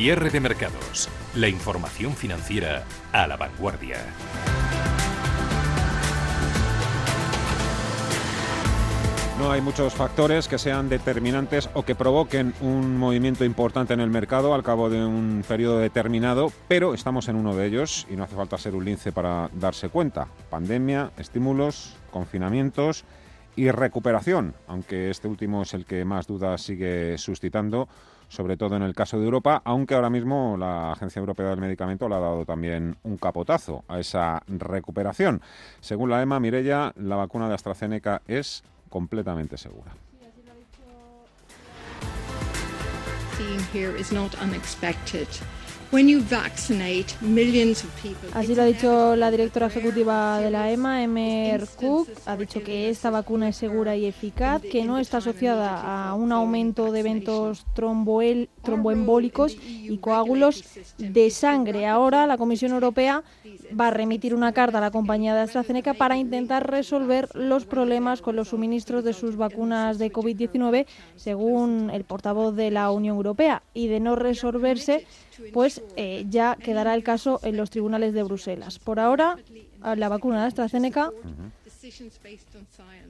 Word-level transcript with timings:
Cierre 0.00 0.30
de 0.30 0.40
mercados. 0.40 1.10
La 1.34 1.46
información 1.48 2.14
financiera 2.14 2.84
a 3.12 3.26
la 3.26 3.36
vanguardia. 3.36 3.98
No 9.38 9.52
hay 9.52 9.60
muchos 9.60 9.92
factores 9.92 10.48
que 10.48 10.56
sean 10.56 10.88
determinantes 10.88 11.68
o 11.74 11.82
que 11.82 11.94
provoquen 11.94 12.54
un 12.62 12.96
movimiento 12.96 13.44
importante 13.44 13.92
en 13.92 14.00
el 14.00 14.08
mercado 14.08 14.54
al 14.54 14.62
cabo 14.62 14.88
de 14.88 15.04
un 15.04 15.44
periodo 15.46 15.80
determinado, 15.80 16.50
pero 16.66 16.94
estamos 16.94 17.28
en 17.28 17.36
uno 17.36 17.54
de 17.54 17.66
ellos 17.66 18.06
y 18.08 18.16
no 18.16 18.24
hace 18.24 18.36
falta 18.36 18.56
ser 18.56 18.74
un 18.74 18.86
lince 18.86 19.12
para 19.12 19.50
darse 19.52 19.90
cuenta. 19.90 20.28
Pandemia, 20.48 21.10
estímulos, 21.18 21.94
confinamientos 22.10 23.04
y 23.54 23.70
recuperación, 23.70 24.54
aunque 24.66 25.10
este 25.10 25.28
último 25.28 25.60
es 25.60 25.74
el 25.74 25.84
que 25.84 26.06
más 26.06 26.26
dudas 26.26 26.62
sigue 26.62 27.18
suscitando, 27.18 27.86
sobre 28.30 28.56
todo 28.56 28.76
en 28.76 28.82
el 28.82 28.94
caso 28.94 29.18
de 29.18 29.24
Europa, 29.24 29.60
aunque 29.64 29.94
ahora 29.94 30.08
mismo 30.08 30.56
la 30.56 30.92
Agencia 30.92 31.18
Europea 31.20 31.48
del 31.50 31.60
Medicamento 31.60 32.08
le 32.08 32.14
ha 32.14 32.20
dado 32.20 32.46
también 32.46 32.96
un 33.02 33.18
capotazo 33.18 33.84
a 33.88 33.98
esa 33.98 34.42
recuperación. 34.46 35.42
Según 35.80 36.10
la 36.10 36.22
EMA, 36.22 36.40
Mirella, 36.40 36.92
la 36.96 37.16
vacuna 37.16 37.48
de 37.48 37.54
AstraZeneca 37.54 38.22
es 38.26 38.62
completamente 38.88 39.56
segura. 39.58 39.92
Así 48.32 48.54
lo 48.54 48.62
ha 48.62 48.64
dicho 48.64 49.16
la 49.16 49.28
directora 49.32 49.66
ejecutiva 49.66 50.38
de 50.38 50.48
la 50.52 50.70
EMA, 50.70 51.02
Emer 51.02 51.66
Cook. 51.76 52.08
Ha 52.26 52.36
dicho 52.36 52.62
que 52.62 52.90
esta 52.90 53.10
vacuna 53.10 53.48
es 53.48 53.56
segura 53.56 53.96
y 53.96 54.06
eficaz, 54.06 54.62
que 54.62 54.84
no 54.84 54.98
está 54.98 55.16
asociada 55.16 56.08
a 56.08 56.14
un 56.14 56.30
aumento 56.30 56.92
de 56.92 57.00
eventos 57.00 57.66
tromboembólicos 57.74 59.56
y 59.60 59.98
coágulos 59.98 60.62
de 60.98 61.28
sangre. 61.30 61.88
Ahora 61.88 62.28
la 62.28 62.38
Comisión 62.38 62.70
Europea 62.70 63.24
va 63.78 63.88
a 63.88 63.90
remitir 63.90 64.32
una 64.32 64.52
carta 64.52 64.78
a 64.78 64.80
la 64.80 64.92
compañía 64.92 65.34
de 65.34 65.40
AstraZeneca 65.40 65.94
para 65.94 66.16
intentar 66.16 66.70
resolver 66.70 67.28
los 67.34 67.64
problemas 67.66 68.22
con 68.22 68.36
los 68.36 68.48
suministros 68.48 69.02
de 69.02 69.12
sus 69.12 69.34
vacunas 69.34 69.98
de 69.98 70.12
COVID-19, 70.12 70.86
según 71.16 71.90
el 71.92 72.04
portavoz 72.04 72.54
de 72.54 72.70
la 72.70 72.92
Unión 72.92 73.16
Europea. 73.16 73.64
Y 73.74 73.88
de 73.88 73.98
no 73.98 74.14
resolverse, 74.14 75.04
pues 75.52 75.82
eh, 75.96 76.24
ya 76.28 76.56
quedará 76.56 76.94
el 76.94 77.02
caso 77.02 77.40
en 77.42 77.56
los 77.56 77.70
tribunales 77.70 78.14
de 78.14 78.22
Bruselas. 78.22 78.78
Por 78.78 79.00
ahora, 79.00 79.36
la 79.82 80.08
vacuna 80.08 80.40
de 80.40 80.46
AstraZeneca 80.46 81.10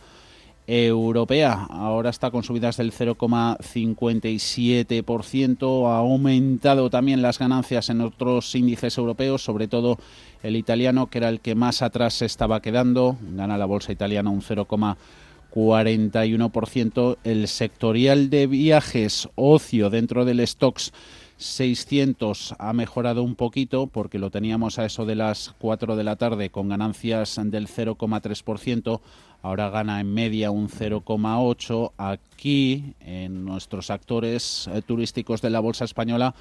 europea. 0.67 1.67
Ahora 1.69 2.09
está 2.09 2.31
con 2.31 2.43
subidas 2.43 2.75
del 2.77 2.91
0,57%. 2.91 5.87
Ha 5.87 5.97
aumentado 5.97 6.89
también 6.89 7.21
las 7.21 7.37
ganancias 7.39 7.89
en 7.89 7.99
otros 8.01 8.53
índices 8.55 8.97
europeos, 8.97 9.43
sobre 9.43 9.67
todo 9.67 9.99
el 10.43 10.55
italiano, 10.55 11.07
que 11.07 11.17
era 11.19 11.29
el 11.29 11.41
que 11.41 11.55
más 11.55 11.81
atrás 11.81 12.13
se 12.15 12.25
estaba 12.25 12.61
quedando. 12.61 13.17
Gana 13.31 13.57
la 13.57 13.65
bolsa 13.65 13.91
italiana 13.91 14.29
un 14.29 14.41
0,41%. 14.41 17.17
El 17.23 17.47
sectorial 17.47 18.29
de 18.29 18.47
viajes 18.47 19.29
ocio 19.35 19.89
dentro 19.89 20.25
del 20.25 20.45
stocks 20.47 20.91
600 21.37 22.55
ha 22.59 22.73
mejorado 22.73 23.21
un 23.21 23.35
poquito 23.35 23.87
porque 23.87 24.19
lo 24.19 24.31
teníamos 24.31 24.79
a 24.79 24.85
eso 24.85 25.05
de 25.05 25.15
las 25.15 25.53
4 25.59 25.95
de 25.95 26.03
la 26.03 26.15
tarde 26.15 26.49
con 26.49 26.69
ganancias 26.69 27.39
del 27.43 27.67
0,3% 27.67 29.01
ahora 29.41 29.69
gana 29.69 29.99
en 29.99 30.13
media 30.13 30.51
un 30.51 30.69
0,8. 30.69 31.91
Aquí, 31.97 32.93
en 32.99 33.45
nuestros 33.45 33.89
actores 33.89 34.69
eh, 34.73 34.81
turísticos 34.81 35.41
de 35.41 35.49
la 35.49 35.59
Bolsa 35.59 35.85
Española, 35.85 36.33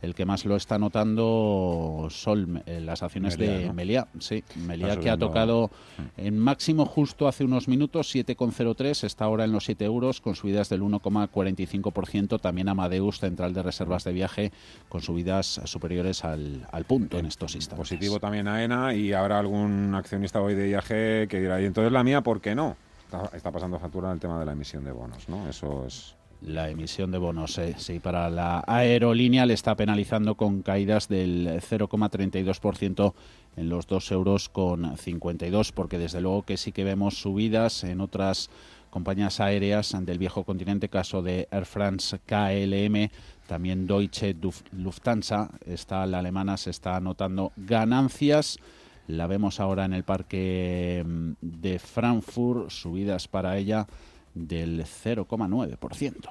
el 0.00 0.14
que 0.14 0.24
más 0.24 0.44
lo 0.44 0.54
está 0.54 0.78
notando 0.78 2.06
son 2.10 2.62
eh, 2.66 2.80
las 2.80 3.02
acciones 3.02 3.36
de 3.36 3.72
Meliá. 3.72 4.06
Sí, 4.20 4.44
Meliá 4.56 4.96
que 4.98 5.10
ha 5.10 5.16
tocado 5.16 5.70
en 6.16 6.38
máximo 6.38 6.86
justo 6.86 7.26
hace 7.26 7.44
unos 7.44 7.66
minutos, 7.66 8.14
7,03, 8.14 9.04
está 9.04 9.24
ahora 9.24 9.44
en 9.44 9.52
los 9.52 9.64
7 9.64 9.84
euros, 9.84 10.20
con 10.20 10.36
subidas 10.36 10.68
del 10.68 10.82
1,45%. 10.82 12.40
También 12.40 12.68
Amadeus, 12.68 13.18
central 13.18 13.52
de 13.54 13.62
reservas 13.62 14.04
de 14.04 14.12
viaje, 14.12 14.52
con 14.88 15.02
subidas 15.02 15.60
superiores 15.64 16.24
al, 16.24 16.66
punto 16.86 17.18
en 17.18 17.26
estos 17.26 17.54
instantes. 17.56 17.88
Positivo 17.88 18.20
también 18.20 18.46
AENA 18.46 18.94
y 18.94 19.12
habrá 19.12 19.38
algún 19.38 19.94
accionista 19.94 20.40
hoy 20.40 20.54
de 20.54 20.68
viaje 20.68 21.26
que 21.28 21.40
dirá, 21.40 21.60
y 21.60 21.64
entonces 21.64 21.92
la 21.92 22.04
mía, 22.04 22.22
¿por 22.22 22.40
qué 22.48 22.54
no? 22.54 22.76
Está, 23.04 23.36
está 23.36 23.52
pasando 23.52 23.78
factura 23.78 24.08
en 24.08 24.14
el 24.14 24.20
tema 24.20 24.38
de 24.38 24.46
la 24.46 24.52
emisión 24.52 24.84
de 24.84 24.92
bonos, 24.92 25.28
¿no? 25.28 25.48
Eso 25.48 25.84
es 25.86 26.14
la 26.40 26.70
emisión 26.70 27.10
de 27.10 27.18
bonos. 27.18 27.58
Eh, 27.58 27.74
sí, 27.78 27.98
para 27.98 28.30
la 28.30 28.62
aerolínea 28.66 29.44
le 29.44 29.54
está 29.54 29.74
penalizando 29.74 30.36
con 30.36 30.62
caídas 30.62 31.08
del 31.08 31.60
0,32% 31.60 33.14
en 33.56 33.68
los 33.68 33.86
2 33.86 34.12
euros 34.12 34.48
con 34.48 34.96
52, 34.96 35.72
porque 35.72 35.98
desde 35.98 36.20
luego 36.20 36.42
que 36.42 36.56
sí 36.56 36.72
que 36.72 36.84
vemos 36.84 37.20
subidas 37.20 37.84
en 37.84 38.00
otras 38.00 38.50
compañías 38.90 39.40
aéreas 39.40 39.94
del 40.00 40.18
viejo 40.18 40.44
continente, 40.44 40.88
caso 40.88 41.22
de 41.22 41.48
Air 41.50 41.66
France 41.66 42.18
KLM, 42.24 43.10
también 43.46 43.86
Deutsche 43.86 44.34
Lufthansa, 44.72 45.50
está 45.66 46.06
la 46.06 46.20
alemana, 46.20 46.56
se 46.56 46.70
está 46.70 46.96
anotando 46.96 47.52
ganancias. 47.56 48.58
La 49.08 49.26
vemos 49.26 49.58
ahora 49.58 49.84
en 49.86 49.94
el 49.94 50.04
parque 50.04 51.02
mm, 51.04 51.32
de 51.40 51.78
Frankfurt, 51.78 52.70
subidas 52.70 53.26
para 53.26 53.56
ella 53.56 53.86
del 54.34 54.84
0,9%. 54.84 56.28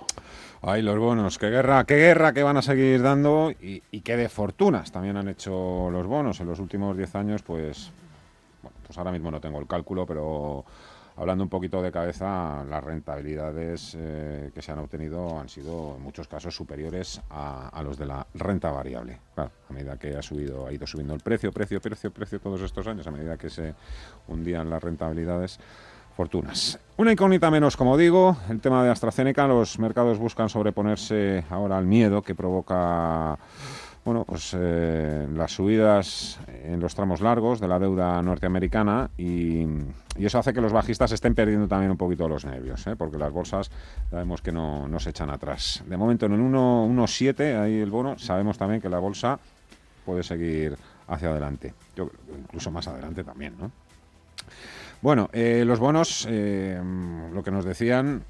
Ay, 0.61 0.81
los 0.83 0.97
bonos, 0.97 1.37
qué 1.37 1.49
guerra, 1.49 1.83
qué 1.85 1.95
guerra 1.95 2.33
que 2.33 2.43
van 2.43 2.57
a 2.57 2.61
seguir 2.61 3.01
dando 3.01 3.51
y, 3.51 3.81
qué 4.01 4.15
de 4.15 4.29
fortunas 4.29 4.91
también 4.91 5.17
han 5.17 5.27
hecho 5.27 5.89
los 5.91 6.05
bonos 6.07 6.39
en 6.39 6.47
los 6.47 6.59
últimos 6.59 6.95
10 6.95 7.15
años, 7.15 7.41
pues, 7.41 7.91
bueno, 8.61 8.77
pues 8.85 8.97
ahora 8.97 9.11
mismo 9.11 9.31
no 9.31 9.41
tengo 9.41 9.59
el 9.59 9.67
cálculo, 9.67 10.05
pero 10.05 10.63
hablando 11.17 11.43
un 11.43 11.49
poquito 11.49 11.81
de 11.81 11.91
cabeza, 11.91 12.63
las 12.69 12.83
rentabilidades 12.83 13.95
eh, 13.99 14.51
que 14.53 14.61
se 14.61 14.71
han 14.71 14.79
obtenido 14.79 15.39
han 15.39 15.49
sido 15.49 15.95
en 15.97 16.03
muchos 16.03 16.27
casos 16.27 16.55
superiores 16.55 17.19
a, 17.29 17.81
los 17.83 17.97
de 17.97 18.05
la 18.05 18.25
renta 18.35 18.71
variable. 18.71 19.19
A 19.35 19.49
medida 19.73 19.97
que 19.97 20.15
ha 20.15 20.21
subido, 20.21 20.67
ha 20.67 20.71
ido 20.71 20.85
subiendo 20.85 21.13
el 21.13 21.21
precio, 21.21 21.51
precio, 21.51 21.81
precio, 21.81 22.11
precio 22.11 22.39
todos 22.39 22.61
estos 22.61 22.85
años, 22.87 23.07
a 23.07 23.11
medida 23.11 23.37
que 23.37 23.49
se 23.49 23.73
hundían 24.27 24.69
las 24.69 24.81
rentabilidades 24.83 25.59
fortunas. 26.15 26.79
Una 26.97 27.11
incógnita 27.11 27.51
menos, 27.51 27.77
como 27.77 27.97
digo, 27.97 28.37
el 28.49 28.59
tema 28.59 28.83
de 28.83 28.89
AstraZeneca. 28.89 29.47
Los 29.47 29.77
mercados 29.79 30.17
buscan 30.17 30.49
sobreponerse 30.49 31.45
ahora 31.49 31.77
al 31.77 31.85
miedo 31.85 32.21
que 32.21 32.35
provoca 32.35 33.37
bueno, 34.07 34.23
pues 34.23 34.55
eh, 34.57 35.27
las 35.33 35.51
subidas 35.51 36.39
en 36.63 36.79
los 36.79 36.95
tramos 36.95 37.19
largos 37.19 37.59
de 37.59 37.67
la 37.67 37.77
deuda 37.77 38.21
norteamericana 38.21 39.09
y, 39.17 39.67
eso 40.17 40.39
hace 40.39 40.53
que 40.53 40.61
los 40.61 40.71
bajistas 40.71 41.11
estén 41.11 41.35
perdiendo 41.35 41.67
también 41.67 41.91
un 41.91 41.97
poquito 41.97 42.25
los 42.29 42.45
nervios, 42.45 42.87
¿eh? 42.87 42.95
porque 42.95 43.17
las 43.17 43.33
bolsas 43.33 43.69
sabemos 44.09 44.41
que 44.41 44.53
no, 44.53 44.87
no, 44.87 44.97
se 45.01 45.09
echan 45.09 45.29
atrás. 45.29 45.83
De 45.85 45.97
momento 45.97 46.25
en 46.27 46.35
el 46.35 46.39
1.7, 46.39 47.61
ahí 47.61 47.81
el 47.81 47.91
bono, 47.91 48.17
sabemos 48.17 48.57
también 48.57 48.79
que 48.79 48.87
la 48.87 48.99
bolsa 48.99 49.37
puede 50.05 50.23
seguir 50.23 50.77
hacia 51.09 51.31
adelante, 51.31 51.73
Yo, 51.93 52.09
incluso 52.43 52.71
más 52.71 52.87
adelante 52.87 53.25
también, 53.25 53.55
¿no? 53.59 53.71
Bueno, 55.01 55.29
eh, 55.33 55.63
los 55.67 55.79
bonos, 55.79 56.25
eh, 56.29 56.81
lo 57.33 57.43
que 57.43 57.51
nos 57.51 57.65
decían 57.65 58.23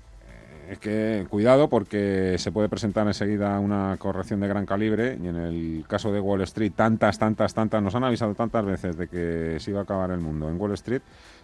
es 0.69 0.79
que 0.79 1.25
cuidado 1.29 1.69
porque 1.69 2.35
se 2.37 2.51
puede 2.51 2.67
presentar 2.67 3.07
enseguida 3.07 3.59
una 3.59 3.95
corrección 3.97 4.39
de 4.39 4.47
gran 4.47 4.65
calibre 4.65 5.17
y 5.21 5.27
en 5.27 5.35
el 5.37 5.85
caso 5.87 6.11
de 6.11 6.19
Wall 6.19 6.41
Street 6.41 6.73
tantas, 6.75 7.17
tantas, 7.17 7.53
tantas, 7.53 7.81
nos 7.81 7.95
han 7.95 8.03
avisado 8.03 8.35
tantas 8.35 8.65
veces 8.65 8.97
de 8.97 9.07
que 9.07 9.57
se 9.59 9.71
iba 9.71 9.79
a 9.79 9.83
acabar 9.83 10.11
el 10.11 10.19
mundo 10.19 10.49
en 10.49 10.59
Wall 10.59 10.73
Street 10.73 11.01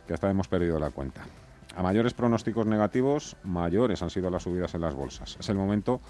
que 0.07 0.13
hasta 0.13 0.29
hemos 0.29 0.47
perdido 0.47 0.77
la 0.79 0.89
cuenta. 0.89 1.21
A 1.75 1.81
mayores 1.81 2.13
pronósticos 2.13 2.67
negativos, 2.67 3.37
mayores 3.43 4.01
han 4.03 4.09
sido 4.09 4.29
las 4.29 4.43
subidas 4.43 4.75
en 4.75 4.81
las 4.81 4.93
bolsas. 4.93 5.37
Es 5.39 5.49
el 5.49 5.55
momento 5.55 6.01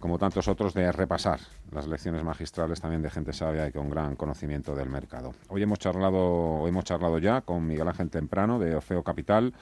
como 0.00 0.18
tantos 0.18 0.46
otros, 0.46 0.74
de 0.74 0.92
repasar 0.92 1.40
las 1.72 1.86
lecciones 1.88 2.22
magistrales 2.22 2.80
también 2.80 3.02
de 3.02 3.10
gente 3.10 3.32
sabia 3.32 3.66
y 3.66 3.72
con 3.72 3.90
gran 3.90 4.14
conocimiento 4.16 4.74
del 4.74 4.88
mercado. 4.88 5.34
Hoy 5.48 5.62
hemos 5.62 5.78
charlado, 5.78 6.66
hemos 6.68 6.84
charlado 6.84 7.18
ya 7.18 7.40
con 7.40 7.66
Miguel 7.66 7.88
Ángel 7.88 8.10
Temprano 8.10 8.58
de 8.58 8.76
Orfeo 8.76 9.02
Capital, 9.02 9.52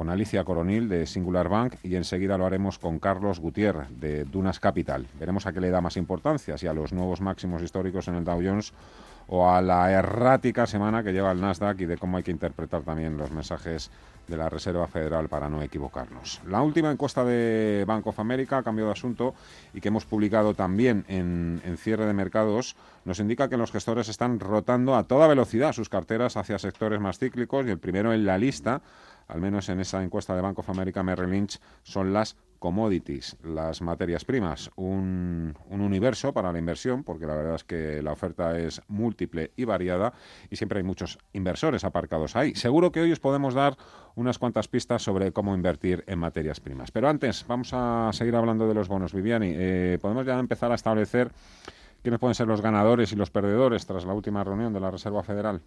con 0.00 0.08
Alicia 0.08 0.44
Coronil 0.44 0.88
de 0.88 1.06
Singular 1.06 1.50
Bank 1.50 1.74
y 1.82 1.94
enseguida 1.94 2.38
lo 2.38 2.46
haremos 2.46 2.78
con 2.78 2.98
Carlos 2.98 3.38
Gutiérrez 3.38 3.86
de 4.00 4.24
Dunas 4.24 4.58
Capital. 4.58 5.06
Veremos 5.18 5.44
a 5.44 5.52
qué 5.52 5.60
le 5.60 5.68
da 5.68 5.82
más 5.82 5.98
importancia, 5.98 6.56
si 6.56 6.66
a 6.66 6.72
los 6.72 6.94
nuevos 6.94 7.20
máximos 7.20 7.60
históricos 7.60 8.08
en 8.08 8.14
el 8.14 8.24
Dow 8.24 8.40
Jones 8.42 8.72
o 9.28 9.50
a 9.50 9.60
la 9.60 9.92
errática 9.92 10.66
semana 10.66 11.02
que 11.02 11.12
lleva 11.12 11.30
el 11.32 11.40
Nasdaq 11.42 11.82
y 11.82 11.84
de 11.84 11.98
cómo 11.98 12.16
hay 12.16 12.22
que 12.22 12.30
interpretar 12.30 12.80
también 12.80 13.18
los 13.18 13.30
mensajes 13.30 13.90
de 14.26 14.36
la 14.38 14.48
Reserva 14.48 14.86
Federal 14.86 15.28
para 15.28 15.50
no 15.50 15.60
equivocarnos. 15.60 16.40
La 16.48 16.62
última 16.62 16.90
encuesta 16.90 17.22
de 17.22 17.84
Bank 17.86 18.06
of 18.06 18.18
America, 18.20 18.58
ha 18.58 18.62
cambiado 18.62 18.88
de 18.88 18.94
asunto, 18.94 19.34
y 19.74 19.80
que 19.80 19.88
hemos 19.88 20.06
publicado 20.06 20.54
también 20.54 21.04
en, 21.08 21.60
en, 21.64 21.76
cierre 21.76 22.06
de 22.06 22.12
mercados, 22.12 22.74
nos 23.04 23.18
indica 23.18 23.48
que 23.48 23.56
los 23.56 23.70
gestores 23.72 24.08
están 24.08 24.40
rotando 24.40 24.94
a 24.96 25.04
toda 25.04 25.26
velocidad 25.26 25.72
sus 25.72 25.88
carteras 25.88 26.36
hacia 26.36 26.58
sectores 26.58 27.00
más 27.00 27.18
cíclicos 27.18 27.66
y 27.66 27.70
el 27.70 27.78
primero 27.78 28.12
en 28.12 28.24
la 28.24 28.38
lista, 28.38 28.80
al 29.30 29.40
menos 29.40 29.68
en 29.68 29.80
esa 29.80 30.02
encuesta 30.02 30.34
de 30.34 30.42
Bank 30.42 30.58
of 30.58 30.70
America 30.70 31.02
Merrill 31.02 31.30
Lynch, 31.30 31.58
son 31.82 32.12
las 32.12 32.36
commodities, 32.58 33.36
las 33.42 33.80
materias 33.80 34.24
primas, 34.24 34.70
un, 34.76 35.56
un, 35.70 35.80
universo 35.80 36.34
para 36.34 36.52
la 36.52 36.58
inversión, 36.58 37.04
porque 37.04 37.26
la 37.26 37.34
verdad 37.34 37.54
es 37.54 37.64
que 37.64 38.02
la 38.02 38.12
oferta 38.12 38.58
es 38.58 38.82
múltiple 38.86 39.52
y 39.56 39.64
variada 39.64 40.12
y 40.50 40.56
siempre 40.56 40.78
hay 40.78 40.84
muchos 40.84 41.18
inversores 41.32 41.84
aparcados 41.84 42.36
ahí. 42.36 42.54
Seguro 42.54 42.92
que 42.92 43.00
hoy 43.00 43.12
os 43.12 43.18
podemos 43.18 43.54
dar 43.54 43.78
unas 44.14 44.38
cuantas 44.38 44.68
pistas 44.68 45.02
sobre 45.02 45.32
cómo 45.32 45.54
invertir 45.54 46.04
en 46.06 46.18
materias 46.18 46.60
primas. 46.60 46.90
Pero 46.90 47.08
antes, 47.08 47.46
vamos 47.48 47.70
a 47.72 48.10
seguir 48.12 48.36
hablando 48.36 48.68
de 48.68 48.74
los 48.74 48.88
bonos, 48.88 49.14
Viviani. 49.14 49.52
Eh, 49.54 49.98
podemos 50.00 50.26
ya 50.26 50.38
empezar 50.38 50.70
a 50.70 50.74
establecer 50.74 51.32
quiénes 52.02 52.20
pueden 52.20 52.34
ser 52.34 52.46
los 52.46 52.60
ganadores 52.60 53.12
y 53.12 53.16
los 53.16 53.30
perdedores 53.30 53.86
tras 53.86 54.04
la 54.04 54.14
última 54.14 54.44
reunión 54.44 54.72
de 54.72 54.80
la 54.80 54.90
Reserva 54.90 55.22
Federal. 55.22 55.60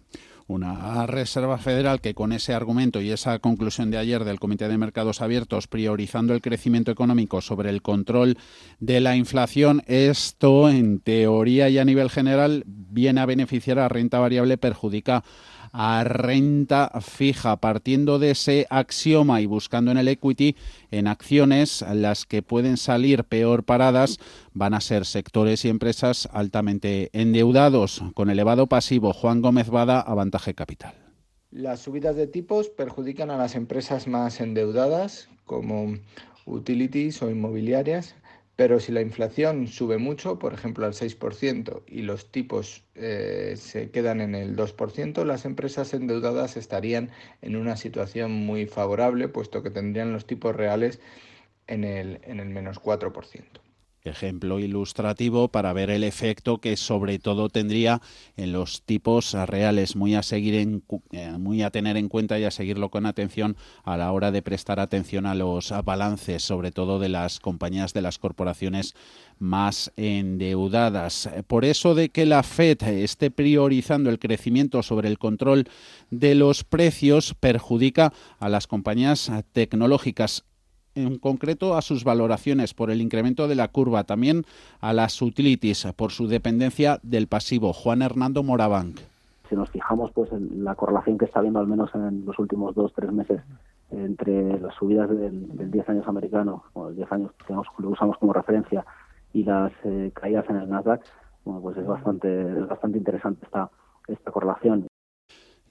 Una 0.46 1.06
Reserva 1.06 1.58
Federal 1.58 2.00
que 2.00 2.14
con 2.14 2.32
ese 2.32 2.54
argumento 2.54 3.00
y 3.00 3.10
esa 3.10 3.38
conclusión 3.38 3.90
de 3.90 3.98
ayer 3.98 4.24
del 4.24 4.40
Comité 4.40 4.68
de 4.68 4.78
Mercados 4.78 5.22
Abiertos 5.22 5.66
priorizando 5.66 6.34
el 6.34 6.42
crecimiento 6.42 6.90
económico 6.90 7.40
sobre 7.40 7.70
el 7.70 7.82
control 7.82 8.36
de 8.80 9.00
la 9.00 9.16
inflación, 9.16 9.82
esto 9.86 10.68
en 10.68 11.00
teoría 11.00 11.68
y 11.68 11.78
a 11.78 11.84
nivel 11.84 12.10
general 12.10 12.64
viene 12.66 13.20
a 13.20 13.26
beneficiar 13.26 13.78
a 13.78 13.88
renta 13.88 14.18
variable, 14.18 14.58
perjudica 14.58 15.24
a 15.76 16.04
renta 16.04 16.88
fija, 17.00 17.56
partiendo 17.56 18.20
de 18.20 18.30
ese 18.30 18.66
axioma 18.70 19.40
y 19.40 19.46
buscando 19.46 19.90
en 19.90 19.98
el 19.98 20.06
equity 20.06 20.54
en 20.92 21.08
acciones 21.08 21.84
las 21.92 22.26
que 22.26 22.42
pueden 22.42 22.76
salir 22.76 23.24
peor 23.24 23.64
paradas 23.64 24.20
van 24.52 24.72
a 24.72 24.80
ser 24.80 25.04
sectores 25.04 25.64
y 25.64 25.70
empresas 25.70 26.28
altamente 26.32 27.10
endeudados 27.12 28.04
con 28.14 28.30
elevado 28.30 28.68
pasivo. 28.68 29.12
Juan 29.12 29.42
Gómez 29.42 29.68
Bada, 29.68 30.00
Avantaje 30.00 30.54
Capital. 30.54 30.94
Las 31.50 31.80
subidas 31.80 32.14
de 32.14 32.28
tipos 32.28 32.68
perjudican 32.68 33.32
a 33.32 33.36
las 33.36 33.56
empresas 33.56 34.06
más 34.06 34.40
endeudadas 34.40 35.28
como 35.44 35.98
utilities 36.46 37.20
o 37.20 37.30
inmobiliarias 37.30 38.14
pero 38.56 38.78
si 38.80 38.92
la 38.92 39.00
inflación 39.00 39.66
sube 39.66 39.98
mucho, 39.98 40.38
por 40.38 40.54
ejemplo 40.54 40.86
al 40.86 40.94
6%, 40.94 41.82
y 41.86 42.02
los 42.02 42.30
tipos 42.30 42.84
eh, 42.94 43.54
se 43.56 43.90
quedan 43.90 44.20
en 44.20 44.34
el 44.34 44.56
2%, 44.56 45.24
las 45.24 45.44
empresas 45.44 45.92
endeudadas 45.94 46.56
estarían 46.56 47.10
en 47.42 47.56
una 47.56 47.76
situación 47.76 48.32
muy 48.32 48.66
favorable, 48.66 49.28
puesto 49.28 49.62
que 49.62 49.70
tendrían 49.70 50.12
los 50.12 50.26
tipos 50.26 50.54
reales 50.54 51.00
en 51.66 51.84
el, 51.84 52.20
en 52.24 52.40
el 52.40 52.48
menos 52.48 52.80
4% 52.80 53.63
ejemplo 54.04 54.60
ilustrativo 54.60 55.48
para 55.48 55.72
ver 55.72 55.88
el 55.88 56.04
efecto 56.04 56.58
que 56.58 56.76
sobre 56.76 57.18
todo 57.18 57.48
tendría 57.48 58.02
en 58.36 58.52
los 58.52 58.82
tipos 58.82 59.32
reales, 59.32 59.96
muy 59.96 60.14
a 60.14 60.22
seguir 60.22 60.82
eh, 61.12 61.32
muy 61.38 61.62
a 61.62 61.70
tener 61.70 61.96
en 61.96 62.10
cuenta 62.10 62.38
y 62.38 62.44
a 62.44 62.50
seguirlo 62.50 62.90
con 62.90 63.06
atención 63.06 63.56
a 63.82 63.96
la 63.96 64.12
hora 64.12 64.30
de 64.30 64.42
prestar 64.42 64.78
atención 64.78 65.24
a 65.24 65.34
los 65.34 65.72
balances, 65.84 66.42
sobre 66.42 66.70
todo 66.70 66.98
de 66.98 67.08
las 67.08 67.40
compañías 67.40 67.94
de 67.94 68.02
las 68.02 68.18
corporaciones 68.18 68.94
más 69.38 69.90
endeudadas. 69.96 71.30
Por 71.46 71.64
eso 71.64 71.94
de 71.94 72.10
que 72.10 72.26
la 72.26 72.42
Fed 72.42 72.82
esté 72.82 73.30
priorizando 73.30 74.10
el 74.10 74.18
crecimiento 74.18 74.82
sobre 74.82 75.08
el 75.08 75.18
control 75.18 75.66
de 76.10 76.34
los 76.34 76.62
precios 76.62 77.34
perjudica 77.40 78.12
a 78.38 78.50
las 78.50 78.66
compañías 78.66 79.32
tecnológicas 79.52 80.44
en 80.94 81.18
concreto 81.18 81.76
a 81.76 81.82
sus 81.82 82.04
valoraciones 82.04 82.74
por 82.74 82.90
el 82.90 83.00
incremento 83.00 83.48
de 83.48 83.54
la 83.54 83.68
curva, 83.68 84.04
también 84.04 84.44
a 84.80 84.92
las 84.92 85.20
utilities 85.20 85.86
por 85.96 86.12
su 86.12 86.28
dependencia 86.28 86.98
del 87.02 87.26
pasivo. 87.26 87.72
Juan 87.72 88.02
Hernando 88.02 88.42
Morabank. 88.42 89.00
Si 89.48 89.54
nos 89.54 89.70
fijamos 89.70 90.10
pues 90.12 90.32
en 90.32 90.64
la 90.64 90.74
correlación 90.74 91.18
que 91.18 91.26
está 91.26 91.40
habiendo 91.40 91.60
al 91.60 91.66
menos 91.66 91.90
en 91.94 92.24
los 92.24 92.38
últimos 92.38 92.74
dos 92.74 92.92
tres 92.94 93.12
meses 93.12 93.40
entre 93.90 94.58
las 94.58 94.74
subidas 94.74 95.08
del, 95.10 95.70
10 95.70 95.88
años 95.88 96.08
americano, 96.08 96.64
o 96.72 96.88
el 96.88 96.96
10 96.96 97.12
años 97.12 97.30
que 97.46 97.52
lo 97.52 97.90
usamos 97.90 98.16
como 98.18 98.32
referencia, 98.32 98.84
y 99.32 99.44
las 99.44 99.72
eh, 99.84 100.10
caídas 100.14 100.48
en 100.48 100.56
el 100.56 100.68
Nasdaq, 100.68 101.02
bueno, 101.44 101.60
pues 101.60 101.76
es 101.76 101.86
bastante 101.86 102.28
es 102.42 102.68
bastante 102.68 102.98
interesante 102.98 103.44
esta 103.44 103.70
esta 104.08 104.30
correlación. 104.30 104.86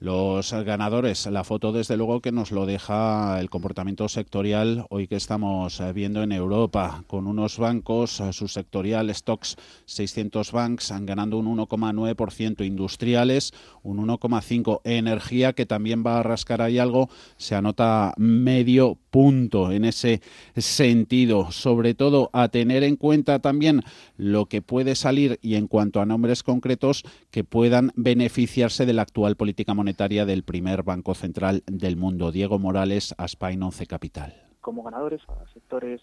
Los 0.04 0.52
ganadores, 0.52 1.24
la 1.28 1.44
foto 1.44 1.72
desde 1.72 1.96
luego 1.96 2.20
que 2.20 2.30
nos 2.30 2.52
lo 2.52 2.66
deja 2.66 3.40
el 3.40 3.48
comportamiento 3.48 4.06
sectorial 4.06 4.84
hoy 4.90 5.06
que 5.06 5.16
estamos 5.16 5.80
eh, 5.80 5.94
viendo 5.94 6.22
en 6.22 6.30
Europa, 6.30 7.04
con 7.06 7.26
unos 7.26 7.56
bancos, 7.56 8.20
eh, 8.20 8.34
su 8.34 8.46
sectorial 8.46 9.08
stocks 9.14 9.56
600 9.86 10.52
banks 10.52 10.92
ganando 11.00 11.38
un 11.38 11.46
1,9%, 11.56 12.66
industriales 12.66 13.54
un 13.82 13.96
1,5%, 14.06 14.82
energía 14.84 15.54
que 15.54 15.64
también 15.64 16.04
va 16.06 16.20
a 16.20 16.22
rascar 16.22 16.60
ahí 16.60 16.78
algo, 16.78 17.08
se 17.38 17.54
anota 17.54 18.12
medio 18.18 18.98
punto 19.10 19.72
en 19.72 19.86
ese 19.86 20.20
sentido, 20.54 21.50
sobre 21.50 21.94
todo 21.94 22.28
a 22.34 22.48
tener 22.48 22.84
en 22.84 22.96
cuenta 22.96 23.38
también 23.38 23.82
lo 24.18 24.46
que 24.46 24.60
puede 24.60 24.96
salir 24.96 25.38
y 25.40 25.54
en 25.54 25.66
cuanto 25.66 26.02
a 26.02 26.06
nombres 26.06 26.42
concretos 26.42 27.04
que 27.30 27.42
puedan 27.42 27.90
beneficiarse 27.96 28.84
de 28.84 28.92
la 28.92 29.00
actual 29.00 29.36
política 29.36 29.72
monetaria 29.72 29.93
monetaria 29.94 30.24
del 30.24 30.42
primer 30.42 30.82
banco 30.82 31.14
central 31.14 31.62
del 31.66 31.96
mundo. 31.96 32.32
Diego 32.32 32.58
Morales, 32.58 33.14
Aspain 33.16 33.62
11 33.62 33.86
Capital. 33.86 34.34
Como 34.60 34.82
ganadores, 34.82 35.22
a 35.28 35.46
sectores 35.52 36.00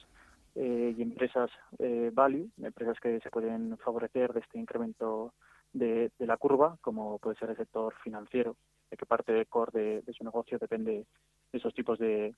eh, 0.56 0.96
y 0.98 1.02
empresas 1.02 1.52
eh, 1.78 2.10
value, 2.14 2.50
empresas 2.64 2.98
que 3.02 3.20
se 3.20 3.30
pueden 3.30 3.78
favorecer 3.80 4.32
de 4.32 4.40
este 4.40 4.58
incremento 4.58 5.34
de, 5.74 6.10
la 6.20 6.38
curva, 6.38 6.78
como 6.80 7.20
puede 7.20 7.36
ser 7.36 7.50
el 7.50 7.58
sector 7.58 7.94
financiero, 8.02 8.56
de 8.90 8.96
que 8.96 9.06
parte 9.06 9.34
de 9.34 9.46
core 9.46 10.02
de, 10.06 10.14
su 10.14 10.24
negocio 10.24 10.58
depende 10.58 11.06
de 11.52 11.58
esos 11.58 11.74
tipos 11.74 12.00
de, 12.00 12.34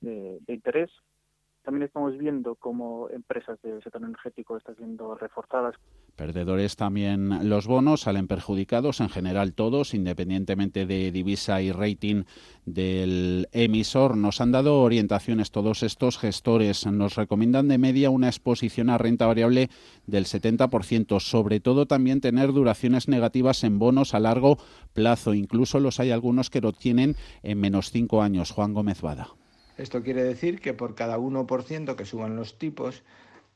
de 0.00 0.54
interés 0.54 0.90
también 1.64 1.82
estamos 1.82 2.16
viendo 2.16 2.54
cómo 2.54 3.10
empresas 3.10 3.60
del 3.60 3.82
sector 3.82 4.00
energético 4.00 4.56
están 4.56 4.76
siendo 4.76 5.16
reforzadas. 5.16 5.74
Perdedores 6.16 6.76
también 6.76 7.48
los 7.48 7.66
bonos, 7.66 8.00
salen 8.00 8.26
perjudicados 8.26 9.00
en 9.00 9.10
general 9.10 9.52
todos, 9.52 9.92
independientemente 9.92 10.86
de 10.86 11.12
divisa 11.12 11.60
y 11.60 11.72
rating 11.72 12.24
del 12.64 13.48
emisor. 13.52 14.16
Nos 14.16 14.40
han 14.40 14.50
dado 14.50 14.80
orientaciones 14.80 15.50
todos 15.50 15.82
estos 15.82 16.16
gestores. 16.16 16.86
Nos 16.86 17.16
recomiendan 17.16 17.68
de 17.68 17.76
media 17.76 18.08
una 18.08 18.28
exposición 18.28 18.88
a 18.88 18.96
renta 18.96 19.26
variable 19.26 19.68
del 20.06 20.24
70%, 20.24 21.20
sobre 21.20 21.60
todo 21.60 21.84
también 21.84 22.22
tener 22.22 22.54
duraciones 22.54 23.08
negativas 23.08 23.62
en 23.62 23.78
bonos 23.78 24.14
a 24.14 24.20
largo 24.20 24.58
plazo. 24.94 25.34
Incluso 25.34 25.80
los 25.80 26.00
hay 26.00 26.12
algunos 26.12 26.48
que 26.48 26.62
lo 26.62 26.72
tienen 26.72 27.14
en 27.42 27.60
menos 27.60 27.90
cinco 27.90 28.22
años. 28.22 28.52
Juan 28.52 28.72
Gómez 28.72 29.02
Bada. 29.02 29.34
Esto 29.76 30.02
quiere 30.02 30.24
decir 30.24 30.60
que 30.60 30.72
por 30.72 30.94
cada 30.94 31.18
1% 31.18 31.94
que 31.94 32.06
suban 32.06 32.36
los 32.36 32.58
tipos, 32.58 33.02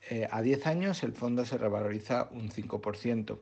eh, 0.08 0.26
a 0.30 0.42
10 0.42 0.66
años 0.66 1.02
el 1.02 1.12
fondo 1.12 1.44
se 1.44 1.58
revaloriza 1.58 2.28
un 2.32 2.50
5% 2.50 3.38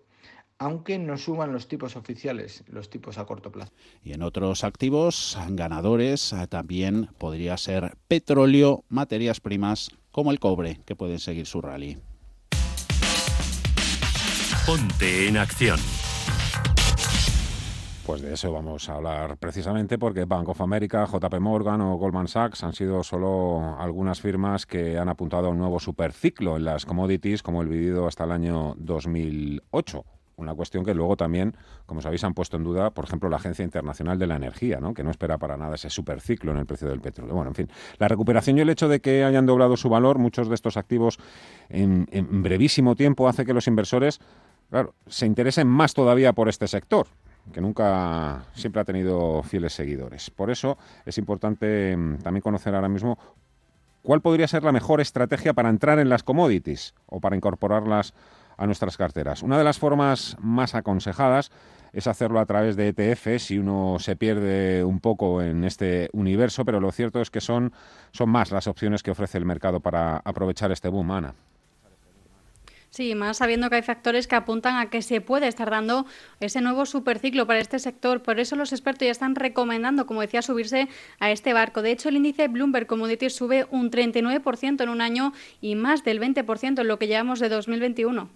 aunque 0.59 0.99
no 0.99 1.17
suban 1.17 1.53
los 1.53 1.69
tipos 1.69 1.97
oficiales, 1.97 2.65
los 2.67 2.91
tipos 2.91 3.19
a 3.19 3.25
corto 3.25 3.53
plazo. 3.53 3.73
Y 4.03 4.13
en 4.13 4.23
otros 4.23 4.65
activos 4.65 5.39
ganadores 5.51 6.33
eh, 6.33 6.47
también 6.49 7.11
podría 7.19 7.57
ser 7.57 7.97
petróleo, 8.09 8.85
materias 8.89 9.41
primas 9.41 9.91
como 10.11 10.33
el 10.33 10.41
cobre, 10.41 10.81
que 10.85 10.97
pueden 10.97 11.21
seguir 11.21 11.47
su 11.47 11.61
rally. 11.61 11.99
Ponte 14.67 15.29
en 15.29 15.37
acción. 15.37 15.79
Pues 18.09 18.23
de 18.23 18.33
eso 18.33 18.51
vamos 18.51 18.89
a 18.89 18.95
hablar 18.95 19.37
precisamente 19.37 19.99
porque 19.99 20.25
Bank 20.25 20.49
of 20.49 20.63
America, 20.63 21.05
JP 21.05 21.41
Morgan 21.41 21.83
o 21.83 21.97
Goldman 21.97 22.27
Sachs 22.27 22.65
han 22.65 22.73
sido 22.73 23.03
solo 23.03 23.77
algunas 23.79 24.23
firmas 24.23 24.65
que 24.65 24.97
han 24.97 25.11
apuntado 25.11 25.49
a 25.49 25.51
un 25.51 25.59
nuevo 25.59 25.79
superciclo 25.79 26.57
en 26.57 26.65
las 26.65 26.87
commodities 26.87 27.43
como 27.43 27.61
el 27.61 27.69
vivido 27.69 28.07
hasta 28.07 28.25
el 28.25 28.33
año 28.33 28.73
2008 28.79 30.07
una 30.37 30.55
cuestión 30.55 30.87
que 30.87 30.95
luego 30.95 31.19
también, 31.19 31.55
como 31.85 32.01
sabéis, 32.01 32.25
han 32.25 32.33
puesto 32.33 32.57
en 32.57 32.65
duda, 32.65 32.93
por 32.93 33.05
ejemplo, 33.05 33.29
la 33.29 33.37
Agencia 33.37 33.63
Internacional 33.63 34.19
de 34.19 34.27
la 34.27 34.37
Energía, 34.37 34.81
¿no? 34.81 34.95
que 34.95 35.03
no 35.03 35.11
espera 35.11 35.37
para 35.37 35.59
nada 35.59 35.75
ese 35.75 35.91
superciclo 35.91 36.53
en 36.53 36.59
el 36.59 36.65
precio 36.65 36.89
del 36.89 37.03
petróleo. 37.03 37.35
Bueno, 37.35 37.51
en 37.51 37.57
fin, 37.57 37.71
la 37.99 38.09
recuperación 38.09 38.57
y 38.57 38.63
el 38.63 38.71
hecho 38.71 38.89
de 38.89 39.01
que 39.01 39.25
hayan 39.25 39.45
doblado 39.45 39.77
su 39.77 39.91
valor, 39.91 40.19
muchos 40.19 40.49
de 40.49 40.55
estos 40.55 40.79
activos 40.79 41.19
en, 41.69 42.07
en 42.11 42.43
brevísimo 42.43 42.97
tiempo, 42.97 43.29
hace 43.29 43.45
que 43.45 43.53
los 43.53 43.67
inversores, 43.67 44.21
claro, 44.71 44.95
se 45.09 45.27
interesen 45.27 45.67
más 45.67 45.93
todavía 45.93 46.33
por 46.33 46.49
este 46.49 46.69
sector 46.69 47.09
que 47.53 47.61
nunca 47.61 48.45
siempre 48.55 48.83
ha 48.83 48.85
tenido 48.85 49.43
fieles 49.43 49.73
seguidores. 49.73 50.31
Por 50.31 50.51
eso 50.51 50.79
es 51.05 51.19
importante 51.19 51.97
mm, 51.97 52.19
también 52.19 52.43
conocer 52.43 52.75
ahora 52.75 52.89
mismo 52.89 53.19
cuál 54.03 54.21
podría 54.21 54.49
ser 54.49 54.65
la 54.65 54.73
mejor 54.73 55.01
estrategia 55.01 55.53
para 55.55 55.69
entrar 55.69 55.99
en 55.99 56.09
las 56.09 56.23
commodities 56.23 56.95
o 57.07 57.21
para 57.21 57.37
incorporarlas 57.37 58.15
a 58.57 58.67
nuestras 58.67 58.97
carteras. 58.97 59.43
Una 59.43 59.57
de 59.57 59.65
las 59.65 59.79
formas 59.79 60.37
más 60.41 60.75
aconsejadas 60.75 61.51
es 61.93 62.07
hacerlo 62.07 62.41
a 62.41 62.47
través 62.47 62.77
de 62.77 62.89
ETFs 62.89 63.51
y 63.51 63.59
uno 63.59 63.97
se 63.99 64.17
pierde 64.17 64.85
un 64.85 65.01
poco 65.01 65.41
en 65.41 65.65
este 65.65 66.11
universo, 66.13 66.65
pero 66.65 66.81
lo 66.81 66.93
cierto 66.93 67.21
es 67.21 67.31
que 67.31 67.41
son, 67.41 67.73
son 68.11 68.29
más 68.29 68.51
las 68.51 68.67
opciones 68.67 69.03
que 69.03 69.11
ofrece 69.11 69.39
el 69.39 69.45
mercado 69.45 69.81
para 69.81 70.19
aprovechar 70.19 70.73
este 70.73 70.89
boom, 70.89 71.11
Ana. 71.13 71.35
Sí, 72.91 73.15
más 73.15 73.37
sabiendo 73.37 73.69
que 73.69 73.77
hay 73.77 73.83
factores 73.83 74.27
que 74.27 74.35
apuntan 74.35 74.77
a 74.77 74.89
que 74.89 75.03
se 75.03 75.21
puede 75.21 75.47
estar 75.47 75.71
dando 75.71 76.07
ese 76.41 76.63
nuevo 76.63 76.87
superciclo 76.87 77.47
para 77.47 77.61
este 77.61 77.79
sector. 77.79 78.23
Por 78.23 78.41
eso 78.41 78.57
los 78.57 78.73
expertos 78.73 79.05
ya 79.07 79.13
están 79.13 79.35
recomendando, 79.35 80.07
como 80.07 80.23
decía, 80.23 80.41
subirse 80.41 80.89
a 81.21 81.31
este 81.31 81.53
barco. 81.53 81.83
De 81.83 81.91
hecho, 81.91 82.09
el 82.09 82.17
índice 82.17 82.49
Bloomberg 82.49 82.87
Commodities 82.87 83.35
sube 83.35 83.67
un 83.71 83.91
39% 83.91 84.83
en 84.83 84.89
un 84.89 85.01
año 85.03 85.35
y 85.61 85.75
más 85.75 86.03
del 86.03 86.19
20% 86.19 86.81
en 86.81 86.89
lo 86.89 86.99
que 86.99 87.09
llevamos 87.09 87.41
de 87.41 87.51
2021. 87.51 88.31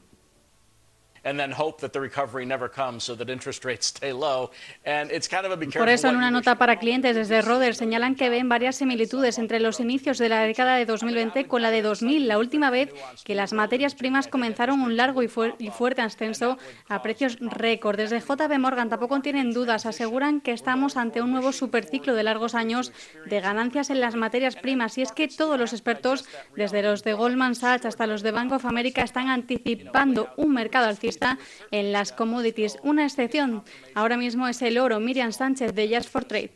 Por 5.79 5.89
eso, 5.89 6.09
en 6.09 6.17
una 6.17 6.31
nota 6.33 6.59
para 6.59 6.79
clientes 6.79 7.15
desde 7.15 7.43
Roder 7.43 7.77
señalan 7.77 8.17
que 8.17 8.29
ven 8.29 8.49
varias 8.49 8.77
similitudes 8.77 9.39
entre 9.39 9.61
los 9.61 9.79
inicios 9.79 10.19
de 10.19 10.29
la 10.29 10.43
década 10.43 10.77
de 10.77 10.85
2020 10.85 11.47
con 11.47 11.63
la 11.63 11.71
de 11.71 11.83
2000, 11.83 12.27
la 12.27 12.39
última 12.39 12.71
vez 12.71 12.93
que 13.25 13.37
las 13.37 13.53
materias 13.53 13.95
primas 13.95 14.27
comenzaron 14.27 14.81
un 14.81 14.97
largo 14.97 15.23
y, 15.23 15.29
fuerte 15.29 16.03
ascenso 16.03 16.59
a 16.89 17.03
precios 17.03 17.39
récord. 17.41 17.97
Desde 17.97 18.21
JB 18.21 18.59
Morgan 18.59 18.89
tampoco 18.89 19.21
tienen 19.21 19.53
dudas, 19.53 19.87
aseguran 19.87 20.41
que 20.41 20.53
estamos 20.53 20.97
ante 20.97 21.23
un 21.23 21.31
nuevo 21.31 21.53
superciclo 21.53 22.15
de 22.15 22.25
largos 22.25 22.55
años 22.57 22.93
de 23.27 23.41
ganancias 23.41 23.91
en 23.91 24.01
las 24.01 24.17
materias 24.17 24.57
primas. 24.57 24.99
Y 24.99 25.03
es 25.03 25.13
que 25.13 25.29
todos 25.29 25.59
los 25.59 25.73
expertos, 25.73 26.25
desde 26.57 26.83
los 26.83 27.05
de 27.05 27.13
Goldman 27.13 27.55
Sachs 27.55 27.87
hasta 27.87 28.09
los 28.09 28.23
de 28.23 28.33
Bank 28.33 28.53
of 28.53 28.65
America, 28.65 29.03
están 29.03 29.29
anticipando 29.29 30.29
un 30.37 30.53
mercado 30.53 30.89
alcista 30.89 31.12
en 31.71 31.93
las 31.93 32.13
commodities. 32.13 32.79
Una 32.83 33.05
excepción 33.05 33.63
ahora 33.95 34.17
mismo 34.17 34.49
es 34.49 34.63
el 34.63 34.79
oro. 34.79 35.01
Miriam 35.01 35.33
Sánchez 35.33 35.75
de 35.75 35.95
Just 35.95 36.09
for 36.09 36.25
Trade. 36.25 36.53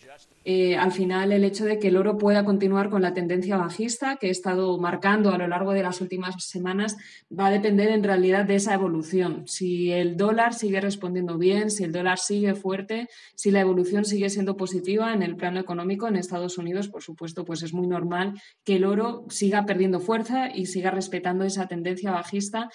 Eh, 0.48 0.76
al 0.76 0.92
final 0.92 1.32
el 1.32 1.42
hecho 1.42 1.64
de 1.64 1.80
que 1.80 1.88
el 1.88 1.96
oro 1.96 2.18
pueda 2.18 2.44
continuar 2.44 2.88
con 2.88 3.02
la 3.02 3.12
tendencia 3.12 3.56
bajista 3.56 4.14
que 4.14 4.28
he 4.28 4.30
estado 4.30 4.78
marcando 4.78 5.32
a 5.32 5.38
lo 5.38 5.48
largo 5.48 5.72
de 5.72 5.82
las 5.82 6.00
últimas 6.00 6.36
semanas 6.44 6.96
va 7.36 7.46
a 7.46 7.50
depender 7.50 7.88
en 7.88 8.04
realidad 8.04 8.44
de 8.44 8.54
esa 8.54 8.72
evolución. 8.72 9.42
Si 9.48 9.90
el 9.90 10.16
dólar 10.16 10.54
sigue 10.54 10.80
respondiendo 10.80 11.36
bien, 11.36 11.68
si 11.68 11.82
el 11.82 11.90
dólar 11.90 12.18
sigue 12.18 12.54
fuerte, 12.54 13.08
si 13.34 13.50
la 13.50 13.58
evolución 13.58 14.04
sigue 14.04 14.30
siendo 14.30 14.56
positiva 14.56 15.12
en 15.12 15.24
el 15.24 15.34
plano 15.34 15.58
económico 15.58 16.06
en 16.06 16.14
Estados 16.14 16.58
Unidos, 16.58 16.86
por 16.86 17.02
supuesto, 17.02 17.44
pues 17.44 17.64
es 17.64 17.74
muy 17.74 17.88
normal 17.88 18.40
que 18.62 18.76
el 18.76 18.84
oro 18.84 19.24
siga 19.28 19.66
perdiendo 19.66 19.98
fuerza 19.98 20.48
y 20.54 20.66
siga 20.66 20.92
respetando 20.92 21.44
esa 21.44 21.66
tendencia 21.66 22.12
bajista. 22.12 22.70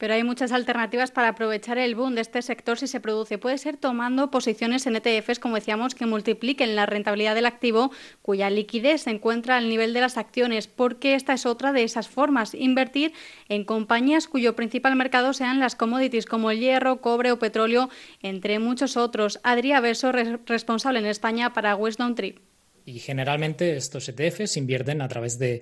Pero 0.00 0.14
hay 0.14 0.24
muchas 0.24 0.50
alternativas 0.50 1.10
para 1.10 1.28
aprovechar 1.28 1.76
el 1.76 1.94
boom 1.94 2.14
de 2.14 2.22
este 2.22 2.40
sector 2.40 2.78
si 2.78 2.86
se 2.86 3.00
produce. 3.00 3.36
Puede 3.36 3.58
ser 3.58 3.76
tomando 3.76 4.30
posiciones 4.30 4.86
en 4.86 4.96
ETFs, 4.96 5.38
como 5.38 5.56
decíamos, 5.56 5.94
que 5.94 6.06
multipliquen 6.06 6.74
la 6.74 6.86
rentabilidad 6.86 7.34
del 7.34 7.44
activo, 7.44 7.92
cuya 8.22 8.48
liquidez 8.48 9.02
se 9.02 9.10
encuentra 9.10 9.58
al 9.58 9.68
nivel 9.68 9.92
de 9.92 10.00
las 10.00 10.16
acciones, 10.16 10.68
porque 10.68 11.14
esta 11.14 11.34
es 11.34 11.44
otra 11.44 11.74
de 11.74 11.84
esas 11.84 12.08
formas. 12.08 12.54
Invertir 12.54 13.12
en 13.50 13.64
compañías 13.64 14.26
cuyo 14.26 14.56
principal 14.56 14.96
mercado 14.96 15.34
sean 15.34 15.60
las 15.60 15.74
commodities, 15.76 16.24
como 16.24 16.50
el 16.50 16.60
hierro, 16.60 17.02
cobre 17.02 17.30
o 17.30 17.38
petróleo, 17.38 17.90
entre 18.22 18.58
muchos 18.58 18.96
otros. 18.96 19.38
Adrià 19.42 19.82
Beso, 19.82 20.12
responsable 20.12 21.00
en 21.00 21.06
España 21.06 21.52
para 21.52 21.76
Westdown 21.76 22.14
Trip. 22.14 22.38
Y 22.86 23.00
generalmente 23.00 23.76
estos 23.76 24.08
ETFs 24.08 24.56
invierten 24.56 25.02
a 25.02 25.08
través 25.08 25.38
de, 25.38 25.60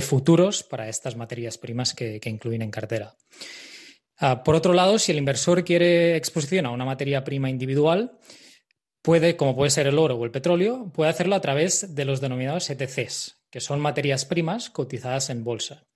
futuros 0.00 0.62
para 0.62 0.88
estas 0.88 1.16
materias 1.16 1.58
primas 1.58 1.94
que 1.94 2.20
incluyen 2.26 2.62
en 2.62 2.70
cartera. 2.70 3.16
Ah, 4.24 4.44
por 4.44 4.54
otro 4.54 4.72
lado, 4.72 5.00
si 5.00 5.10
el 5.10 5.18
inversor 5.18 5.64
quiere 5.64 6.14
exposición 6.14 6.64
a 6.66 6.70
una 6.70 6.84
materia 6.84 7.24
prima 7.24 7.50
individual, 7.50 8.20
puede, 9.02 9.36
como 9.36 9.56
puede 9.56 9.70
ser 9.70 9.88
el 9.88 9.98
oro 9.98 10.14
o 10.14 10.24
el 10.24 10.30
petróleo, 10.30 10.92
puede 10.94 11.10
hacerlo 11.10 11.34
a 11.34 11.40
través 11.40 11.96
de 11.96 12.04
los 12.04 12.20
denominados 12.20 12.70
ETCs, 12.70 13.42
que 13.50 13.60
son 13.60 13.80
materias 13.80 14.24
primas 14.24 14.70
cotizadas 14.70 15.28
en 15.28 15.42
bolsa. 15.42 15.88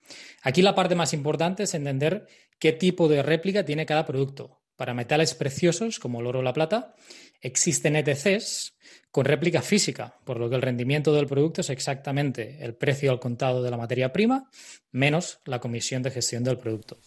Aquí 0.42 0.60
la 0.60 0.74
parte 0.74 0.96
más 0.96 1.12
importante 1.12 1.62
es 1.62 1.74
entender 1.74 2.26
qué 2.58 2.72
tipo 2.72 3.06
de 3.06 3.22
réplica 3.22 3.64
tiene 3.64 3.86
cada 3.86 4.04
producto. 4.04 4.60
Para 4.74 4.92
metales 4.92 5.36
preciosos 5.36 6.00
como 6.00 6.20
el 6.20 6.26
oro 6.26 6.40
o 6.40 6.42
la 6.42 6.52
plata, 6.52 6.96
existen 7.40 7.94
ETCs 7.94 8.76
con 9.12 9.24
réplica 9.24 9.62
física, 9.62 10.18
por 10.24 10.40
lo 10.40 10.50
que 10.50 10.56
el 10.56 10.62
rendimiento 10.62 11.14
del 11.14 11.28
producto 11.28 11.60
es 11.60 11.70
exactamente 11.70 12.58
el 12.64 12.74
precio 12.74 13.12
al 13.12 13.20
contado 13.20 13.62
de 13.62 13.70
la 13.70 13.76
materia 13.76 14.12
prima 14.12 14.50
menos 14.90 15.38
la 15.44 15.60
comisión 15.60 16.02
de 16.02 16.10
gestión 16.10 16.42
del 16.42 16.58
producto. 16.58 16.98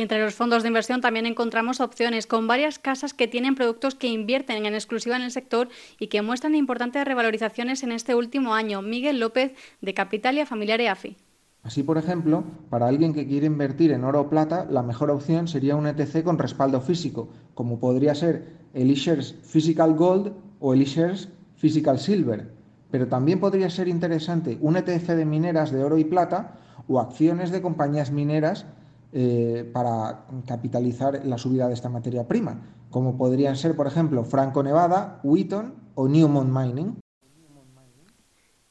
Entre 0.00 0.22
los 0.22 0.34
fondos 0.34 0.62
de 0.62 0.68
inversión 0.68 1.02
también 1.02 1.26
encontramos 1.26 1.80
opciones 1.80 2.26
con 2.26 2.46
varias 2.46 2.78
casas 2.78 3.12
que 3.12 3.28
tienen 3.28 3.54
productos 3.54 3.94
que 3.94 4.06
invierten 4.06 4.64
en 4.64 4.72
exclusiva 4.72 5.16
en 5.16 5.22
el 5.22 5.30
sector 5.30 5.68
y 5.98 6.06
que 6.06 6.22
muestran 6.22 6.54
importantes 6.54 7.04
revalorizaciones 7.04 7.82
en 7.82 7.92
este 7.92 8.14
último 8.14 8.54
año. 8.54 8.80
Miguel 8.80 9.20
López, 9.20 9.52
de 9.82 9.92
Capitalia 9.92 10.46
Familiar 10.46 10.80
EAFI. 10.80 11.18
Así, 11.62 11.82
por 11.82 11.98
ejemplo, 11.98 12.44
para 12.70 12.86
alguien 12.86 13.12
que 13.12 13.26
quiere 13.26 13.44
invertir 13.44 13.92
en 13.92 14.04
oro 14.04 14.22
o 14.22 14.30
plata, 14.30 14.66
la 14.70 14.82
mejor 14.82 15.10
opción 15.10 15.48
sería 15.48 15.76
un 15.76 15.86
ETC 15.86 16.24
con 16.24 16.38
respaldo 16.38 16.80
físico, 16.80 17.28
como 17.52 17.78
podría 17.78 18.14
ser 18.14 18.56
el 18.72 18.90
eShares 18.90 19.34
Physical 19.42 19.94
Gold 19.94 20.32
o 20.60 20.72
el 20.72 20.80
eShares 20.80 21.28
Physical 21.56 21.98
Silver. 21.98 22.54
Pero 22.90 23.06
también 23.08 23.38
podría 23.38 23.68
ser 23.68 23.86
interesante 23.86 24.56
un 24.62 24.78
ETF 24.78 25.08
de 25.08 25.26
mineras 25.26 25.70
de 25.70 25.84
oro 25.84 25.98
y 25.98 26.04
plata 26.04 26.56
o 26.88 26.98
acciones 26.98 27.50
de 27.50 27.60
compañías 27.60 28.10
mineras 28.10 28.64
eh, 29.12 29.68
para 29.72 30.26
capitalizar 30.46 31.24
la 31.24 31.38
subida 31.38 31.68
de 31.68 31.74
esta 31.74 31.88
materia 31.88 32.28
prima, 32.28 32.60
como 32.90 33.16
podrían 33.16 33.56
ser, 33.56 33.76
por 33.76 33.86
ejemplo, 33.86 34.24
Franco 34.24 34.62
Nevada, 34.62 35.20
Wheaton 35.22 35.74
o 35.94 36.08
Newmont 36.08 36.50
Mining. 36.50 37.00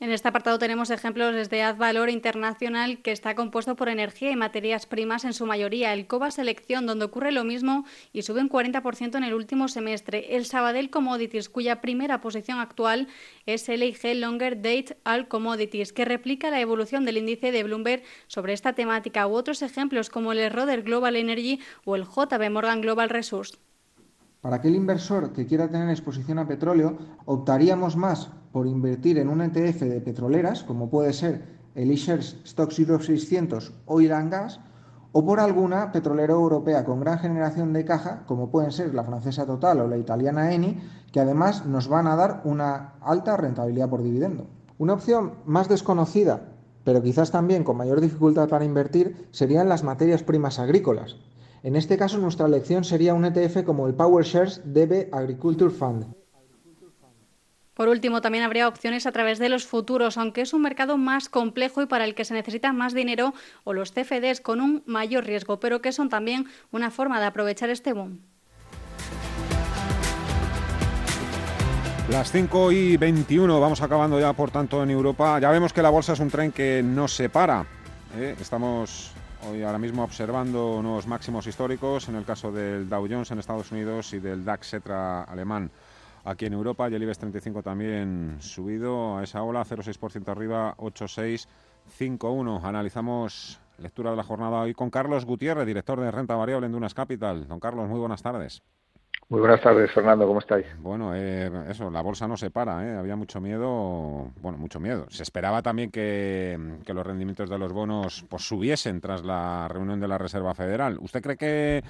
En 0.01 0.13
este 0.13 0.29
apartado 0.29 0.57
tenemos 0.57 0.91
ejemplos 0.91 1.35
desde 1.35 1.61
Advalor 1.61 2.09
Internacional, 2.09 3.01
que 3.01 3.11
está 3.11 3.35
compuesto 3.35 3.75
por 3.75 3.89
energía 3.89 4.31
y 4.31 4.35
materias 4.37 4.85
primas 4.85 5.25
en 5.25 5.33
su 5.33 5.45
mayoría. 5.45 5.91
El 5.91 6.07
COBA 6.07 6.31
Selección, 6.31 6.85
donde 6.85 7.03
ocurre 7.03 7.33
lo 7.33 7.43
mismo 7.43 7.85
y 8.13 8.21
sube 8.21 8.39
un 8.39 8.49
40% 8.49 9.17
en 9.17 9.25
el 9.25 9.33
último 9.33 9.67
semestre. 9.67 10.37
El 10.37 10.45
Sabadell 10.45 10.89
Commodities, 10.89 11.49
cuya 11.49 11.81
primera 11.81 12.21
posición 12.21 12.59
actual 12.59 13.09
es 13.45 13.67
LIG 13.67 14.15
Longer 14.15 14.55
Date 14.55 14.95
All 15.03 15.27
Commodities, 15.27 15.91
que 15.91 16.05
replica 16.05 16.49
la 16.49 16.61
evolución 16.61 17.03
del 17.03 17.17
índice 17.17 17.51
de 17.51 17.63
Bloomberg 17.63 18.03
sobre 18.27 18.53
esta 18.53 18.71
temática, 18.71 19.27
u 19.27 19.33
otros 19.33 19.61
ejemplos 19.61 20.09
como 20.09 20.31
el 20.31 20.49
Roder 20.49 20.83
Global 20.83 21.17
Energy 21.17 21.59
o 21.83 21.97
el 21.97 22.05
JB 22.05 22.49
Morgan 22.49 22.79
Global 22.79 23.09
Resource. 23.09 23.57
Para 24.41 24.55
aquel 24.55 24.75
inversor 24.75 25.33
que 25.33 25.45
quiera 25.45 25.67
tener 25.67 25.89
exposición 25.89 26.39
a 26.39 26.47
petróleo, 26.47 26.97
optaríamos 27.25 27.97
más 27.97 28.31
por 28.53 28.67
invertir 28.67 29.17
en 29.17 29.27
un 29.27 29.41
ETF 29.41 29.81
de 29.81 29.99
petroleras, 29.99 30.63
como 30.63 30.89
puede 30.89 31.11
ser 31.11 31.43
el 31.75 31.91
iShares 31.91 32.37
Stock 32.45 32.71
0600 32.71 33.73
Oil 33.85 34.13
and 34.13 34.31
Gas, 34.31 34.61
o 35.11 35.25
por 35.25 35.41
alguna 35.41 35.91
petrolera 35.91 36.31
europea 36.31 36.85
con 36.85 37.01
gran 37.01 37.19
generación 37.19 37.73
de 37.73 37.83
caja, 37.83 38.23
como 38.27 38.49
pueden 38.49 38.71
ser 38.71 38.93
la 38.93 39.03
francesa 39.03 39.45
Total 39.45 39.81
o 39.81 39.89
la 39.89 39.97
italiana 39.97 40.53
Eni, 40.53 40.79
que 41.11 41.19
además 41.19 41.65
nos 41.65 41.89
van 41.89 42.07
a 42.07 42.15
dar 42.15 42.41
una 42.45 42.93
alta 43.01 43.35
rentabilidad 43.35 43.89
por 43.89 44.03
dividendo. 44.03 44.47
Una 44.77 44.93
opción 44.93 45.33
más 45.45 45.67
desconocida, 45.67 46.53
pero 46.85 47.03
quizás 47.03 47.31
también 47.31 47.65
con 47.65 47.75
mayor 47.75 47.99
dificultad 47.99 48.47
para 48.47 48.63
invertir, 48.63 49.27
serían 49.31 49.67
las 49.67 49.83
materias 49.83 50.23
primas 50.23 50.59
agrícolas. 50.59 51.17
En 51.61 51.75
este 51.75 51.97
caso, 51.97 52.17
nuestra 52.17 52.47
elección 52.47 52.83
sería 52.83 53.13
un 53.13 53.25
ETF 53.25 53.63
como 53.65 53.87
el 53.87 53.93
Power 53.93 54.25
Shares 54.25 54.61
DB 54.63 55.09
Agriculture 55.11 55.71
Fund. 55.71 56.05
Por 57.73 57.87
último, 57.87 58.21
también 58.21 58.43
habría 58.43 58.67
opciones 58.67 59.05
a 59.05 59.11
través 59.11 59.39
de 59.39 59.47
los 59.47 59.65
futuros, 59.65 60.17
aunque 60.17 60.41
es 60.41 60.53
un 60.53 60.61
mercado 60.61 60.97
más 60.97 61.29
complejo 61.29 61.81
y 61.81 61.85
para 61.85 62.03
el 62.03 62.13
que 62.13 62.25
se 62.25 62.33
necesita 62.33 62.73
más 62.73 62.93
dinero, 62.93 63.33
o 63.63 63.73
los 63.73 63.93
CFDs 63.93 64.41
con 64.41 64.59
un 64.59 64.83
mayor 64.85 65.25
riesgo, 65.25 65.59
pero 65.59 65.81
que 65.81 65.93
son 65.93 66.09
también 66.09 66.47
una 66.71 66.91
forma 66.91 67.19
de 67.19 67.27
aprovechar 67.27 67.69
este 67.69 67.93
boom. 67.93 68.19
Las 72.09 72.31
5 72.31 72.71
y 72.71 72.97
21, 72.97 73.59
vamos 73.59 73.81
acabando 73.81 74.19
ya 74.19 74.33
por 74.33 74.49
tanto 74.49 74.81
en 74.81 74.89
Europa. 74.89 75.39
Ya 75.39 75.51
vemos 75.51 75.71
que 75.71 75.81
la 75.81 75.89
bolsa 75.89 76.13
es 76.13 76.19
un 76.19 76.29
tren 76.29 76.51
que 76.51 76.81
no 76.83 77.07
se 77.07 77.29
para. 77.29 77.65
¿eh? 78.17 78.35
Estamos 78.41 79.13
hoy 79.47 79.63
ahora 79.63 79.77
mismo 79.77 80.03
observando 80.03 80.75
unos 80.75 81.07
máximos 81.07 81.47
históricos 81.47 82.09
en 82.09 82.15
el 82.15 82.25
caso 82.25 82.51
del 82.51 82.89
Dow 82.89 83.07
Jones 83.09 83.31
en 83.31 83.39
Estados 83.39 83.71
Unidos 83.71 84.13
y 84.13 84.19
del 84.19 84.43
DAX 84.43 84.69
Cetra 84.69 85.23
alemán 85.23 85.71
aquí 86.25 86.45
en 86.45 86.53
Europa 86.53 86.89
y 86.89 86.95
el 86.95 87.03
IBEX 87.03 87.19
35 87.19 87.63
también 87.63 88.37
subido 88.39 89.17
a 89.17 89.23
esa 89.23 89.43
ola, 89.43 89.63
0,6% 89.63 90.27
arriba, 90.29 90.75
8,651. 90.77 92.61
Analizamos 92.63 93.59
lectura 93.77 94.11
de 94.11 94.17
la 94.17 94.23
jornada 94.23 94.61
hoy 94.61 94.73
con 94.73 94.89
Carlos 94.89 95.25
Gutiérrez, 95.25 95.65
director 95.65 95.99
de 95.99 96.11
renta 96.11 96.35
variable 96.35 96.67
en 96.67 96.73
Dunas 96.73 96.93
Capital. 96.93 97.47
Don 97.47 97.59
Carlos, 97.59 97.87
muy 97.87 97.99
buenas 97.99 98.21
tardes. 98.21 98.61
Muy 99.29 99.41
buenas 99.41 99.61
tardes, 99.61 99.91
Fernando, 99.91 100.25
¿cómo 100.25 100.39
estáis? 100.39 100.65
Bueno, 100.79 101.13
eh, 101.15 101.51
eso, 101.69 101.91
la 101.91 102.01
bolsa 102.01 102.27
no 102.27 102.35
se 102.35 102.49
para, 102.49 102.83
¿eh? 102.83 102.97
había 102.97 103.15
mucho 103.15 103.39
miedo, 103.39 104.31
bueno, 104.41 104.57
mucho 104.57 104.79
miedo. 104.79 105.05
Se 105.09 105.21
esperaba 105.21 105.61
también 105.61 105.91
que, 105.91 106.57
los 106.87 107.05
rendimientos 107.05 107.47
de 107.47 107.59
los 107.59 107.71
bonos 107.71 108.25
pues, 108.27 108.41
subiesen 108.41 109.01
tras 109.01 109.23
la 109.23 109.67
reunión 109.67 109.99
de 109.99 110.07
la 110.07 110.17
Reserva 110.17 110.55
Federal. 110.55 110.97
¿Usted 110.99 111.21
cree 111.21 111.37
que 111.37 111.83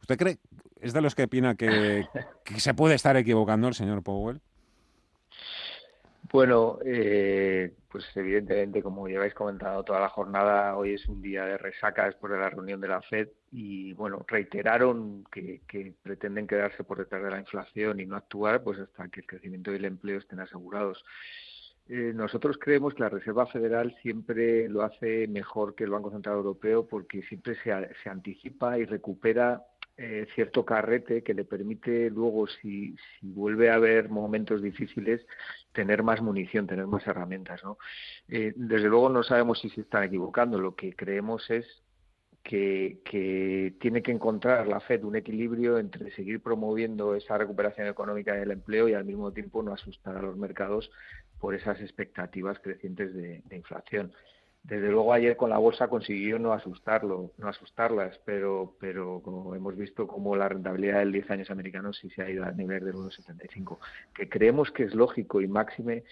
¿Usted 0.00 0.16
cree, 0.16 0.38
es 0.80 0.92
de 0.92 1.00
los 1.00 1.14
que 1.14 1.24
opina 1.24 1.54
que, 1.54 2.06
se 2.56 2.74
puede 2.74 2.94
estar 2.94 3.16
equivocando 3.16 3.68
el 3.68 3.74
señor 3.74 4.02
Powell? 4.02 4.40
Bueno, 6.32 6.78
eh, 6.84 7.74
pues 7.90 8.04
evidentemente, 8.14 8.84
como 8.84 9.08
lleváis 9.08 9.34
comentado 9.34 9.82
toda 9.82 9.98
la 9.98 10.08
jornada, 10.08 10.76
hoy 10.76 10.94
es 10.94 11.08
un 11.08 11.20
día 11.20 11.44
de 11.44 11.58
resaca 11.58 12.04
después 12.04 12.32
de 12.32 12.38
la 12.38 12.50
reunión 12.50 12.80
de 12.80 12.86
la 12.86 13.02
FED 13.02 13.30
y, 13.50 13.94
bueno, 13.94 14.24
reiteraron 14.28 15.24
que, 15.24 15.62
que, 15.66 15.92
pretenden 16.00 16.46
quedarse 16.46 16.84
por 16.84 16.98
detrás 16.98 17.24
de 17.24 17.30
la 17.30 17.40
inflación 17.40 17.98
y 17.98 18.06
no 18.06 18.14
actuar 18.14 18.62
pues 18.62 18.78
hasta 18.78 19.08
que 19.08 19.20
el 19.20 19.26
crecimiento 19.26 19.72
y 19.72 19.76
el 19.76 19.84
empleo 19.86 20.18
estén 20.18 20.38
asegurados. 20.38 21.04
Eh, 21.88 22.12
nosotros 22.14 22.56
creemos 22.60 22.94
que 22.94 23.02
la 23.02 23.08
Reserva 23.08 23.46
Federal 23.46 23.96
siempre 24.00 24.68
lo 24.68 24.82
hace 24.82 25.26
mejor 25.26 25.74
que 25.74 25.82
el 25.82 25.90
Banco 25.90 26.12
Central 26.12 26.36
Europeo 26.36 26.86
porque 26.86 27.22
siempre 27.22 27.56
se, 27.64 27.72
se 28.04 28.08
anticipa 28.08 28.78
y 28.78 28.84
recupera 28.84 29.64
eh, 30.02 30.26
cierto 30.34 30.64
carrete 30.64 31.22
que 31.22 31.34
le 31.34 31.44
permite 31.44 32.08
luego, 32.08 32.46
si, 32.46 32.96
vuelve 33.20 33.68
a 33.68 33.74
haber 33.74 34.08
momentos 34.08 34.62
difíciles, 34.62 35.20
tener 35.72 36.02
más 36.02 36.22
munición, 36.22 36.66
tener 36.66 36.86
más 36.86 37.06
herramientas. 37.06 37.60
Eh, 38.26 38.54
desde 38.56 38.88
luego 38.88 39.10
no 39.10 39.22
sabemos 39.22 39.60
si 39.60 39.68
se 39.68 39.82
están 39.82 40.04
equivocando. 40.04 40.58
Lo 40.58 40.74
que 40.74 40.94
creemos 40.96 41.50
es 41.50 41.66
que, 42.42 43.00
que, 43.04 43.74
tiene 43.78 44.02
que 44.02 44.10
encontrar 44.10 44.66
la 44.66 44.80
Fed 44.80 45.04
un 45.04 45.16
equilibrio 45.16 45.76
entre 45.76 46.10
seguir 46.12 46.40
promoviendo 46.40 47.14
esa 47.14 47.36
recuperación 47.36 47.86
económica 47.86 48.32
del 48.32 48.52
empleo 48.52 48.88
y 48.88 48.94
al 48.94 49.04
mismo 49.04 49.32
tiempo 49.32 49.62
no 49.62 49.74
asustar 49.74 50.16
a 50.16 50.22
los 50.22 50.38
mercados 50.38 50.90
por 51.38 51.54
esas 51.54 51.78
expectativas 51.82 52.58
crecientes 52.60 53.12
de, 53.12 53.42
inflación. 53.50 54.14
Desde 54.62 54.90
luego 54.90 55.12
ayer 55.12 55.36
con 55.36 55.50
la 55.50 55.58
bolsa 55.58 55.88
consiguió 55.88 56.38
no 56.38 56.52
asustarlo, 56.52 57.32
no 57.38 57.48
asustarlas, 57.48 58.20
pero, 58.24 58.76
pero 58.78 59.20
como 59.22 59.54
hemos 59.54 59.76
visto 59.76 60.06
como 60.06 60.36
la 60.36 60.48
rentabilidad 60.48 60.98
del 60.98 61.12
10 61.12 61.30
años 61.30 61.50
americano 61.50 61.92
sí 61.92 62.10
se 62.10 62.22
ha 62.22 62.30
ido 62.30 62.44
al 62.44 62.56
nivel 62.56 62.84
del 62.84 62.94
1,75, 62.94 63.78
que 64.14 64.28
creemos 64.28 64.70
que 64.70 64.84
es 64.84 64.94
lógico 64.94 65.40
y 65.40 65.48
máxime 65.48 66.04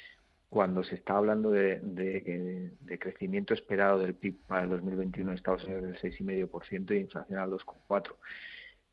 cuando 0.49 0.83
se 0.83 0.95
está 0.95 1.17
hablando 1.17 1.51
de, 1.51 1.81
de, 1.83 2.99
crecimiento 2.99 3.53
esperado 3.53 3.99
del 3.99 4.15
PIB 4.15 4.39
para 4.47 4.65
el 4.65 4.71
2021 4.71 5.31
en 5.31 5.37
Estados 5.37 5.65
Unidos 5.65 5.83
del 5.83 5.99
6,5% 5.99 6.97
y 6.97 7.01
inflación 7.01 7.39
al 7.39 7.51
2,4%. 7.51 8.15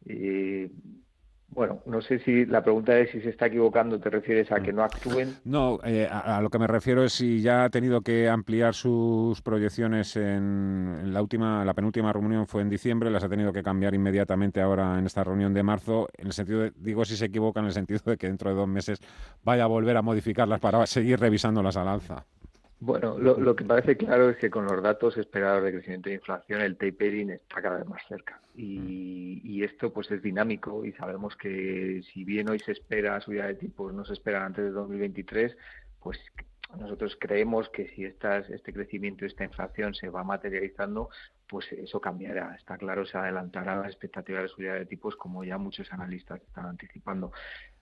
Eh, 0.08 0.70
bueno, 1.50 1.82
no 1.86 2.02
sé 2.02 2.20
si 2.20 2.46
la 2.46 2.62
pregunta 2.62 2.98
es 3.00 3.12
si 3.12 3.22
se 3.22 3.30
está 3.30 3.46
equivocando, 3.46 4.00
¿te 4.00 4.10
refieres 4.10 4.52
a 4.52 4.60
que 4.62 4.74
no 4.74 4.84
actúen? 4.84 5.36
No, 5.46 5.80
eh, 5.86 6.08
a, 6.10 6.42
lo 6.42 6.50
que 6.50 6.60
me 6.60 6.68
refiero 6.68 7.04
es 7.04 7.14
si 7.14 7.42
ya 7.42 7.64
ha 7.64 7.70
tenido 7.70 8.02
que 8.02 8.28
ampliar 8.28 8.74
sus 8.74 9.42
proyecciones 9.42 10.18
en, 10.18 11.14
la 11.14 11.22
última, 11.22 11.64
la 11.64 11.74
penúltima 11.74 12.12
reunión 12.12 12.46
fue 12.48 12.62
en 12.62 12.70
diciembre, 12.70 13.10
las 13.10 13.24
ha 13.24 13.30
tenido 13.30 13.54
que 13.54 13.64
cambiar 13.64 13.94
inmediatamente 13.94 14.60
ahora 14.60 15.00
en 15.00 15.06
esta 15.06 15.24
reunión 15.24 15.54
de 15.54 15.64
marzo, 15.64 16.10
en 16.18 16.28
el 16.28 16.34
sentido 16.34 16.62
de, 16.62 16.74
digo 16.76 17.06
si 17.06 17.16
se 17.16 17.26
equivoca 17.26 17.62
en 17.62 17.68
el 17.68 17.74
sentido 17.74 18.00
de 18.06 18.18
que 18.18 18.28
dentro 18.28 18.50
de 18.50 18.56
dos 18.56 18.68
meses 18.68 19.00
vaya 19.44 19.64
a 19.64 19.68
volver 19.68 19.96
a 19.96 20.02
modificarlas 20.02 20.60
para 20.60 20.86
seguir 20.86 21.20
revisándolas 21.20 21.78
al 21.78 21.88
alza. 21.88 22.26
Bueno, 22.80 23.18
lo, 23.18 23.56
que 23.56 23.64
parece 23.64 23.96
claro 23.96 24.30
es 24.30 24.38
que 24.38 24.50
con 24.50 24.66
los 24.66 24.84
datos 24.84 25.18
esperados 25.18 25.64
de 25.64 25.72
crecimiento 25.72 26.10
de 26.10 26.16
inflación, 26.16 26.62
el 26.62 26.78
tapering 26.78 27.32
está 27.32 27.62
cada 27.62 27.78
vez 27.78 27.88
más 27.88 28.02
cerca. 28.08 28.42
Y, 28.54 29.42
y, 29.44 29.64
esto 29.64 29.92
pues 29.94 30.12
es 30.12 30.22
dinámico 30.22 30.86
y 30.86 30.92
sabemos 30.94 31.36
que 31.36 32.02
si 32.14 32.24
bien 32.26 32.50
hoy 32.50 32.60
se 32.60 32.74
espera 32.74 33.20
subida 33.22 33.48
de 33.48 33.56
tipos, 33.56 33.94
no 33.94 34.06
se 34.06 34.14
espera 34.14 34.46
antes 34.46 34.66
de 34.66 34.72
2023, 34.72 35.58
pues 36.02 36.20
nosotros 36.78 37.18
creemos 37.20 37.70
que 37.70 37.88
si 37.90 38.06
estas, 38.06 38.50
este 38.50 38.74
crecimiento 38.74 39.24
y 39.24 39.28
esta 39.28 39.44
inflación 39.44 39.94
se 39.94 40.10
va 40.10 40.24
materializando, 40.24 41.10
pues 41.48 41.72
eso 41.72 42.02
cambiará. 42.02 42.56
Está 42.56 42.78
claro, 42.78 43.06
se 43.06 43.18
adelantará 43.18 43.76
la 43.78 43.88
expectativa 43.88 44.42
de 44.42 44.48
subida 44.48 44.74
de 44.74 44.86
tipos 44.86 45.16
como 45.16 45.44
ya 45.44 45.58
muchos 45.58 45.92
analistas 45.94 46.42
están 46.42 46.66
anticipando. 46.66 47.32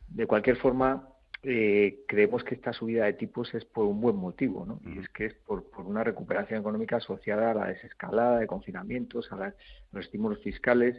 De 0.08 0.28
cualquier 0.28 0.58
forma, 0.58 1.10
eh, 1.46 2.06
creemos 2.08 2.42
que 2.46 2.56
esta 2.56 2.72
subida 2.72 3.04
de 3.04 3.14
tipos 3.14 3.54
es 3.54 3.66
por 3.66 3.86
un 3.86 4.00
buen 4.00 4.16
motivo, 4.16 4.66
¿no? 4.66 4.80
Y 4.86 5.00
es 5.00 5.10
que 5.10 5.26
es 5.26 5.34
por, 5.34 5.66
una 5.86 6.02
recuperación 6.02 6.62
económica 6.62 6.98
asociada 6.98 7.52
a 7.52 7.54
la 7.54 7.68
desescalada 7.68 8.40
de 8.40 8.48
confinamientos, 8.48 9.30
a, 9.34 9.54
los 9.92 10.06
estímulos 10.06 10.40
fiscales 10.42 10.96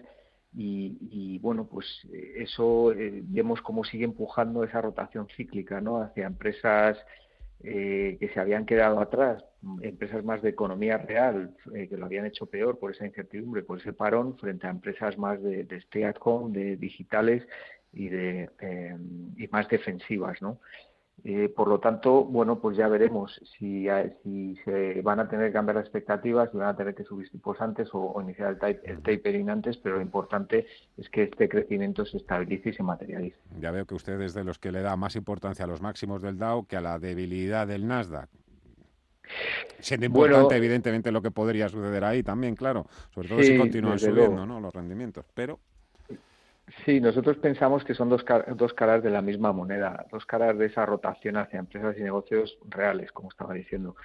y, 0.57 1.38
bueno, 1.38 1.66
pues 1.66 1.87
eh, 2.12 2.35
eso 2.42 2.92
eh, 2.92 3.22
vemos 3.24 3.62
cómo 3.62 3.85
sigue 3.85 4.04
empujando 4.04 4.62
esa 4.64 4.83
rotación 4.83 5.28
cíclica, 5.35 5.80
¿no? 5.80 6.02
Hacia 6.02 6.26
empresas 6.26 6.98
que 7.62 8.30
se 8.35 8.40
habían 8.40 8.66
quedado 8.66 9.00
atrás, 9.00 9.42
empresas 9.80 10.22
más 10.22 10.42
de 10.42 10.50
economía 10.50 10.98
real, 10.98 11.57
que 11.72 11.96
lo 11.96 12.04
habían 12.04 12.26
hecho 12.26 12.44
peor 12.44 12.78
por 12.78 12.90
esa 12.90 13.07
incertidumbre, 13.07 13.62
por 13.62 13.80
ese 13.80 13.94
parón, 13.94 14.37
frente 14.37 14.66
a 14.66 14.70
empresas 14.70 15.16
más 15.16 15.42
de, 15.42 15.64
de 15.64 15.76
stay 15.76 16.02
at 16.02 16.16
home, 16.20 16.52
de 16.52 16.76
digitales, 16.76 17.42
y, 17.94 18.09
de, 18.09 18.50
eh, 18.61 18.96
y 19.37 19.48
más 19.48 19.68
defensivas, 19.68 20.40
¿no? 20.42 20.59
Eh, 21.22 21.48
por 21.48 21.68
lo 21.68 21.78
tanto, 21.78 22.24
bueno, 22.24 22.61
pues 22.61 22.76
ya 22.76 22.88
veremos 22.88 23.40
si, 23.57 23.87
si 24.22 24.57
se 24.64 25.00
van 25.00 25.20
a 25.20 25.28
tener 25.28 25.46
que 25.46 25.52
cambiar 25.52 25.76
las 25.76 25.85
expectativas, 25.85 26.50
si 26.50 26.59
van 26.59 26.68
a 26.68 26.76
tener 26.76 26.94
que 26.94 27.04
subir 27.04 27.30
tipos 27.30 27.59
antes 27.61 27.88
o, 27.92 28.20
iniciar 28.20 28.59
el, 28.61 28.80
el, 28.83 29.00
tapering 29.00 29.48
antes, 29.48 29.78
pero 29.78 29.96
lo 29.96 30.02
importante 30.02 30.66
es 30.98 31.09
que 31.09 31.22
este 31.22 31.48
crecimiento 31.48 32.04
se 32.04 32.18
estabilice 32.18 32.70
y 32.70 32.72
se 32.74 32.83
materialice. 32.83 33.38
Ya 33.59 33.70
veo 33.70 33.87
que 33.87 33.94
usted 33.94 34.20
es 34.20 34.35
de 34.35 34.44
los 34.44 34.59
que 34.59 34.72
le 34.72 34.83
da 34.83 34.96
más 34.96 35.16
importancia 35.16 35.64
a 35.64 35.68
los 35.68 35.80
máximos 35.80 36.20
del 36.20 36.37
Dow 36.37 36.66
que 36.66 36.76
a 36.76 36.83
la 36.83 36.98
debilidad 36.98 37.66
del 37.66 37.87
Nasdaq. 37.87 38.28
Siendo 39.78 40.04
importante, 40.04 40.57
evidentemente, 40.57 41.11
lo 41.11 41.22
que 41.22 41.30
podría 41.30 41.70
suceder 41.70 42.04
ahí 42.04 42.22
también, 42.22 42.54
claro, 42.54 42.87
sobre 43.14 43.28
todo 43.28 43.42
si 43.42 43.57
continúan 43.57 43.98
subiendo 43.98 44.44
¿no? 44.44 44.61
los 44.61 44.74
rendimientos, 44.74 45.24
pero 45.33 45.59
Sí, 46.85 47.01
nosotros 47.01 47.38
pensamos 47.38 47.83
que 47.83 47.94
son 47.94 48.11
dos, 48.11 48.25
dos 48.57 48.75
caras 48.75 49.03
de 49.03 49.09
la 49.09 49.23
misma 49.23 49.53
moneda, 49.53 50.07
dos 50.12 50.27
caras 50.27 50.59
de 50.59 50.66
esa 50.66 50.85
rotación 50.85 51.38
hacia 51.38 51.59
empresas 51.59 51.97
y 51.97 52.03
negocios 52.03 52.59
reales, 52.68 53.11
como 53.11 53.31
estaba 53.31 53.55
diciendo. 53.55 53.97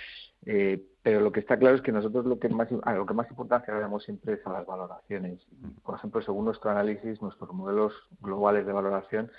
Eh, 0.45 0.81
pero 1.01 1.19
lo 1.19 1.31
que 1.31 1.41
está 1.41 1.57
claro 1.57 1.75
es 1.75 1.81
que 1.81 1.91
nosotros 1.91 2.25
lo 2.25 2.39
que 2.39 2.47
más, 2.47 2.69
a 2.83 2.93
lo 2.93 3.05
que 3.05 3.13
más 3.13 3.29
importancia 3.29 3.73
le 3.73 3.81
damos 3.81 4.03
siempre 4.03 4.33
es 4.33 4.47
a 4.47 4.53
las 4.53 4.65
valoraciones. 4.65 5.39
Por 5.83 5.95
ejemplo, 5.95 6.21
según 6.21 6.45
nuestro 6.45 6.71
análisis, 6.71 7.21
nuestros 7.21 7.51
modelos 7.51 7.93
globales 8.21 8.65
de 8.65 8.71
valoración, 8.71 9.29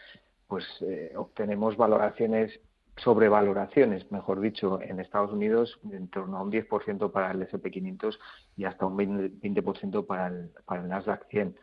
pues 0.46 0.64
eh, 0.82 1.14
obtenemos 1.16 1.78
valoraciones 1.78 2.60
sobre 2.96 3.30
valoraciones, 3.30 4.10
mejor 4.12 4.40
dicho, 4.40 4.80
en 4.82 5.00
Estados 5.00 5.32
Unidos 5.32 5.80
en 5.90 6.08
torno 6.08 6.36
a 6.36 6.42
un 6.42 6.52
10% 6.52 7.10
para 7.10 7.30
el 7.30 7.48
SP500 7.48 8.18
y 8.56 8.64
hasta 8.64 8.84
un 8.84 8.98
20%, 8.98 10.06
para, 10.06 10.26
el, 10.26 10.50
para 10.66 10.82
el 10.82 10.88
Nasdaq 10.88 11.26
100. 11.30 11.56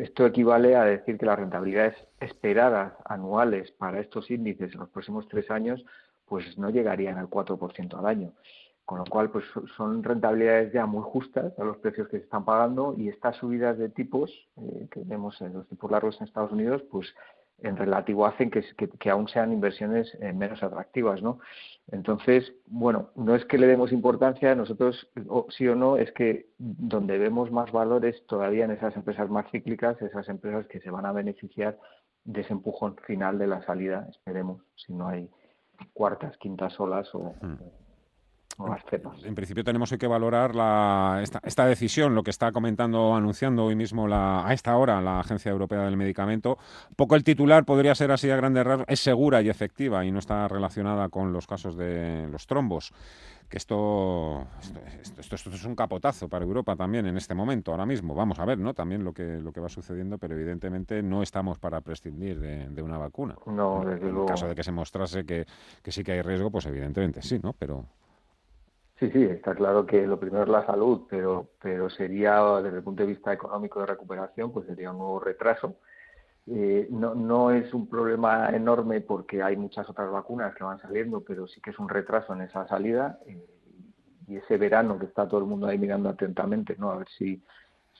Esto 0.00 0.24
equivale 0.24 0.76
a 0.76 0.84
decir 0.84 1.18
que 1.18 1.26
las 1.26 1.38
rentabilidades 1.38 1.94
esperadas 2.20 2.94
anuales 3.04 3.70
para 3.72 4.00
estos 4.00 4.30
índices 4.30 4.72
en 4.72 4.80
los 4.80 4.88
próximos 4.88 5.28
tres 5.28 5.50
años 5.50 5.84
pues 6.24 6.56
no 6.56 6.70
llegarían 6.70 7.18
al 7.18 7.28
4% 7.28 7.98
al 7.98 8.06
año. 8.06 8.32
Con 8.86 8.98
lo 8.98 9.04
cual, 9.04 9.30
pues 9.30 9.44
son 9.76 10.02
rentabilidades 10.02 10.72
ya 10.72 10.86
muy 10.86 11.02
justas 11.02 11.52
a 11.58 11.64
los 11.64 11.76
precios 11.78 12.08
que 12.08 12.16
se 12.16 12.24
están 12.24 12.46
pagando 12.46 12.94
y 12.96 13.08
estas 13.08 13.36
subidas 13.36 13.76
de 13.76 13.90
tipos 13.90 14.30
eh, 14.56 14.88
que 14.90 15.02
vemos 15.04 15.38
en 15.42 15.52
los 15.52 15.68
tipos 15.68 15.90
largos 15.90 16.18
en 16.18 16.26
Estados 16.26 16.52
Unidos, 16.52 16.82
pues 16.90 17.14
en 17.62 17.76
relativo 17.76 18.26
hacen 18.26 18.50
que, 18.50 18.62
que, 18.98 19.10
aún 19.10 19.28
sean 19.28 19.52
inversiones 19.52 20.12
eh, 20.20 20.32
menos 20.32 20.62
atractivas, 20.62 21.22
¿no? 21.22 21.38
Entonces, 21.90 22.52
bueno, 22.66 23.10
no 23.16 23.34
es 23.34 23.44
que 23.44 23.58
le 23.58 23.66
demos 23.66 23.92
importancia, 23.92 24.54
nosotros 24.54 25.08
sí 25.50 25.66
o 25.68 25.74
no, 25.74 25.96
es 25.96 26.12
que 26.12 26.46
donde 26.58 27.18
vemos 27.18 27.50
más 27.50 27.72
valores 27.72 28.24
todavía 28.26 28.64
en 28.64 28.72
esas 28.72 28.96
empresas 28.96 29.28
más 29.28 29.50
cíclicas, 29.50 30.00
esas 30.02 30.28
empresas 30.28 30.66
que 30.66 30.80
se 30.80 30.90
van 30.90 31.06
a 31.06 31.12
beneficiar 31.12 31.78
de 32.24 32.42
ese 32.42 32.52
empujón 32.52 32.96
final 33.06 33.38
de 33.38 33.46
la 33.46 33.62
salida, 33.62 34.06
esperemos, 34.10 34.62
si 34.76 34.92
no 34.92 35.08
hay 35.08 35.28
cuartas, 35.92 36.36
quintas 36.36 36.78
olas 36.78 37.12
o, 37.14 37.34
En 39.24 39.34
principio 39.34 39.64
tenemos 39.64 39.90
que 39.90 40.06
valorar 40.06 40.54
la, 40.54 41.22
esta, 41.22 41.66
decisión, 41.66 42.14
lo 42.14 42.22
que 42.22 42.30
está 42.30 42.52
comentando 42.52 43.08
o 43.08 43.14
anunciando 43.14 43.64
hoy 43.64 43.76
mismo 43.76 44.06
la, 44.06 44.46
a 44.46 44.52
esta 44.52 44.76
hora 44.76 45.00
la 45.00 45.20
Agencia 45.20 45.50
Europea 45.50 45.82
del 45.84 45.96
Medicamento. 45.96 46.58
poco 46.96 47.16
el 47.16 47.24
titular 47.24 47.64
podría 47.64 47.94
ser 47.94 48.10
así 48.10 48.30
a 48.30 48.36
grandes 48.36 48.64
rasgos, 48.64 48.86
es 48.88 49.00
segura 49.00 49.40
y 49.40 49.48
efectiva 49.48 50.04
y 50.04 50.12
no 50.12 50.18
está 50.18 50.46
relacionada 50.48 51.08
con 51.08 51.32
los 51.32 51.46
casos 51.46 51.76
de 51.76 52.28
los 52.30 52.46
trombos 52.46 52.92
que 53.50 53.56
esto 53.58 54.46
esto, 55.02 55.34
esto, 55.34 55.50
es 55.50 55.64
un 55.64 55.74
capotazo 55.74 56.28
para 56.28 56.44
Europa 56.44 56.76
también 56.76 57.06
en 57.06 57.16
este 57.16 57.34
momento, 57.34 57.72
ahora 57.72 57.84
mismo. 57.84 58.14
Vamos 58.14 58.38
a 58.38 58.44
ver, 58.44 58.58
¿no? 58.58 58.74
También 58.74 59.02
lo 59.02 59.12
que 59.12 59.40
lo 59.40 59.52
que 59.52 59.58
va 59.58 59.68
sucediendo, 59.68 60.18
pero 60.18 60.36
evidentemente 60.36 61.02
no 61.02 61.20
estamos 61.20 61.58
para 61.58 61.80
prescindir 61.80 62.38
de, 62.38 62.80
una 62.80 62.96
vacuna. 62.96 63.34
No, 63.46 63.82
desde 63.84 64.06
en, 64.06 64.12
luego. 64.12 64.26
caso 64.26 64.46
de 64.46 64.54
que 64.54 64.62
se 64.62 64.70
mostrase 64.70 65.24
que, 65.24 65.46
que 65.82 65.90
sí 65.90 66.04
que 66.04 66.12
hay 66.12 66.22
riesgo, 66.22 66.52
pues 66.52 66.64
evidentemente 66.66 67.22
sí, 67.22 67.40
¿no? 67.42 67.52
Pero 67.52 67.86
Sí, 69.00 69.10
sí, 69.12 69.24
está 69.24 69.54
claro 69.54 69.86
que 69.86 70.06
lo 70.06 70.20
primero 70.20 70.44
es 70.44 70.50
la 70.50 70.66
salud, 70.66 71.06
pero, 71.08 71.48
pero 71.62 71.88
sería, 71.88 72.38
desde 72.60 72.76
el 72.76 72.82
punto 72.84 73.02
de 73.02 73.08
vista 73.08 73.32
económico 73.32 73.80
de 73.80 73.86
recuperación, 73.86 74.52
pues 74.52 74.66
sería 74.66 74.90
un 74.90 74.98
nuevo 74.98 75.18
retraso. 75.18 75.76
Eh, 76.46 76.86
no, 76.90 77.14
no 77.14 77.50
es 77.50 77.72
un 77.72 77.88
problema 77.88 78.50
enorme 78.50 79.00
porque 79.00 79.42
hay 79.42 79.56
muchas 79.56 79.88
otras 79.88 80.10
vacunas 80.10 80.54
que 80.54 80.64
van 80.64 80.80
saliendo, 80.80 81.22
pero 81.22 81.46
sí 81.46 81.62
que 81.62 81.70
es 81.70 81.78
un 81.78 81.88
retraso 81.88 82.34
en 82.34 82.42
esa 82.42 82.68
salida. 82.68 83.18
Eh, 83.24 83.42
y 84.28 84.36
ese 84.36 84.58
verano 84.58 84.98
que 84.98 85.06
está 85.06 85.26
todo 85.26 85.40
el 85.40 85.46
mundo 85.46 85.66
ahí 85.66 85.78
mirando 85.78 86.10
atentamente, 86.10 86.76
¿no? 86.78 86.90
A 86.90 86.98
ver 86.98 87.08
si, 87.08 87.42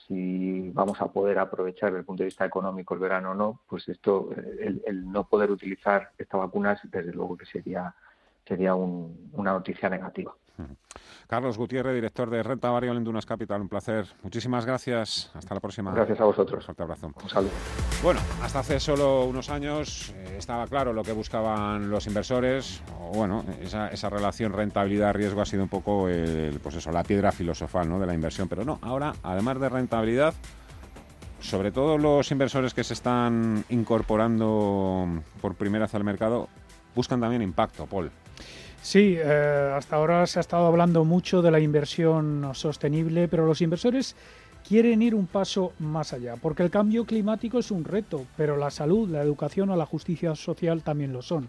si 0.07 0.69
vamos 0.69 1.01
a 1.01 1.11
poder 1.11 1.39
aprovechar 1.39 1.89
desde 1.89 2.01
el 2.01 2.05
punto 2.05 2.21
de 2.21 2.27
vista 2.27 2.45
económico 2.45 2.93
el 2.93 2.99
verano 2.99 3.31
o 3.31 3.33
no, 3.33 3.61
pues 3.67 3.89
esto, 3.89 4.29
el, 4.37 4.83
el 4.85 5.11
no 5.11 5.27
poder 5.27 5.49
utilizar 5.49 6.11
esta 6.15 6.37
vacuna, 6.37 6.79
desde 6.83 7.11
luego 7.11 7.35
que 7.35 7.47
sería 7.47 7.95
sería 8.47 8.75
una 8.75 9.53
noticia 9.53 9.89
negativa. 9.89 10.35
Carlos 11.27 11.57
Gutiérrez, 11.57 11.95
director 11.95 12.29
de 12.29 12.43
Renta 12.43 12.69
Variable 12.69 12.97
en 12.97 13.03
Dunas 13.05 13.25
Capital, 13.25 13.61
un 13.61 13.69
placer. 13.69 14.05
Muchísimas 14.21 14.65
gracias. 14.65 15.31
Hasta 15.33 15.53
la 15.53 15.61
próxima. 15.61 15.93
Gracias 15.93 16.19
a 16.19 16.25
vosotros. 16.25 16.67
Un 16.67 16.75
abrazo. 16.77 17.11
Un 17.23 17.29
saludo. 17.29 17.51
Bueno, 18.03 18.19
hasta 18.41 18.59
hace 18.59 18.79
solo 18.79 19.25
unos 19.25 19.49
años 19.49 20.13
eh, 20.15 20.35
estaba 20.37 20.67
claro 20.67 20.91
lo 20.91 21.03
que 21.03 21.13
buscaban 21.13 21.89
los 21.89 22.05
inversores. 22.07 22.83
O, 22.99 23.13
bueno, 23.13 23.45
esa, 23.61 23.87
esa 23.87 24.09
relación 24.09 24.51
rentabilidad-riesgo 24.51 25.41
ha 25.41 25.45
sido 25.45 25.63
un 25.63 25.69
poco 25.69 26.09
el, 26.09 26.59
pues 26.61 26.75
eso, 26.75 26.91
la 26.91 27.03
piedra 27.03 27.31
filosofal 27.31 27.87
¿no? 27.87 27.99
de 27.99 28.07
la 28.07 28.13
inversión. 28.13 28.49
Pero 28.49 28.65
no, 28.65 28.79
ahora, 28.81 29.13
además 29.23 29.59
de 29.59 29.69
rentabilidad, 29.69 30.33
sobre 31.39 31.71
todo 31.71 31.97
los 31.97 32.29
inversores 32.31 32.73
que 32.73 32.83
se 32.83 32.93
están 32.93 33.63
incorporando 33.69 35.07
por 35.41 35.55
primera 35.55 35.85
vez 35.85 35.95
al 35.95 36.03
mercado, 36.03 36.49
buscan 36.93 37.21
también 37.21 37.41
impacto, 37.41 37.85
Paul. 37.85 38.11
Sí, 38.81 39.15
eh, 39.15 39.73
hasta 39.75 39.95
ahora 39.95 40.25
se 40.25 40.39
ha 40.39 40.41
estado 40.41 40.65
hablando 40.65 41.05
mucho 41.05 41.43
de 41.43 41.51
la 41.51 41.59
inversión 41.59 42.49
sostenible, 42.53 43.27
pero 43.27 43.45
los 43.45 43.61
inversores 43.61 44.15
quieren 44.67 45.03
ir 45.03 45.13
un 45.13 45.27
paso 45.27 45.73
más 45.79 46.13
allá, 46.13 46.35
porque 46.35 46.63
el 46.63 46.71
cambio 46.71 47.05
climático 47.05 47.59
es 47.59 47.69
un 47.69 47.83
reto, 47.83 48.25
pero 48.35 48.57
la 48.57 48.71
salud, 48.71 49.07
la 49.09 49.21
educación 49.21 49.69
o 49.69 49.75
la 49.75 49.85
justicia 49.85 50.35
social 50.35 50.81
también 50.81 51.13
lo 51.13 51.21
son. 51.21 51.47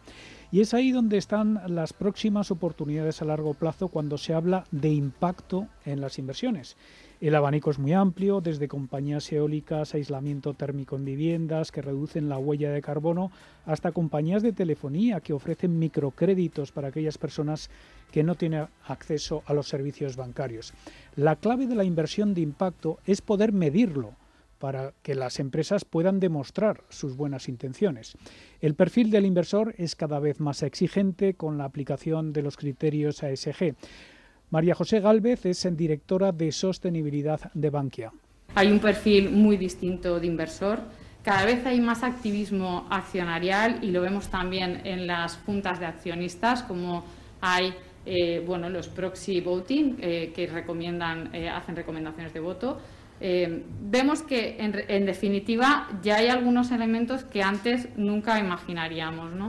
Y 0.50 0.60
es 0.60 0.74
ahí 0.74 0.92
donde 0.92 1.16
están 1.16 1.62
las 1.68 1.94
próximas 1.94 2.50
oportunidades 2.50 3.22
a 3.22 3.24
largo 3.24 3.54
plazo 3.54 3.88
cuando 3.88 4.18
se 4.18 4.34
habla 4.34 4.64
de 4.70 4.90
impacto 4.90 5.66
en 5.86 6.02
las 6.02 6.18
inversiones. 6.18 6.76
El 7.22 7.36
abanico 7.36 7.70
es 7.70 7.78
muy 7.78 7.92
amplio, 7.92 8.40
desde 8.40 8.66
compañías 8.66 9.30
eólicas, 9.30 9.94
aislamiento 9.94 10.54
térmico 10.54 10.96
en 10.96 11.04
viviendas 11.04 11.70
que 11.70 11.80
reducen 11.80 12.28
la 12.28 12.36
huella 12.36 12.72
de 12.72 12.82
carbono, 12.82 13.30
hasta 13.64 13.92
compañías 13.92 14.42
de 14.42 14.52
telefonía 14.52 15.20
que 15.20 15.32
ofrecen 15.32 15.78
microcréditos 15.78 16.72
para 16.72 16.88
aquellas 16.88 17.18
personas 17.18 17.70
que 18.10 18.24
no 18.24 18.34
tienen 18.34 18.66
acceso 18.88 19.44
a 19.46 19.54
los 19.54 19.68
servicios 19.68 20.16
bancarios. 20.16 20.74
La 21.14 21.36
clave 21.36 21.68
de 21.68 21.76
la 21.76 21.84
inversión 21.84 22.34
de 22.34 22.40
impacto 22.40 22.98
es 23.06 23.20
poder 23.20 23.52
medirlo 23.52 24.16
para 24.58 24.92
que 25.04 25.14
las 25.14 25.38
empresas 25.38 25.84
puedan 25.84 26.18
demostrar 26.18 26.82
sus 26.88 27.16
buenas 27.16 27.48
intenciones. 27.48 28.16
El 28.60 28.74
perfil 28.74 29.12
del 29.12 29.26
inversor 29.26 29.76
es 29.78 29.94
cada 29.94 30.18
vez 30.18 30.40
más 30.40 30.64
exigente 30.64 31.34
con 31.34 31.56
la 31.56 31.66
aplicación 31.66 32.32
de 32.32 32.42
los 32.42 32.56
criterios 32.56 33.22
ASG. 33.22 33.76
María 34.52 34.74
José 34.74 35.00
Gálvez 35.00 35.46
es 35.46 35.66
directora 35.74 36.30
de 36.30 36.52
sostenibilidad 36.52 37.40
de 37.54 37.70
Bankia. 37.70 38.12
Hay 38.54 38.70
un 38.70 38.80
perfil 38.80 39.30
muy 39.30 39.56
distinto 39.56 40.20
de 40.20 40.26
inversor. 40.26 40.80
Cada 41.22 41.46
vez 41.46 41.64
hay 41.64 41.80
más 41.80 42.02
activismo 42.02 42.86
accionarial 42.90 43.82
y 43.82 43.90
lo 43.92 44.02
vemos 44.02 44.28
también 44.28 44.82
en 44.84 45.06
las 45.06 45.38
juntas 45.38 45.80
de 45.80 45.86
accionistas, 45.86 46.64
como 46.64 47.02
hay 47.40 47.72
eh, 48.04 48.44
bueno, 48.46 48.68
los 48.68 48.88
proxy 48.88 49.40
voting 49.40 49.96
eh, 49.98 50.32
que 50.34 50.46
recomiendan, 50.46 51.34
eh, 51.34 51.48
hacen 51.48 51.74
recomendaciones 51.74 52.34
de 52.34 52.40
voto. 52.40 52.78
vemos 53.20 54.20
que 54.20 54.56
en, 54.58 54.74
en, 54.86 55.06
definitiva 55.06 55.88
ya 56.02 56.16
hay 56.16 56.26
algunos 56.26 56.72
elementos 56.72 57.24
que 57.24 57.40
antes 57.42 57.88
nunca 57.96 58.38
imaginaríamos. 58.38 59.32
¿no? 59.32 59.48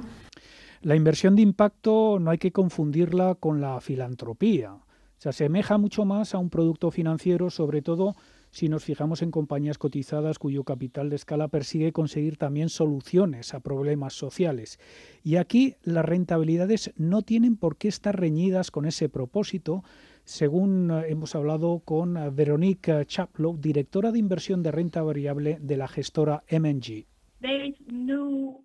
La 0.81 0.95
inversión 0.95 1.35
de 1.35 1.41
impacto 1.41 2.19
no 2.19 2.31
hay 2.31 2.37
que 2.37 2.51
confundirla 2.51 3.35
con 3.35 3.59
la 3.59 3.81
filantropía. 3.81 4.75
Se 5.23 5.29
asemeja 5.29 5.77
mucho 5.77 6.03
más 6.03 6.35
a 6.35 6.37
un 6.37 6.49
producto 6.49 6.91
financiero, 6.91 7.49
sobre 7.49 7.81
todo 7.81 8.17
si 8.51 8.67
nos 8.67 8.83
fijamos 8.83 9.21
en 9.21 9.31
compañías 9.31 9.77
cotizadas 9.77 10.37
cuyo 10.37 10.65
capital 10.65 11.09
de 11.09 11.15
escala 11.15 11.47
persigue 11.47 11.93
conseguir 11.93 12.35
también 12.35 12.67
soluciones 12.67 13.53
a 13.53 13.61
problemas 13.61 14.15
sociales. 14.15 14.81
Y 15.23 15.37
aquí 15.37 15.77
las 15.83 16.03
rentabilidades 16.03 16.91
no 16.97 17.21
tienen 17.21 17.55
por 17.55 17.77
qué 17.77 17.87
estar 17.87 18.19
reñidas 18.19 18.69
con 18.69 18.85
ese 18.85 19.07
propósito, 19.07 19.85
según 20.25 20.91
eh, 20.91 21.05
hemos 21.07 21.35
hablado 21.35 21.79
con 21.85 22.15
Veronique 22.35 23.05
Chaplow, 23.05 23.57
directora 23.57 24.11
de 24.11 24.19
inversión 24.19 24.61
de 24.61 24.73
renta 24.73 25.03
variable 25.03 25.57
de 25.61 25.77
la 25.77 25.87
gestora 25.87 26.43
MNG. 26.51 27.12
Um, 27.43 28.63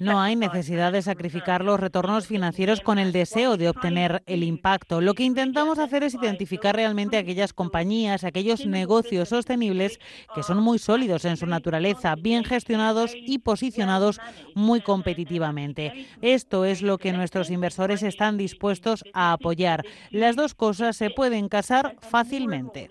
no 0.00 0.20
hay 0.20 0.34
necesidad 0.34 0.92
de 0.92 1.02
sacrificar 1.02 1.64
los 1.64 1.78
retornos 1.78 2.26
financieros 2.26 2.80
con 2.80 2.98
el 2.98 3.12
deseo 3.12 3.56
de 3.56 3.68
obtener 3.68 4.22
el 4.26 4.42
impacto. 4.42 5.00
Lo 5.00 5.14
que 5.14 5.22
intentamos 5.22 5.78
hacer 5.78 6.02
es 6.02 6.14
identificar 6.14 6.74
realmente 6.74 7.16
aquellas 7.16 7.52
compañías, 7.52 8.24
aquellos 8.24 8.66
negocios 8.66 9.28
sostenibles 9.28 10.00
que 10.34 10.42
son 10.42 10.60
muy 10.60 10.80
sólidos 10.80 11.24
en 11.24 11.36
su 11.36 11.46
naturaleza, 11.46 12.16
bien 12.16 12.42
gestionados 12.42 13.14
y 13.14 13.38
posicionados 13.38 14.20
muy 14.56 14.80
competitivamente. 14.80 16.06
Esto 16.20 16.64
es 16.64 16.82
lo 16.82 16.98
que 16.98 17.12
nuestros 17.12 17.50
inversores 17.50 18.02
están 18.02 18.36
dispuestos 18.36 19.04
a 19.12 19.32
apoyar. 19.32 19.84
Las 20.10 20.34
dos 20.34 20.54
cosas 20.54 20.96
se 20.96 21.10
pueden 21.10 21.48
casar 21.48 21.96
fácilmente. 22.00 22.88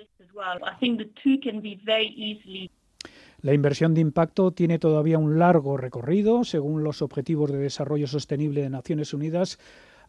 La 3.44 3.54
inversión 3.54 3.94
de 3.94 4.02
impacto 4.02 4.52
tiene 4.52 4.80
todavía 4.80 5.20
un 5.20 5.38
largo 5.38 5.78
recorrido. 5.78 6.44
Según 6.44 6.84
los 6.84 7.04
Objetivos 7.04 7.52
de 7.52 7.60
Desarrollo 7.60 8.08
Sostenible 8.08 8.64
de 8.64 8.72
Naciones 8.72 9.14
Unidas, 9.14 9.60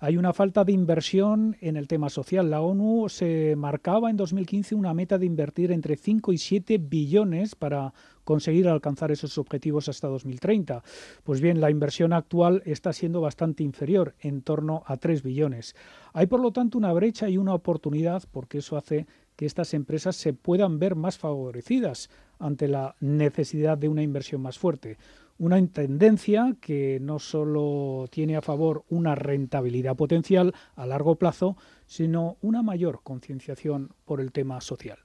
hay 0.00 0.16
una 0.16 0.32
falta 0.32 0.64
de 0.64 0.72
inversión 0.72 1.54
en 1.60 1.76
el 1.76 1.88
tema 1.88 2.08
social. 2.08 2.48
La 2.48 2.62
ONU 2.62 3.10
se 3.10 3.54
marcaba 3.54 4.08
en 4.08 4.16
2015 4.16 4.74
una 4.74 4.94
meta 4.94 5.18
de 5.18 5.26
invertir 5.26 5.72
entre 5.72 5.96
5 5.96 6.32
y 6.32 6.38
7 6.38 6.78
billones 6.78 7.54
para 7.54 7.92
conseguir 8.24 8.66
alcanzar 8.66 9.12
esos 9.12 9.36
objetivos 9.36 9.90
hasta 9.90 10.08
2030. 10.08 10.82
Pues 11.22 11.42
bien, 11.42 11.60
la 11.60 11.70
inversión 11.70 12.14
actual 12.14 12.62
está 12.64 12.94
siendo 12.94 13.20
bastante 13.20 13.62
inferior, 13.62 14.14
en 14.20 14.40
torno 14.40 14.84
a 14.86 14.96
3 14.96 15.22
billones. 15.22 15.76
Hay, 16.14 16.28
por 16.28 16.40
lo 16.40 16.50
tanto, 16.50 16.78
una 16.78 16.94
brecha 16.94 17.28
y 17.28 17.36
una 17.36 17.52
oportunidad, 17.52 18.22
porque 18.32 18.58
eso 18.58 18.78
hace 18.78 19.06
que 19.38 19.46
estas 19.46 19.72
empresas 19.72 20.16
se 20.16 20.32
puedan 20.32 20.80
ver 20.80 20.96
más 20.96 21.16
favorecidas 21.16 22.10
ante 22.40 22.66
la 22.66 22.96
necesidad 22.98 23.78
de 23.78 23.88
una 23.88 24.02
inversión 24.02 24.42
más 24.42 24.58
fuerte. 24.58 24.98
Una 25.38 25.64
tendencia 25.68 26.56
que 26.60 26.98
no 27.00 27.20
solo 27.20 28.06
tiene 28.10 28.36
a 28.36 28.42
favor 28.42 28.84
una 28.88 29.14
rentabilidad 29.14 29.94
potencial 29.94 30.56
a 30.74 30.86
largo 30.86 31.14
plazo, 31.14 31.56
sino 31.86 32.36
una 32.40 32.64
mayor 32.64 33.02
concienciación 33.04 33.94
por 34.04 34.20
el 34.20 34.32
tema 34.32 34.60
social. 34.60 34.98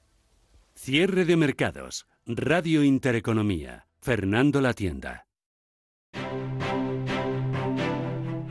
Cierre 0.74 1.26
de 1.26 1.38
mercados. 1.38 2.08
Radio 2.26 2.84
Intereconomía. 2.84 3.86
Fernando 4.02 4.62
La 4.62 4.74
Tienda. 4.74 5.28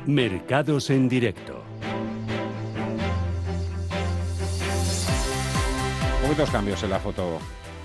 Mercados 0.07 0.90
en 0.90 1.09
directo. 1.09 1.62
Poquitos 6.23 6.51
cambios 6.51 6.83
en 6.83 6.91
la 6.91 7.01
foto, 7.01 7.39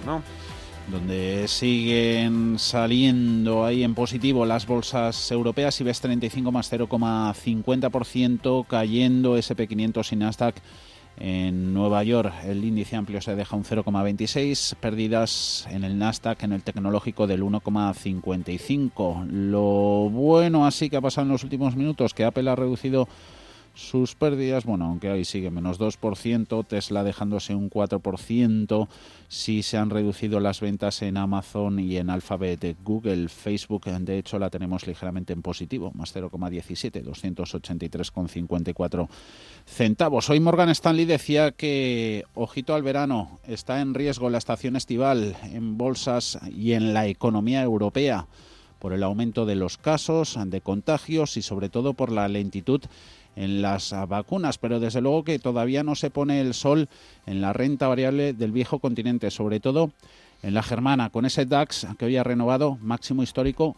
¿no? 0.06 0.22
donde 0.88 1.48
siguen 1.48 2.58
saliendo 2.60 3.66
ahí 3.66 3.84
en 3.84 3.94
positivo 3.94 4.46
las 4.46 4.66
bolsas 4.66 5.30
europeas, 5.32 5.82
IBEX 5.82 6.00
35 6.02 6.52
más 6.52 6.72
0,50%, 6.72 8.66
cayendo 8.66 9.38
SP500 9.38 10.14
y 10.14 10.16
Nasdaq 10.16 10.56
en 11.20 11.74
Nueva 11.74 12.04
York. 12.04 12.34
El 12.46 12.64
índice 12.64 12.96
amplio 12.96 13.20
se 13.22 13.36
deja 13.36 13.56
un 13.56 13.66
0,26, 13.66 14.76
pérdidas 14.76 15.68
en 15.70 15.84
el 15.84 15.98
Nasdaq, 15.98 16.44
en 16.44 16.54
el 16.54 16.64
tecnológico 16.64 17.28
del 17.28 17.44
1,55. 17.44 19.26
Lo 19.28 20.10
bueno 20.10 20.66
así 20.66 20.90
que 20.90 20.96
ha 20.98 21.02
pasado 21.02 21.26
en 21.26 21.34
los 21.34 21.44
últimos 21.44 21.76
minutos, 21.76 22.14
que 22.14 22.24
Apple 22.24 22.50
ha 22.50 22.56
reducido 22.56 23.10
sus 23.78 24.16
pérdidas, 24.16 24.66
bueno, 24.66 24.86
aunque 24.86 25.10
ahí 25.10 25.24
sigue 25.24 25.52
menos 25.52 25.80
2%, 25.80 26.66
Tesla 26.66 27.04
dejándose 27.04 27.54
un 27.54 27.70
4%, 27.70 28.88
si 29.28 29.62
se 29.62 29.78
han 29.78 29.92
reducido 29.92 30.40
las 30.40 30.62
ventas 30.62 31.04
en 31.04 31.16
Amazon 31.16 31.80
y 31.80 31.98
en 31.98 32.10
Alphabet, 32.10 32.76
Google, 32.84 33.30
Facebook, 33.30 33.86
de 33.86 34.18
hecho 34.18 34.40
la 34.40 34.50
tenemos 34.50 34.88
ligeramente 34.88 35.34
en 35.34 35.44
positivo, 35.44 35.92
más 35.94 36.16
0,17, 36.16 37.04
283,54 37.04 39.08
centavos. 39.68 40.32
Hoy 40.32 40.40
Morgan 40.40 40.70
Stanley 40.70 41.06
decía 41.06 41.52
que, 41.52 42.26
ojito 42.34 42.74
al 42.74 42.82
verano, 42.82 43.40
está 43.48 43.82
en 43.82 43.94
riesgo 43.94 44.32
la 44.32 44.40
estación 44.40 44.76
estival 44.76 45.36
en 45.44 45.78
bolsas 45.78 46.40
y 46.50 46.72
en 46.72 46.96
la 46.96 47.06
economía 47.06 47.62
europea 47.62 48.26
por 48.80 48.94
el 48.94 49.04
aumento 49.04 49.46
de 49.46 49.56
los 49.56 49.78
casos, 49.78 50.36
de 50.48 50.62
contagios 50.62 51.38
y 51.38 51.44
sobre 51.44 51.70
todo 51.70 51.94
por 51.94 52.12
la 52.12 52.28
lentitud 52.28 52.82
en 53.38 53.62
las 53.62 53.94
vacunas, 54.08 54.58
pero 54.58 54.80
desde 54.80 55.00
luego 55.00 55.24
que 55.24 55.40
todavía 55.40 55.84
no 55.84 55.96
se 55.96 56.10
pone 56.10 56.42
el 56.42 56.56
sol 56.56 56.90
en 57.28 57.40
la 57.40 57.54
renta 57.54 57.88
variable 57.88 58.34
del 58.34 58.52
viejo 58.52 58.80
continente, 58.80 59.30
sobre 59.30 59.60
todo 59.60 59.92
en 60.42 60.56
la 60.56 60.64
germana, 60.64 61.12
con 61.12 61.26
ese 61.26 61.46
DAX 61.46 61.88
que 61.98 62.06
hoy 62.06 62.18
ha 62.18 62.24
renovado 62.24 62.78
máximo 62.82 63.24
histórico, 63.24 63.78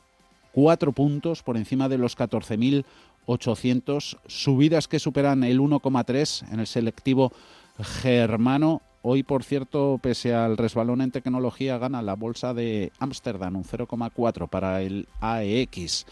cuatro 0.53 0.93
puntos 0.93 1.43
por 1.43 1.57
encima 1.57 1.89
de 1.89 1.97
los 1.97 2.17
14.800, 2.17 4.17
subidas 4.27 4.87
que 4.87 4.99
superan 4.99 5.43
el 5.43 5.59
1,3 5.59 6.53
en 6.53 6.61
el 6.61 6.67
selectivo 6.67 7.33
germano. 7.79 8.81
Hoy, 9.01 9.23
por 9.23 9.43
cierto, 9.43 9.99
pese 10.01 10.33
al 10.33 10.57
resbalón 10.57 11.01
en 11.01 11.11
tecnología, 11.11 11.77
gana 11.77 12.01
la 12.01 12.15
bolsa 12.15 12.53
de 12.53 12.91
Ámsterdam 12.99 13.57
un 13.57 13.63
0,4 13.63 14.49
para 14.49 14.81
el 14.81 15.07
AEX. 15.21 16.05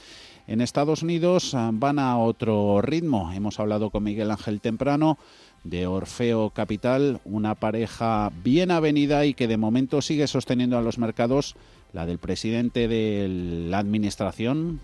En 0.47 0.61
Estados 0.61 1.03
Unidos 1.03 1.53
ah, 1.55 1.71
van 1.73 1.99
a 1.99 2.17
otro 2.17 2.81
ritmo. 2.81 3.33
Hemos 3.33 3.59
hablado 3.59 3.89
con 3.89 4.03
Miguel 4.03 4.31
Ángel 4.31 4.61
temprano 4.61 5.17
de 5.65 5.87
Orfeo 5.87 6.51
Capital, 6.51 7.19
una 7.25 7.55
pareja 7.55 8.31
bien 8.45 8.71
avenida 8.71 9.25
y 9.25 9.33
que 9.33 9.49
de 9.49 9.57
momento 9.57 10.01
sigue 10.01 10.25
sosteniendo 10.25 10.77
a 10.77 10.81
los 10.81 10.99
mercados 10.99 11.57
la 11.91 12.05
del 12.05 12.17
presidente 12.17 12.87
de 12.87 13.27
la 13.69 13.79
administración, 13.79 14.79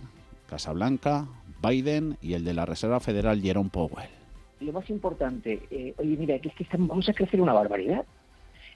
Casablanca, 0.49 1.27
Biden, 1.65 2.17
y 2.21 2.33
el 2.33 2.43
de 2.43 2.53
la 2.53 2.65
Reserva 2.65 2.99
Federal, 2.99 3.41
Jerome 3.41 3.69
Powell. 3.69 4.09
Lo 4.59 4.73
más 4.73 4.89
importante, 4.89 5.61
eh, 5.71 5.93
oye, 5.97 6.17
mira, 6.17 6.39
que 6.39 6.49
es 6.49 6.55
que 6.55 6.67
vamos 6.77 7.07
a 7.07 7.13
crecer 7.13 7.39
una 7.39 7.53
barbaridad. 7.53 8.03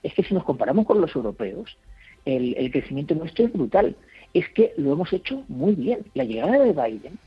Es 0.03 0.13
que 0.13 0.23
si 0.23 0.33
nos 0.33 0.45
comparamos 0.45 0.85
con 0.85 1.01
los 1.01 1.13
europeos, 1.13 1.77
el 2.23 2.71
crecimiento 2.71 3.15
nuestro 3.15 3.45
es 3.45 3.53
brutal. 3.53 3.95
Es 4.37 4.49
que 4.49 4.73
lo 4.77 4.93
hemos 4.93 5.11
hecho 5.13 5.43
muy 5.47 5.73
bien. 5.73 6.05
La 6.13 6.23
llegada 6.23 6.59
de 6.59 6.73
Biden 6.73 7.17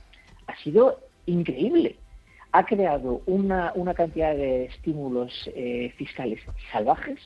ha 0.47 0.57
sido 0.63 1.01
increíble 1.27 1.97
ha 2.53 2.65
creado 2.65 3.23
una, 3.27 3.73
una 3.75 3.95
cantidad 3.95 4.35
de 4.35 4.65
estímulos 4.67 5.33
eh, 5.55 5.93
fiscales 5.97 6.41
salvajes 6.73 7.19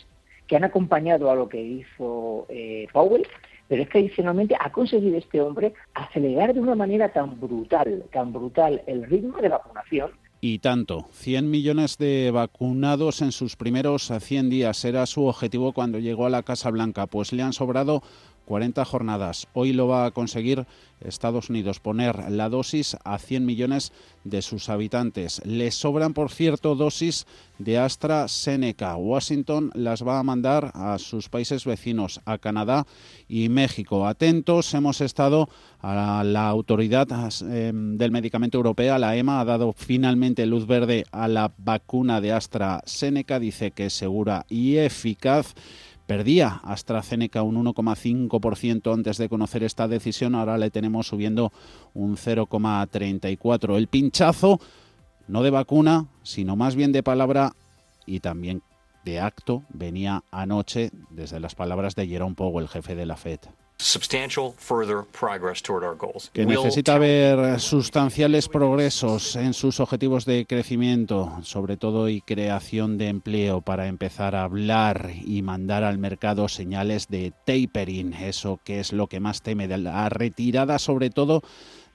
que 0.46 0.56
han 0.56 0.64
acompañado 0.64 1.30
a 1.30 1.34
lo 1.34 1.48
que 1.48 1.62
hizo 1.62 2.46
eh, 2.50 2.86
Powell, 2.92 3.26
pero 3.68 3.82
es 3.82 3.88
que 3.88 3.98
adicionalmente 3.98 4.54
ha 4.60 4.70
conseguido 4.70 5.16
este 5.16 5.40
hombre 5.40 5.72
acelerar 5.94 6.52
de 6.52 6.60
una 6.60 6.74
manera 6.74 7.12
tan 7.12 7.40
brutal, 7.40 8.04
tan 8.12 8.32
brutal 8.32 8.82
el 8.86 9.04
ritmo 9.04 9.38
de 9.40 9.48
vacunación 9.48 10.10
y 10.46 10.58
tanto. 10.58 11.06
100 11.12 11.50
millones 11.50 11.96
de 11.96 12.30
vacunados 12.30 13.22
en 13.22 13.32
sus 13.32 13.56
primeros 13.56 14.12
100 14.20 14.50
días 14.50 14.84
era 14.84 15.06
su 15.06 15.24
objetivo 15.24 15.72
cuando 15.72 15.98
llegó 15.98 16.26
a 16.26 16.30
la 16.30 16.42
Casa 16.42 16.70
Blanca. 16.70 17.06
Pues 17.06 17.32
le 17.32 17.42
han 17.42 17.54
sobrado 17.54 18.02
40 18.44 18.84
jornadas. 18.84 19.46
Hoy 19.52 19.72
lo 19.72 19.88
va 19.88 20.06
a 20.06 20.10
conseguir 20.10 20.66
Estados 21.00 21.50
Unidos, 21.50 21.80
poner 21.80 22.30
la 22.30 22.48
dosis 22.48 22.96
a 23.04 23.18
100 23.18 23.44
millones 23.44 23.92
de 24.24 24.42
sus 24.42 24.68
habitantes. 24.68 25.42
Le 25.44 25.70
sobran, 25.70 26.14
por 26.14 26.30
cierto, 26.30 26.74
dosis 26.74 27.26
de 27.58 27.78
AstraZeneca. 27.78 28.96
Washington 28.96 29.70
las 29.74 30.06
va 30.06 30.18
a 30.18 30.22
mandar 30.22 30.72
a 30.74 30.98
sus 30.98 31.28
países 31.28 31.64
vecinos, 31.64 32.20
a 32.24 32.38
Canadá 32.38 32.86
y 33.28 33.48
México. 33.48 34.06
Atentos, 34.06 34.72
hemos 34.74 35.00
estado 35.00 35.48
a 35.80 36.24
la 36.24 36.48
autoridad 36.48 37.08
em, 37.42 37.98
del 37.98 38.10
medicamento 38.10 38.56
europea, 38.56 38.98
la 38.98 39.16
EMA, 39.16 39.40
ha 39.40 39.44
dado 39.44 39.74
finalmente 39.76 40.46
luz 40.46 40.66
verde 40.66 41.04
a 41.12 41.28
la 41.28 41.52
vacuna 41.58 42.20
de 42.20 42.32
AstraZeneca, 42.32 43.38
dice 43.38 43.70
que 43.70 43.86
es 43.86 43.92
segura 43.92 44.46
y 44.48 44.76
eficaz. 44.76 45.54
Perdía 46.06 46.60
AstraZeneca 46.64 47.42
un 47.42 47.64
1,5% 47.64 48.92
antes 48.92 49.16
de 49.16 49.28
conocer 49.28 49.64
esta 49.64 49.88
decisión, 49.88 50.34
ahora 50.34 50.58
le 50.58 50.70
tenemos 50.70 51.06
subiendo 51.06 51.52
un 51.94 52.16
0,34%. 52.16 53.76
El 53.76 53.88
pinchazo, 53.88 54.60
no 55.28 55.42
de 55.42 55.50
vacuna, 55.50 56.08
sino 56.22 56.56
más 56.56 56.76
bien 56.76 56.92
de 56.92 57.02
palabra 57.02 57.52
y 58.06 58.20
también 58.20 58.62
de 59.04 59.20
acto, 59.20 59.62
venía 59.70 60.24
anoche 60.30 60.90
desde 61.10 61.40
las 61.40 61.54
palabras 61.54 61.94
de 61.94 62.06
Jerome 62.06 62.34
Powell, 62.34 62.64
el 62.64 62.68
jefe 62.68 62.94
de 62.94 63.06
la 63.06 63.16
FED 63.16 63.40
que 66.32 66.46
necesita 66.46 66.96
ver 66.96 67.60
sustanciales 67.60 68.48
progresos 68.48 69.36
en 69.36 69.52
sus 69.52 69.80
objetivos 69.80 70.24
de 70.24 70.46
crecimiento, 70.46 71.38
sobre 71.42 71.76
todo 71.76 72.08
y 72.08 72.20
creación 72.20 72.98
de 72.98 73.08
empleo 73.08 73.60
para 73.62 73.88
empezar 73.88 74.36
a 74.36 74.44
hablar 74.44 75.10
y 75.24 75.42
mandar 75.42 75.84
al 75.84 75.98
mercado 75.98 76.48
señales 76.48 77.08
de 77.08 77.32
tapering, 77.44 78.14
eso 78.14 78.60
que 78.64 78.80
es 78.80 78.92
lo 78.92 79.08
que 79.08 79.20
más 79.20 79.42
teme, 79.42 79.68
de 79.68 79.78
la 79.78 80.08
retirada 80.08 80.78
sobre 80.78 81.10
todo 81.10 81.42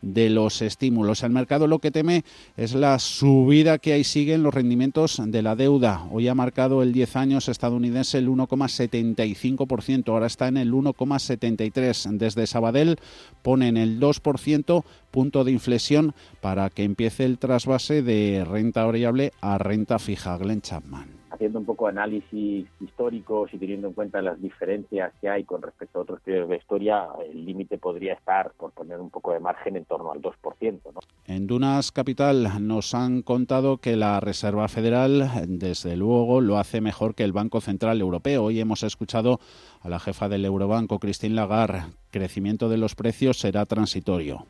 de 0.01 0.29
los 0.29 0.62
estímulos. 0.62 1.23
El 1.23 1.31
mercado 1.31 1.67
lo 1.67 1.79
que 1.79 1.91
teme 1.91 2.23
es 2.57 2.73
la 2.73 2.99
subida 2.99 3.77
que 3.77 3.93
ahí 3.93 4.03
siguen 4.03 4.43
los 4.43 4.53
rendimientos 4.53 5.21
de 5.23 5.41
la 5.41 5.55
deuda. 5.55 6.05
Hoy 6.12 6.27
ha 6.27 6.35
marcado 6.35 6.83
el 6.83 6.93
10 6.93 7.15
años 7.15 7.49
estadounidense 7.49 8.17
el 8.17 8.29
1,75%, 8.29 10.09
ahora 10.09 10.27
está 10.27 10.47
en 10.47 10.57
el 10.57 10.71
1,73%. 10.73 12.17
Desde 12.17 12.47
Sabadell 12.47 12.97
ponen 13.41 13.77
el 13.77 13.99
2% 13.99 14.83
punto 15.12 15.43
de 15.43 15.51
inflexión 15.51 16.13
para 16.41 16.69
que 16.69 16.83
empiece 16.83 17.25
el 17.25 17.38
trasvase 17.38 18.01
de 18.01 18.45
renta 18.45 18.85
variable 18.85 19.33
a 19.41 19.57
renta 19.57 19.99
fija. 19.99 20.38
Glenn 20.38 20.62
Chapman 20.62 21.18
haciendo 21.31 21.59
un 21.59 21.65
poco 21.65 21.87
análisis 21.87 22.67
históricos 22.79 23.53
y 23.53 23.57
teniendo 23.57 23.87
en 23.87 23.93
cuenta 23.93 24.21
las 24.21 24.41
diferencias 24.41 25.13
que 25.21 25.29
hay 25.29 25.43
con 25.43 25.61
respecto 25.61 25.99
a 25.99 26.01
otros 26.03 26.21
periodos 26.21 26.49
de 26.49 26.57
historia, 26.57 27.07
el 27.31 27.45
límite 27.45 27.77
podría 27.77 28.13
estar, 28.13 28.51
por 28.57 28.71
poner 28.71 28.99
un 28.99 29.09
poco 29.09 29.33
de 29.33 29.39
margen, 29.39 29.75
en 29.75 29.85
torno 29.85 30.11
al 30.11 30.21
2%. 30.21 30.79
¿no? 30.93 30.99
En 31.25 31.47
Dunas 31.47 31.91
Capital 31.91 32.67
nos 32.67 32.93
han 32.93 33.21
contado 33.21 33.77
que 33.77 33.95
la 33.95 34.19
Reserva 34.19 34.67
Federal, 34.67 35.29
desde 35.47 35.95
luego, 35.95 36.41
lo 36.41 36.57
hace 36.57 36.81
mejor 36.81 37.15
que 37.15 37.23
el 37.23 37.33
Banco 37.33 37.61
Central 37.61 38.01
Europeo. 38.01 38.45
Hoy 38.45 38.59
hemos 38.59 38.83
escuchado 38.83 39.39
a 39.81 39.89
la 39.89 39.99
jefa 39.99 40.29
del 40.29 40.45
Eurobanco, 40.45 40.99
Christine 40.99 41.35
Lagarde. 41.35 41.83
Crecimiento 42.11 42.69
de 42.69 42.77
los 42.77 42.95
precios 42.95 43.39
será 43.39 43.65
transitorio. 43.65 44.45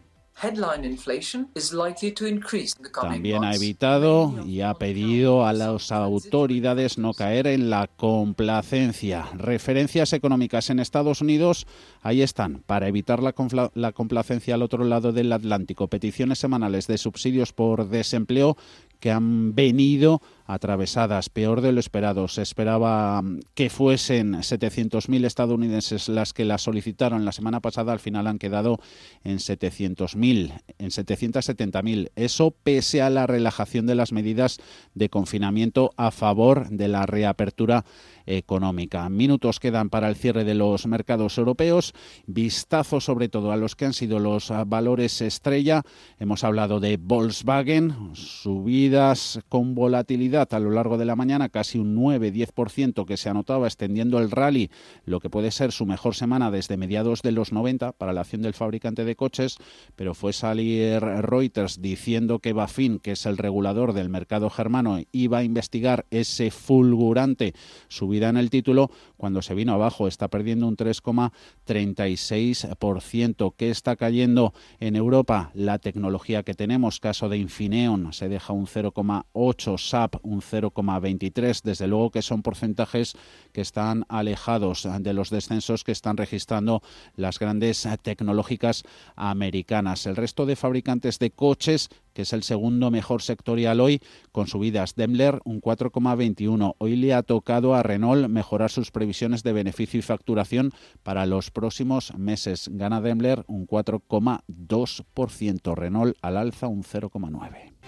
También 3.01 3.43
ha 3.43 3.53
evitado 3.53 4.45
y 4.45 4.61
ha 4.61 4.73
pedido 4.73 5.45
a 5.45 5.51
las 5.51 5.91
autoridades 5.91 6.97
no 6.97 7.13
caer 7.13 7.47
en 7.47 7.69
la 7.69 7.87
complacencia. 7.87 9.25
Referencias 9.33 10.13
económicas 10.13 10.69
en 10.69 10.79
Estados 10.79 11.19
Unidos, 11.19 11.67
ahí 12.01 12.21
están, 12.21 12.63
para 12.65 12.87
evitar 12.87 13.21
la, 13.21 13.33
la 13.73 13.91
complacencia 13.91 14.55
al 14.55 14.61
otro 14.61 14.85
lado 14.85 15.11
del 15.11 15.33
Atlántico. 15.33 15.89
Peticiones 15.89 16.39
semanales 16.39 16.87
de 16.87 16.97
subsidios 16.97 17.51
por 17.51 17.89
desempleo 17.89 18.55
que 18.99 19.11
han 19.11 19.55
venido 19.55 20.21
atravesadas, 20.49 21.29
peor 21.29 21.61
de 21.61 21.71
lo 21.71 21.79
esperado. 21.79 22.27
Se 22.27 22.41
esperaba 22.41 23.21
mm, 23.21 23.41
que 23.53 23.69
fuesen 23.69 24.33
700.000 24.33 25.25
estadounidenses 25.25 26.09
las 26.09 26.33
que 26.33 26.43
la 26.43 26.57
solicitaron 26.57 27.23
la 27.23 27.31
semana 27.31 27.59
pasada, 27.59 27.93
al 27.93 27.99
final 27.99 28.25
han 28.25 28.39
quedado 28.39 28.79
en 29.23 29.37
700.000, 29.37 30.61
en 30.79 30.89
770.000. 30.89 32.09
Eso 32.15 32.51
pese 32.51 33.03
a 33.03 33.11
la 33.11 33.27
relajación 33.27 33.85
de 33.85 33.95
las 33.95 34.11
medidas 34.11 34.57
de 34.95 35.09
confinamiento 35.09 35.91
a 35.97 36.09
favor 36.09 36.67
de 36.69 36.87
la 36.87 37.05
reapertura 37.05 37.85
económica. 38.29 39.09
Minutos 39.09 39.59
quedan 39.59 39.89
para 39.89 40.07
el 40.07 40.15
cierre 40.15 40.43
de 40.43 40.53
los 40.53 40.85
mercados 40.85 41.37
europeos. 41.37 41.93
Vistazo 42.27 43.01
sobre 43.01 43.27
todo 43.27 43.51
a 43.51 43.57
los 43.57 43.75
que 43.75 43.85
han 43.85 43.93
sido 43.93 44.19
los 44.19 44.51
ah, 44.51 44.63
valores 44.65 45.21
estrella. 45.21 45.81
Hemos 46.19 46.43
hablado 46.43 46.79
de 46.79 46.97
Volkswagen, 46.97 48.11
subidas 48.13 49.39
con 49.49 49.73
volatilidad 49.73 50.53
a 50.53 50.59
lo 50.59 50.69
largo 50.69 50.97
de 50.97 51.05
la 51.05 51.15
mañana, 51.15 51.49
casi 51.49 51.79
un 51.79 51.95
9-10% 51.97 53.05
que 53.05 53.17
se 53.17 53.29
anotaba 53.29 53.67
extendiendo 53.67 54.19
el 54.19 54.31
rally, 54.31 54.69
lo 55.05 55.19
que 55.19 55.29
puede 55.29 55.51
ser 55.51 55.71
su 55.71 55.85
mejor 55.85 56.15
semana 56.15 56.51
desde 56.51 56.77
mediados 56.77 57.21
de 57.21 57.31
los 57.31 57.51
90 57.51 57.93
para 57.93 58.13
la 58.13 58.21
acción 58.21 58.43
del 58.43 58.53
fabricante 58.53 59.05
de 59.05 59.15
coches, 59.15 59.57
pero 59.95 60.13
fue 60.13 60.33
salir 60.33 60.99
Reuters 60.99 61.81
diciendo 61.81 62.39
que 62.39 62.53
Bafin, 62.53 62.99
que 62.99 63.11
es 63.11 63.25
el 63.25 63.37
regulador 63.37 63.93
del 63.93 64.09
mercado 64.09 64.49
germano, 64.49 64.99
iba 65.11 65.39
a 65.39 65.43
investigar 65.43 66.05
ese 66.11 66.51
fulgurante 66.51 67.53
subida 67.87 68.18
en 68.27 68.35
el 68.35 68.49
título 68.49 68.91
cuando 69.15 69.41
se 69.41 69.53
vino 69.53 69.73
abajo. 69.73 70.09
Está 70.09 70.27
perdiendo 70.27 70.67
un 70.67 70.75
3,36%. 70.75 73.53
¿Qué 73.55 73.69
está 73.69 73.95
cayendo 73.95 74.53
en 74.81 74.97
Europa? 74.97 75.51
La 75.53 75.79
tecnología 75.79 76.43
que 76.43 76.55
tenemos, 76.55 76.99
caso 76.99 77.29
de 77.29 77.37
Infineon, 77.37 78.11
se 78.11 78.27
deja 78.27 78.51
un 78.51 78.67
0,8, 78.67 79.77
SAP 79.77 80.15
un 80.23 80.41
0,23. 80.41 81.61
Desde 81.63 81.87
luego 81.87 82.11
que 82.11 82.21
son 82.21 82.41
porcentajes 82.41 83.15
que 83.53 83.61
están 83.61 84.03
alejados 84.09 84.85
de 84.99 85.13
los 85.13 85.29
descensos 85.29 85.85
que 85.85 85.93
están 85.93 86.17
registrando 86.17 86.81
las 87.15 87.39
grandes 87.39 87.87
tecnológicas 88.01 88.83
americanas. 89.15 90.05
El 90.05 90.17
resto 90.17 90.45
de 90.45 90.55
fabricantes 90.55 91.19
de 91.19 91.31
coches 91.31 91.89
que 92.19 92.23
es 92.23 92.33
el 92.33 92.43
segundo 92.43 92.91
mejor 92.91 93.21
sectorial 93.21 93.79
hoy, 93.79 94.01
con 94.33 94.47
subidas. 94.47 94.95
Daimler 94.95 95.39
un 95.45 95.61
4,21. 95.61 96.75
Hoy 96.77 96.97
le 96.97 97.13
ha 97.13 97.23
tocado 97.23 97.75
a 97.75 97.81
Renault 97.81 98.27
mejorar 98.27 98.71
sus 98.71 98.91
previsiones 98.91 99.41
de 99.41 99.53
beneficio 99.53 99.99
y 99.99 100.01
facturación 100.01 100.73
para 101.01 101.25
los 101.25 101.49
próximos 101.49 102.13
meses. 102.17 102.69
Gana 102.73 102.99
Daimler 102.99 103.45
un 103.47 103.65
4,2%. 103.65 105.75
Renault 105.75 106.17
al 106.21 106.35
alza 106.35 106.67
un 106.67 106.83
0,9%. 106.83 107.78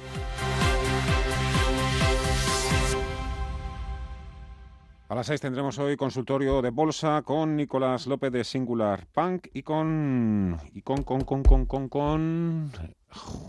A 5.12 5.16
las 5.16 5.28
seis 5.28 5.42
tendremos 5.42 5.78
hoy 5.78 5.98
consultorio 5.98 6.62
de 6.62 6.70
bolsa 6.70 7.22
con 7.24 7.58
Nicolás 7.58 8.08
López 8.08 8.32
de 8.32 8.46
Singular 8.46 9.08
Punk 9.08 9.50
y 9.54 9.62
con 9.62 10.58
y 10.74 10.84
con 10.84 11.04
con 11.04 11.20
con 11.26 11.44
con 11.44 11.90
con, 11.90 12.72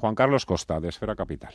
Juan 0.01 0.14
Carlos 0.16 0.44
Costa 0.44 0.81
de 0.81 0.88
Esfera 0.88 1.14
Capital. 1.14 1.55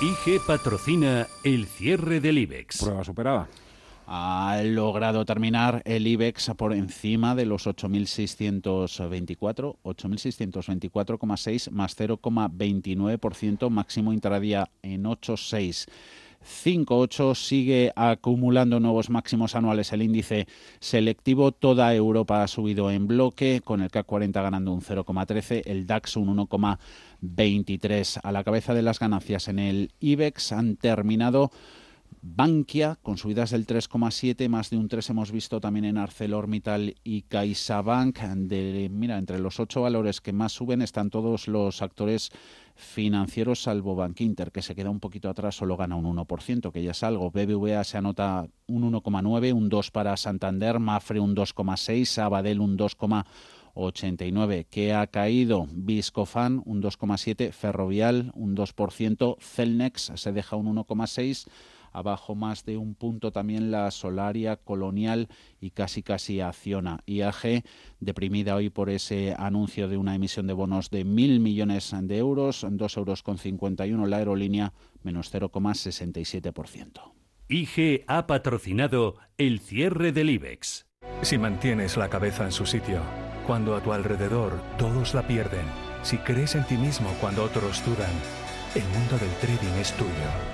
IG 0.00 0.40
patrocina 0.44 1.28
el 1.44 1.66
cierre 1.66 2.20
del 2.20 2.38
IBEX. 2.38 2.82
Prueba 2.82 3.04
superada. 3.04 3.48
Ha 4.06 4.60
logrado 4.64 5.24
terminar 5.24 5.82
el 5.84 6.04
IBEX 6.06 6.50
por 6.56 6.72
encima 6.72 7.36
de 7.36 7.46
los 7.46 7.68
8.624, 7.68 9.76
8.624,6 9.84 11.70
más 11.70 11.96
0,29%, 11.96 13.70
máximo 13.70 14.12
intradía 14.12 14.68
en 14.82 15.04
8,6. 15.04 15.86
5,8 16.44 17.34
sigue 17.34 17.92
acumulando 17.96 18.78
nuevos 18.78 19.10
máximos 19.10 19.54
anuales 19.54 19.92
el 19.92 20.02
índice 20.02 20.46
selectivo. 20.78 21.52
Toda 21.52 21.94
Europa 21.94 22.42
ha 22.42 22.48
subido 22.48 22.90
en 22.90 23.06
bloque, 23.06 23.62
con 23.64 23.80
el 23.80 23.90
CAC 23.90 24.06
40 24.06 24.42
ganando 24.42 24.72
un 24.72 24.80
0,13, 24.80 25.62
el 25.64 25.86
DAX 25.86 26.16
un 26.16 26.36
1,23. 26.36 28.20
A 28.22 28.32
la 28.32 28.44
cabeza 28.44 28.74
de 28.74 28.82
las 28.82 28.98
ganancias 29.00 29.48
en 29.48 29.58
el 29.58 29.92
IBEX 30.00 30.52
han 30.52 30.76
terminado 30.76 31.50
Bankia 32.26 32.96
con 33.02 33.18
subidas 33.18 33.50
del 33.50 33.66
3,7, 33.66 34.48
más 34.48 34.70
de 34.70 34.78
un 34.78 34.88
3 34.88 35.10
hemos 35.10 35.30
visto 35.30 35.60
también 35.60 35.84
en 35.84 35.98
ArcelorMittal 35.98 36.94
y 37.04 37.22
CaixaBank. 37.22 38.18
De, 38.20 38.88
mira, 38.90 39.18
entre 39.18 39.38
los 39.38 39.60
ocho 39.60 39.82
valores 39.82 40.22
que 40.22 40.32
más 40.32 40.52
suben 40.52 40.80
están 40.80 41.10
todos 41.10 41.48
los 41.48 41.82
actores 41.82 42.30
financieros 42.74 43.62
salvo 43.62 43.94
Bank 43.94 44.20
Inter, 44.20 44.50
que 44.50 44.62
se 44.62 44.74
queda 44.74 44.90
un 44.90 45.00
poquito 45.00 45.28
atrás, 45.28 45.56
solo 45.56 45.76
gana 45.76 45.96
un 45.96 46.04
1%, 46.04 46.72
que 46.72 46.82
ya 46.82 46.90
es 46.90 47.02
algo. 47.02 47.30
BBVA 47.30 47.84
se 47.84 47.98
anota 47.98 48.48
un 48.66 48.92
1,9, 48.92 49.52
un 49.52 49.68
2 49.68 49.90
para 49.90 50.16
Santander, 50.16 50.78
Mafre 50.78 51.20
un 51.20 51.36
2,6, 51.36 52.04
Sabadell 52.04 52.60
un 52.60 52.76
2,89. 52.76 54.66
que 54.68 54.92
ha 54.92 55.06
caído? 55.06 55.68
Viscofan 55.72 56.62
un 56.64 56.82
2,7, 56.82 57.52
Ferrovial 57.52 58.32
un 58.34 58.56
2%, 58.56 59.36
Celnex 59.40 60.12
se 60.14 60.32
deja 60.32 60.56
un 60.56 60.74
1,6 60.74 61.46
abajo 61.94 62.34
más 62.34 62.64
de 62.64 62.76
un 62.76 62.94
punto 62.94 63.32
también 63.32 63.70
la 63.70 63.90
Solaria, 63.90 64.56
Colonial 64.56 65.28
y 65.60 65.70
casi 65.70 66.02
casi 66.02 66.40
Acciona. 66.40 67.00
IAG, 67.06 67.64
deprimida 68.00 68.56
hoy 68.56 68.68
por 68.68 68.90
ese 68.90 69.34
anuncio 69.38 69.88
de 69.88 69.96
una 69.96 70.14
emisión 70.14 70.46
de 70.46 70.52
bonos 70.52 70.90
de 70.90 71.04
mil 71.04 71.40
millones 71.40 71.94
de 72.02 72.18
euros, 72.18 72.66
dos 72.68 72.96
euros 72.96 73.22
con 73.22 73.38
51 73.38 74.06
la 74.06 74.16
aerolínea, 74.18 74.74
menos 75.02 75.32
0,67%. 75.32 77.14
IG 77.48 78.04
ha 78.06 78.26
patrocinado 78.26 79.16
el 79.38 79.60
cierre 79.60 80.12
del 80.12 80.30
IBEX. 80.30 80.86
Si 81.22 81.38
mantienes 81.38 81.96
la 81.96 82.08
cabeza 82.08 82.44
en 82.44 82.52
su 82.52 82.66
sitio, 82.66 83.00
cuando 83.46 83.76
a 83.76 83.82
tu 83.82 83.92
alrededor 83.92 84.60
todos 84.78 85.14
la 85.14 85.26
pierden, 85.26 85.66
si 86.02 86.16
crees 86.18 86.54
en 86.54 86.64
ti 86.64 86.76
mismo 86.76 87.08
cuando 87.20 87.44
otros 87.44 87.84
dudan, 87.84 88.12
el 88.74 88.84
mundo 88.84 89.18
del 89.18 89.30
trading 89.40 89.78
es 89.80 89.92
tuyo. 89.92 90.53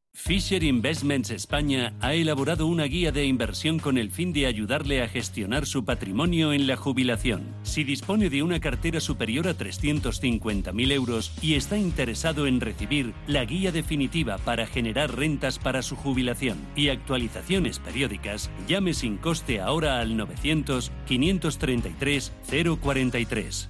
Fisher 0.23 0.63
Investments 0.63 1.31
España 1.31 1.93
ha 1.99 2.13
elaborado 2.13 2.67
una 2.67 2.83
guía 2.83 3.11
de 3.11 3.25
inversión 3.25 3.79
con 3.79 3.97
el 3.97 4.11
fin 4.11 4.33
de 4.33 4.45
ayudarle 4.45 5.01
a 5.01 5.07
gestionar 5.07 5.65
su 5.65 5.83
patrimonio 5.83 6.53
en 6.53 6.67
la 6.67 6.77
jubilación. 6.77 7.53
Si 7.63 7.83
dispone 7.83 8.29
de 8.29 8.43
una 8.43 8.59
cartera 8.59 8.99
superior 8.99 9.47
a 9.47 9.57
350.000 9.57 10.91
euros 10.91 11.33
y 11.41 11.55
está 11.55 11.77
interesado 11.77 12.45
en 12.45 12.61
recibir 12.61 13.13
la 13.25 13.45
guía 13.45 13.71
definitiva 13.71 14.37
para 14.37 14.67
generar 14.67 15.17
rentas 15.17 15.59
para 15.59 15.81
su 15.81 15.95
jubilación 15.95 16.59
y 16.75 16.89
actualizaciones 16.89 17.79
periódicas, 17.79 18.51
llame 18.67 18.93
sin 18.93 19.17
coste 19.17 19.59
ahora 19.59 19.99
al 19.99 20.15
900 20.15 20.91
533 21.07 22.31
043. 22.79 23.69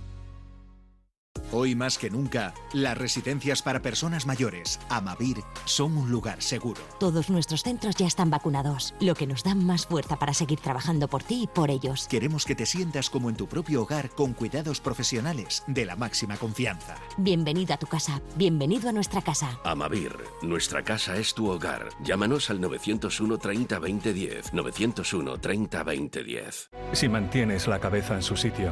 Hoy 1.54 1.76
más 1.76 1.98
que 1.98 2.10
nunca, 2.10 2.54
las 2.72 2.98
residencias 2.98 3.62
para 3.62 3.82
personas 3.82 4.26
mayores, 4.26 4.80
Amavir, 4.88 5.44
son 5.66 5.98
un 5.98 6.10
lugar 6.10 6.42
seguro. 6.42 6.80
Todos 6.98 7.30
nuestros 7.30 7.64
centros 7.64 7.96
ya 7.96 8.08
están 8.08 8.30
vacunados, 8.30 8.94
lo 9.02 9.16
que 9.16 9.28
nos 9.28 9.44
da 9.44 9.54
más 9.54 9.86
fuerza 9.86 10.18
para 10.18 10.34
seguir 10.34 10.62
trabajando 10.62 11.10
por 11.10 11.24
ti 11.24 11.44
y 11.44 11.48
por 11.48 11.70
ellos. 11.70 12.08
Queremos 12.08 12.46
que 12.46 12.56
te 12.56 12.66
sientas 12.66 13.10
como 13.10 13.30
en 13.30 13.36
tu 13.36 13.48
propio 13.48 13.82
hogar 13.82 14.12
con 14.12 14.32
cuidados 14.34 14.80
profesionales 14.80 15.64
de 15.68 15.86
la 15.86 15.98
máxima 15.98 16.38
confianza. 16.38 16.96
Bienvenido 17.18 17.74
a 17.74 17.78
tu 17.78 17.88
casa, 17.88 18.22
bienvenido 18.38 18.88
a 18.88 18.94
nuestra 18.94 19.22
casa. 19.22 19.60
Amavir, 19.66 20.16
nuestra 20.42 20.84
casa 20.84 21.18
es 21.18 21.34
tu 21.34 21.50
hogar. 21.50 21.90
Llámanos 22.02 22.50
al 22.50 22.62
901 22.62 23.38
30 23.38 23.78
20 23.78 24.14
10. 24.14 24.54
901 24.54 25.38
30 25.38 25.84
20 25.84 26.24
10. 26.24 26.70
Si 26.94 27.10
mantienes 27.10 27.68
la 27.68 27.80
cabeza 27.80 28.16
en 28.16 28.24
su 28.24 28.38
sitio, 28.38 28.72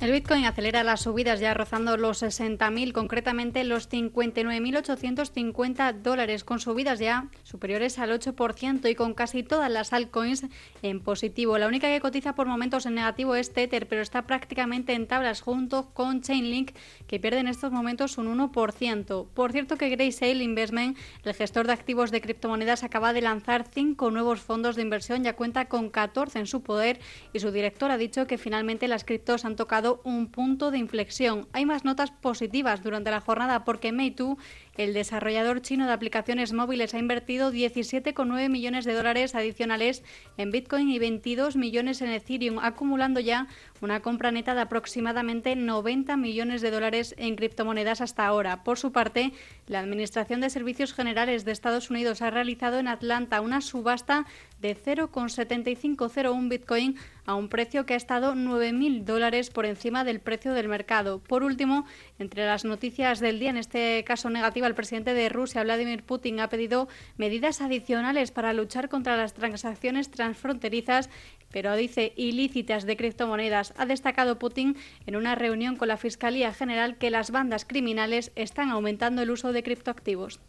El 0.00 0.12
Bitcoin 0.12 0.44
acelera 0.44 0.84
las 0.84 1.00
subidas 1.00 1.40
ya 1.40 1.54
rozando 1.54 1.96
los 1.96 2.22
60.000, 2.22 2.92
concretamente 2.92 3.64
los 3.64 3.90
59.850 3.90 6.02
dólares, 6.02 6.44
con 6.44 6.60
subidas 6.60 7.00
ya 7.00 7.26
superiores 7.42 7.98
al 7.98 8.12
8% 8.12 8.88
y 8.88 8.94
con 8.94 9.14
casi 9.14 9.42
todas 9.42 9.68
las 9.68 9.92
altcoins 9.92 10.46
en 10.82 11.00
positivo. 11.00 11.58
La 11.58 11.66
única 11.66 11.88
que 11.88 12.00
cotiza 12.00 12.36
por 12.36 12.46
momentos 12.46 12.86
en 12.86 12.94
negativo 12.94 13.34
es 13.34 13.52
Tether, 13.52 13.88
pero 13.88 14.00
está 14.00 14.22
prácticamente 14.22 14.92
en 14.92 15.08
tablas 15.08 15.40
junto 15.40 15.90
con 15.94 16.20
Chainlink, 16.20 16.70
que 17.08 17.18
pierde 17.18 17.40
en 17.40 17.48
estos 17.48 17.72
momentos 17.72 18.18
un 18.18 18.38
1%. 18.38 19.26
Por 19.34 19.50
cierto 19.50 19.76
que 19.76 19.88
Graysale 19.88 20.44
Investment, 20.44 20.96
el 21.24 21.34
gestor 21.34 21.66
de 21.66 21.72
activos 21.72 22.12
de 22.12 22.20
criptomonedas, 22.20 22.84
acaba 22.84 23.12
de 23.12 23.22
lanzar 23.22 23.66
cinco 23.68 24.12
nuevos 24.12 24.40
fondos 24.40 24.76
de 24.76 24.82
inversión, 24.82 25.24
ya 25.24 25.34
cuenta 25.34 25.64
con 25.64 25.90
14 25.90 26.38
en 26.38 26.46
su 26.46 26.62
poder 26.62 27.00
y 27.32 27.40
su 27.40 27.50
director 27.50 27.90
ha 27.90 27.98
dicho 27.98 28.28
que 28.28 28.38
finalmente 28.38 28.86
las 28.86 29.02
criptos 29.02 29.44
han 29.44 29.56
tocado 29.56 29.87
un 30.04 30.30
punto 30.30 30.70
de 30.70 30.78
inflexión. 30.78 31.48
Hay 31.52 31.66
más 31.66 31.84
notas 31.84 32.10
positivas 32.10 32.82
durante 32.82 33.10
la 33.10 33.20
jornada 33.20 33.64
porque 33.64 33.92
Meitu 33.92 34.38
el 34.78 34.94
desarrollador 34.94 35.60
chino 35.60 35.86
de 35.86 35.92
aplicaciones 35.92 36.52
móviles 36.52 36.94
ha 36.94 36.98
invertido 36.98 37.52
17,9 37.52 38.48
millones 38.48 38.84
de 38.84 38.94
dólares 38.94 39.34
adicionales 39.34 40.04
en 40.36 40.52
Bitcoin 40.52 40.88
y 40.88 41.00
22 41.00 41.56
millones 41.56 42.00
en 42.00 42.10
Ethereum, 42.10 42.60
acumulando 42.60 43.18
ya 43.18 43.48
una 43.80 44.00
compra 44.00 44.30
neta 44.30 44.54
de 44.54 44.60
aproximadamente 44.60 45.56
90 45.56 46.16
millones 46.16 46.62
de 46.62 46.70
dólares 46.70 47.14
en 47.18 47.34
criptomonedas 47.34 48.00
hasta 48.00 48.24
ahora. 48.24 48.62
Por 48.62 48.78
su 48.78 48.92
parte, 48.92 49.32
la 49.66 49.80
Administración 49.80 50.40
de 50.40 50.48
Servicios 50.48 50.94
Generales 50.94 51.44
de 51.44 51.52
Estados 51.52 51.90
Unidos 51.90 52.22
ha 52.22 52.30
realizado 52.30 52.78
en 52.78 52.86
Atlanta 52.86 53.40
una 53.40 53.60
subasta 53.60 54.26
de 54.60 54.76
0,7501 54.76 56.48
Bitcoin 56.48 56.96
a 57.26 57.34
un 57.34 57.48
precio 57.48 57.84
que 57.84 57.94
ha 57.94 57.96
estado 57.96 58.34
9.000 58.34 59.04
dólares 59.04 59.50
por 59.50 59.66
encima 59.66 60.04
del 60.04 60.20
precio 60.20 60.54
del 60.54 60.68
mercado. 60.68 61.18
Por 61.18 61.42
último, 61.42 61.84
entre 62.18 62.46
las 62.46 62.64
noticias 62.64 63.20
del 63.20 63.38
día, 63.38 63.50
en 63.50 63.58
este 63.58 64.02
caso 64.04 64.30
negativa, 64.30 64.67
el 64.68 64.74
presidente 64.74 65.14
de 65.14 65.28
Rusia, 65.28 65.64
Vladimir 65.64 66.04
Putin, 66.04 66.38
ha 66.38 66.48
pedido 66.48 66.88
medidas 67.16 67.60
adicionales 67.60 68.30
para 68.30 68.52
luchar 68.52 68.88
contra 68.88 69.16
las 69.16 69.34
transacciones 69.34 70.10
transfronterizas, 70.10 71.10
pero 71.50 71.74
dice 71.74 72.12
ilícitas 72.16 72.84
de 72.84 72.96
criptomonedas. 72.96 73.74
Ha 73.76 73.86
destacado 73.86 74.38
Putin 74.38 74.76
en 75.06 75.16
una 75.16 75.34
reunión 75.34 75.76
con 75.76 75.88
la 75.88 75.96
Fiscalía 75.96 76.52
General 76.52 76.96
que 76.96 77.10
las 77.10 77.30
bandas 77.30 77.64
criminales 77.64 78.30
están 78.36 78.70
aumentando 78.70 79.22
el 79.22 79.30
uso 79.30 79.52
de 79.52 79.62
criptoactivos. 79.62 80.40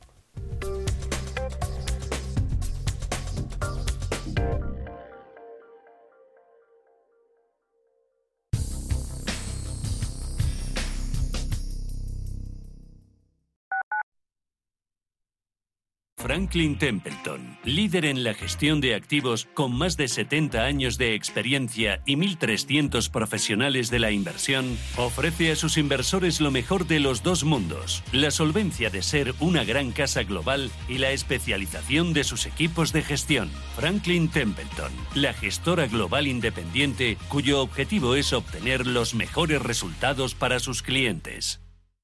Franklin 16.30 16.78
Templeton, 16.78 17.58
líder 17.64 18.06
en 18.06 18.24
la 18.24 18.36
gestión 18.36 18.82
de 18.82 18.94
activos 18.94 19.48
con 19.56 19.76
más 19.76 19.98
de 19.98 20.08
70 20.08 20.64
años 20.64 21.00
de 21.00 21.16
experiencia 21.16 22.04
y 22.06 22.18
1.300 22.18 23.10
profesionales 23.10 23.90
de 23.90 23.98
la 23.98 24.12
inversión, 24.12 24.78
ofrece 24.96 25.52
a 25.52 25.56
sus 25.56 25.76
inversores 25.78 26.40
lo 26.40 26.52
mejor 26.52 26.86
de 26.86 27.00
los 27.00 27.24
dos 27.24 27.46
mundos, 27.46 28.04
la 28.12 28.30
solvencia 28.30 28.92
de 28.92 29.02
ser 29.02 29.34
una 29.40 29.64
gran 29.64 29.92
casa 29.92 30.22
global 30.22 30.70
y 30.88 31.00
la 31.00 31.10
especialización 31.10 32.14
de 32.14 32.24
sus 32.24 32.46
equipos 32.46 32.94
de 32.94 33.02
gestión. 33.02 33.50
Franklin 33.76 34.30
Templeton, 34.30 34.92
la 35.16 35.34
gestora 35.34 35.88
global 35.88 36.28
independiente 36.28 37.18
cuyo 37.28 37.60
objetivo 37.60 38.14
es 38.14 38.34
obtener 38.34 38.86
los 38.86 39.16
mejores 39.16 39.64
resultados 39.64 40.36
para 40.36 40.60
sus 40.60 40.84
clientes. 40.84 41.60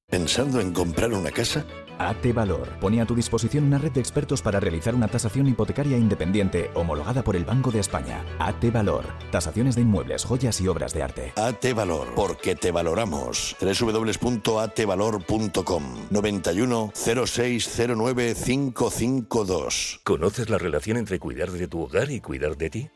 ¿Pensando 0.08 0.60
en 0.60 0.72
comprar 0.72 1.12
una 1.12 1.30
casa? 1.30 1.64
AT 1.98 2.34
Valor 2.34 2.68
pone 2.80 3.00
a 3.00 3.06
tu 3.06 3.14
disposición 3.14 3.64
una 3.64 3.78
red 3.78 3.92
de 3.92 4.00
expertos 4.00 4.42
para 4.42 4.60
realizar 4.60 4.94
una 4.94 5.08
tasación 5.08 5.46
hipotecaria 5.46 5.96
independiente 5.96 6.70
homologada 6.74 7.24
por 7.24 7.36
el 7.36 7.44
Banco 7.44 7.70
de 7.70 7.80
España. 7.80 8.24
AT 8.38 8.72
Valor. 8.72 9.04
Tasaciones 9.30 9.74
de 9.74 9.82
inmuebles, 9.82 10.24
joyas 10.24 10.58
y 10.60 10.68
obras 10.68 10.94
de 10.94 11.02
arte. 11.02 11.32
AT 11.36 11.74
Valor. 11.74 12.14
Porque 12.14 12.54
te 12.54 12.70
valoramos. 12.70 13.56
www.atvalor.com 13.60 15.82
91 16.10 16.92
0609 16.94 18.34
552. 18.34 20.00
¿Conoces 20.04 20.50
la 20.50 20.58
relación 20.58 20.96
entre 20.96 21.18
cuidar 21.18 21.50
de 21.50 21.66
tu 21.68 21.82
hogar 21.82 22.10
y 22.10 22.20
cuidar 22.20 22.56
de 22.56 22.70
ti? 22.70 22.90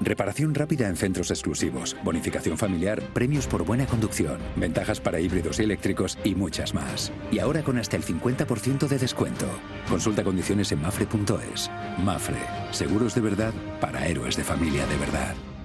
Reparación 0.00 0.54
rápida 0.54 0.88
en 0.88 0.96
centros 0.96 1.30
exclusivos, 1.30 1.96
bonificación 2.04 2.58
familiar, 2.58 3.02
premios 3.14 3.46
por 3.46 3.64
buena 3.64 3.86
conducción, 3.86 4.38
ventajas 4.56 5.00
para 5.00 5.20
híbridos 5.20 5.58
y 5.58 5.62
eléctricos 5.62 6.18
y 6.22 6.34
muchas 6.34 6.74
más. 6.74 7.12
Y 7.30 7.38
ahora 7.38 7.62
con 7.62 7.78
hasta 7.78 7.96
el 7.96 8.04
50% 8.04 8.88
de 8.88 8.98
descuento. 8.98 9.46
Consulta 9.88 10.22
condiciones 10.22 10.70
en 10.72 10.82
mafre.es. 10.82 11.70
Mafre, 11.98 12.36
seguros 12.72 13.14
de 13.14 13.20
verdad 13.22 13.54
para 13.80 14.06
héroes 14.06 14.36
de 14.36 14.44
familia 14.44 14.86
de 14.86 14.96
verdad. 14.98 15.55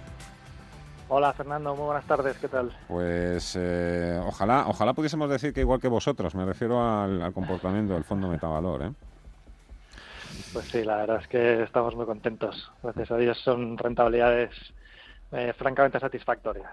Hola 1.07 1.33
Fernando, 1.33 1.75
muy 1.75 1.85
buenas 1.85 2.05
tardes, 2.05 2.35
¿qué 2.37 2.47
tal? 2.47 2.75
Pues 2.87 3.55
eh, 3.55 4.19
ojalá, 4.25 4.65
ojalá 4.67 4.93
pudiésemos 4.93 5.29
decir 5.29 5.53
que 5.53 5.59
igual 5.59 5.79
que 5.79 5.87
vosotros, 5.87 6.33
me 6.33 6.43
refiero 6.43 6.81
al, 6.81 7.31
comportamiento 7.31 7.93
del 7.93 8.05
Fondo 8.05 8.27
Metavalor. 8.27 8.85
¿eh? 8.85 8.91
Pues 10.51 10.65
sí, 10.65 10.83
la 10.83 10.97
verdad 10.97 11.21
es 11.21 11.27
que 11.27 11.61
estamos 11.61 11.95
muy 11.95 12.07
contentos. 12.07 12.71
Gracias 12.81 13.11
a 13.11 13.17
Dios 13.17 13.39
son 13.43 13.77
rentabilidades 13.77 14.49
eh, 15.31 15.53
francamente 15.57 15.99
satisfactorias. 15.99 16.71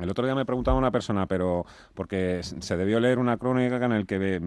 El 0.00 0.10
otro 0.10 0.24
día 0.24 0.34
me 0.34 0.44
preguntaba 0.44 0.78
una 0.78 0.90
persona, 0.90 1.26
pero 1.26 1.66
porque 1.94 2.40
se 2.42 2.76
debió 2.76 3.00
leer 3.00 3.18
una 3.18 3.36
crónica 3.36 3.76
en 3.76 3.92
el 3.92 4.06
que 4.06 4.40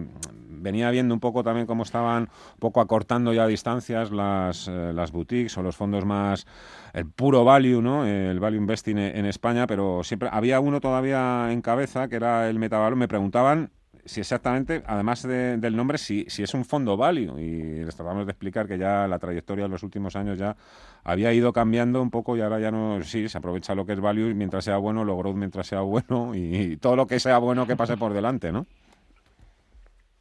venía 0.48 0.90
viendo 0.90 1.14
un 1.14 1.20
poco 1.20 1.44
también 1.44 1.66
cómo 1.66 1.84
estaban 1.84 2.28
poco 2.58 2.80
acortando 2.80 3.32
ya 3.32 3.46
distancias 3.46 4.10
las, 4.10 4.68
eh, 4.68 4.92
las 4.92 5.12
boutiques 5.12 5.56
o 5.58 5.62
los 5.62 5.76
fondos 5.76 6.04
más, 6.04 6.46
el 6.92 7.06
puro 7.06 7.44
value, 7.44 7.80
¿no? 7.80 8.04
El 8.04 8.40
value 8.40 8.58
investing 8.58 8.98
en 8.98 9.26
España, 9.26 9.66
pero 9.66 10.02
siempre 10.02 10.28
había 10.32 10.60
uno 10.60 10.80
todavía 10.80 11.52
en 11.52 11.62
cabeza 11.62 12.08
que 12.08 12.16
era 12.16 12.48
el 12.48 12.58
metavalor. 12.58 12.96
Me 12.96 13.08
preguntaban 13.08 13.70
si 14.06 14.20
exactamente, 14.20 14.82
además 14.86 15.22
del 15.22 15.76
nombre, 15.76 15.98
si, 15.98 16.24
si 16.28 16.42
es 16.42 16.54
un 16.54 16.64
fondo 16.64 16.96
value. 16.96 17.38
Y 17.38 17.84
les 17.84 17.94
tratamos 17.94 18.24
de 18.26 18.32
explicar 18.32 18.66
que 18.66 18.78
ya 18.78 19.06
la 19.06 19.18
trayectoria 19.18 19.66
en 19.66 19.70
los 19.70 19.82
últimos 19.82 20.16
años 20.16 20.38
ya 20.38 20.56
había 21.04 21.32
ido 21.32 21.52
cambiando 21.52 22.00
un 22.00 22.10
poco 22.10 22.36
y 22.36 22.40
ahora 22.40 22.58
ya 22.58 22.70
no, 22.70 23.02
sí, 23.02 23.28
se 23.28 23.38
aprovecha 23.38 23.74
lo 23.74 23.84
que 23.84 23.92
es 23.92 24.00
value 24.00 24.34
mientras 24.34 24.64
sea 24.64 24.76
bueno, 24.78 25.04
lo 25.04 25.16
growth 25.16 25.36
mientras 25.36 25.66
sea 25.66 25.80
bueno 25.80 26.34
y, 26.34 26.76
todo 26.78 26.96
lo 26.96 27.06
que 27.06 27.20
sea 27.20 27.38
bueno 27.38 27.66
que 27.66 27.76
pase 27.76 27.96
por 27.96 28.12
delante, 28.12 28.52
¿no? 28.52 28.66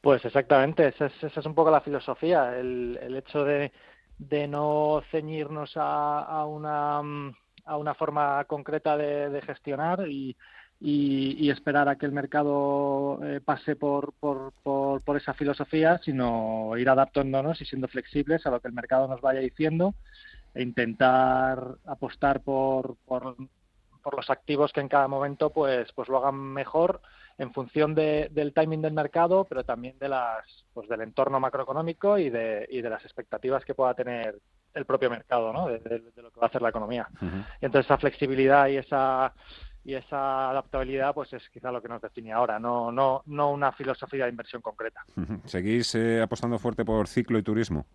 Pues 0.01 0.23
exactamente, 0.23 0.87
esa 0.87 1.07
es, 1.07 1.45
un 1.45 1.55
poco 1.55 1.71
la 1.71 1.81
filosofía, 1.81 2.55
el, 2.59 3.15
hecho 3.17 3.43
de, 3.43 3.71
no 4.47 5.01
ceñirnos 5.09 5.73
a, 5.75 6.45
una, 6.45 7.01
a 7.65 7.77
una 7.77 7.93
forma 7.95 8.43
concreta 8.45 8.95
de, 8.97 9.41
gestionar 9.41 10.07
y, 10.07 10.37
y, 10.87 11.49
esperar 11.49 11.89
a 11.89 11.95
que 11.95 12.05
el 12.05 12.11
mercado 12.11 13.19
eh, 13.23 13.41
pase 13.43 13.75
por, 13.75 14.13
por, 14.19 14.53
por, 14.61 15.17
esa 15.17 15.33
filosofía, 15.33 15.99
sino 16.03 16.77
ir 16.77 16.87
adaptándonos 16.89 17.59
y 17.59 17.65
siendo 17.65 17.87
flexibles 17.87 18.45
a 18.45 18.51
lo 18.51 18.59
que 18.59 18.67
el 18.67 18.73
mercado 18.75 19.07
nos 19.07 19.19
vaya 19.19 19.39
diciendo 19.39 19.95
e 20.53 20.61
intentar 20.61 21.59
apostar 21.87 22.41
por, 22.41 22.97
por, 23.07 23.35
por 24.03 24.15
los 24.15 24.29
activos 24.29 24.71
que 24.73 24.81
en 24.81 24.87
cada 24.87 25.07
momento 25.07 25.49
pues, 25.49 25.91
pues 25.93 26.07
lo 26.07 26.19
hagan 26.19 26.35
mejor 26.35 27.01
en 27.39 27.51
función 27.51 27.95
del 27.95 28.53
timing 28.53 28.83
del 28.83 28.93
mercado, 28.93 29.45
pero 29.49 29.63
también 29.63 29.97
de 29.97 30.07
las, 30.07 30.65
pues 30.71 30.87
del 30.87 31.01
entorno 31.01 31.39
macroeconómico 31.39 32.19
y 32.19 32.29
de, 32.29 32.67
y 32.69 32.81
de 32.81 32.89
las 32.91 33.03
expectativas 33.03 33.65
que 33.65 33.73
pueda 33.73 33.95
tener 33.95 34.39
el 34.75 34.85
propio 34.85 35.09
mercado, 35.09 35.51
¿no? 35.51 35.67
De, 35.67 35.79
lo 36.15 36.31
que 36.31 36.39
va 36.39 36.45
a 36.45 36.47
hacer 36.47 36.61
la 36.61 36.69
economía. 36.69 37.09
Y 37.59 37.65
entonces 37.65 37.87
esa 37.87 37.97
flexibilidad 37.97 38.67
y 38.67 38.77
esa 38.77 39.33
y 39.85 39.93
esa 39.93 40.49
adaptabilidad 40.49 41.13
pues 41.13 41.31
es 41.31 41.47
quizá 41.49 41.71
lo 41.71 41.81
que 41.81 41.87
nos 41.87 42.01
define 42.01 42.33
ahora, 42.33 42.59
no 42.59 42.91
no 42.91 43.21
no 43.27 43.51
una 43.51 43.71
filosofía 43.71 44.25
de 44.25 44.31
inversión 44.31 44.61
concreta. 44.61 45.05
¿Seguís 45.45 45.93
eh, 45.93 46.21
apostando 46.21 46.57
fuerte 46.57 46.83
por 46.83 47.07
ciclo 47.07 47.37
y 47.37 47.43
turismo? 47.43 47.85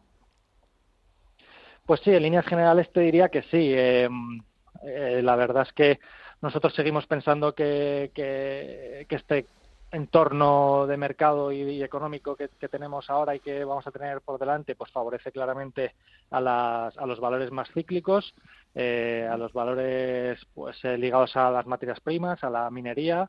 Pues 1.85 2.01
sí, 2.05 2.13
en 2.13 2.23
líneas 2.23 2.47
generales 2.47 2.89
te 2.93 3.01
diría 3.01 3.29
que 3.29 3.43
sí. 3.43 3.75
Em, 3.75 4.41
eh, 4.85 5.21
la 5.23 5.35
verdad 5.35 5.65
es 5.67 5.73
que 5.73 5.99
nosotros 6.41 6.73
seguimos 6.75 7.07
pensando 7.09 7.53
que, 7.53 8.13
que, 8.15 9.07
este 9.09 9.47
entorno 9.93 10.87
de 10.87 10.97
mercado 10.97 11.53
y, 11.53 11.83
económico 11.83 12.37
que, 12.37 12.49
tenemos 12.69 13.11
ahora 13.11 13.35
y 13.35 13.41
que 13.41 13.65
vamos 13.65 13.87
a 13.87 13.91
tener 13.91 14.21
por 14.21 14.39
delante, 14.39 14.75
pues 14.75 14.91
favorece 14.93 15.33
claramente 15.33 15.95
a, 16.31 16.41
las, 16.41 16.97
a 16.97 17.07
los 17.07 17.21
valores 17.21 17.51
más 17.51 17.69
cíclicos, 17.73 18.35
eh, 18.75 19.29
a 19.31 19.37
los 19.37 19.53
valores 19.53 20.39
pues 20.55 20.77
eh, 20.85 20.97
ligados 20.97 21.37
a 21.37 21.51
las 21.51 21.67
materias 21.67 22.01
primas, 22.01 22.43
a 22.45 22.51
la 22.51 22.71
minería, 22.71 23.29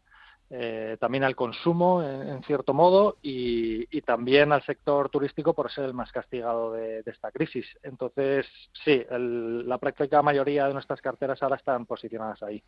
eh, 0.53 0.97
también 0.99 1.23
al 1.23 1.35
consumo 1.35 2.03
en, 2.03 2.43
cierto 2.43 2.73
modo 2.73 3.17
y, 3.21 4.01
también 4.01 4.51
al 4.51 4.61
sector 4.63 5.09
turístico 5.09 5.53
por 5.53 5.71
ser 5.71 5.85
el 5.85 5.93
más 5.93 6.11
castigado 6.11 6.73
de, 6.73 7.01
esta 7.05 7.31
crisis. 7.31 7.65
Entonces, 7.83 8.45
sí, 8.83 9.03
la 9.09 9.77
práctica 9.77 10.21
mayoría 10.21 10.67
de 10.67 10.73
nuestras 10.73 11.01
carteras 11.01 11.41
ahora 11.41 11.55
están 11.55 11.85
posicionadas 11.85 12.43
ahí. 12.43 12.61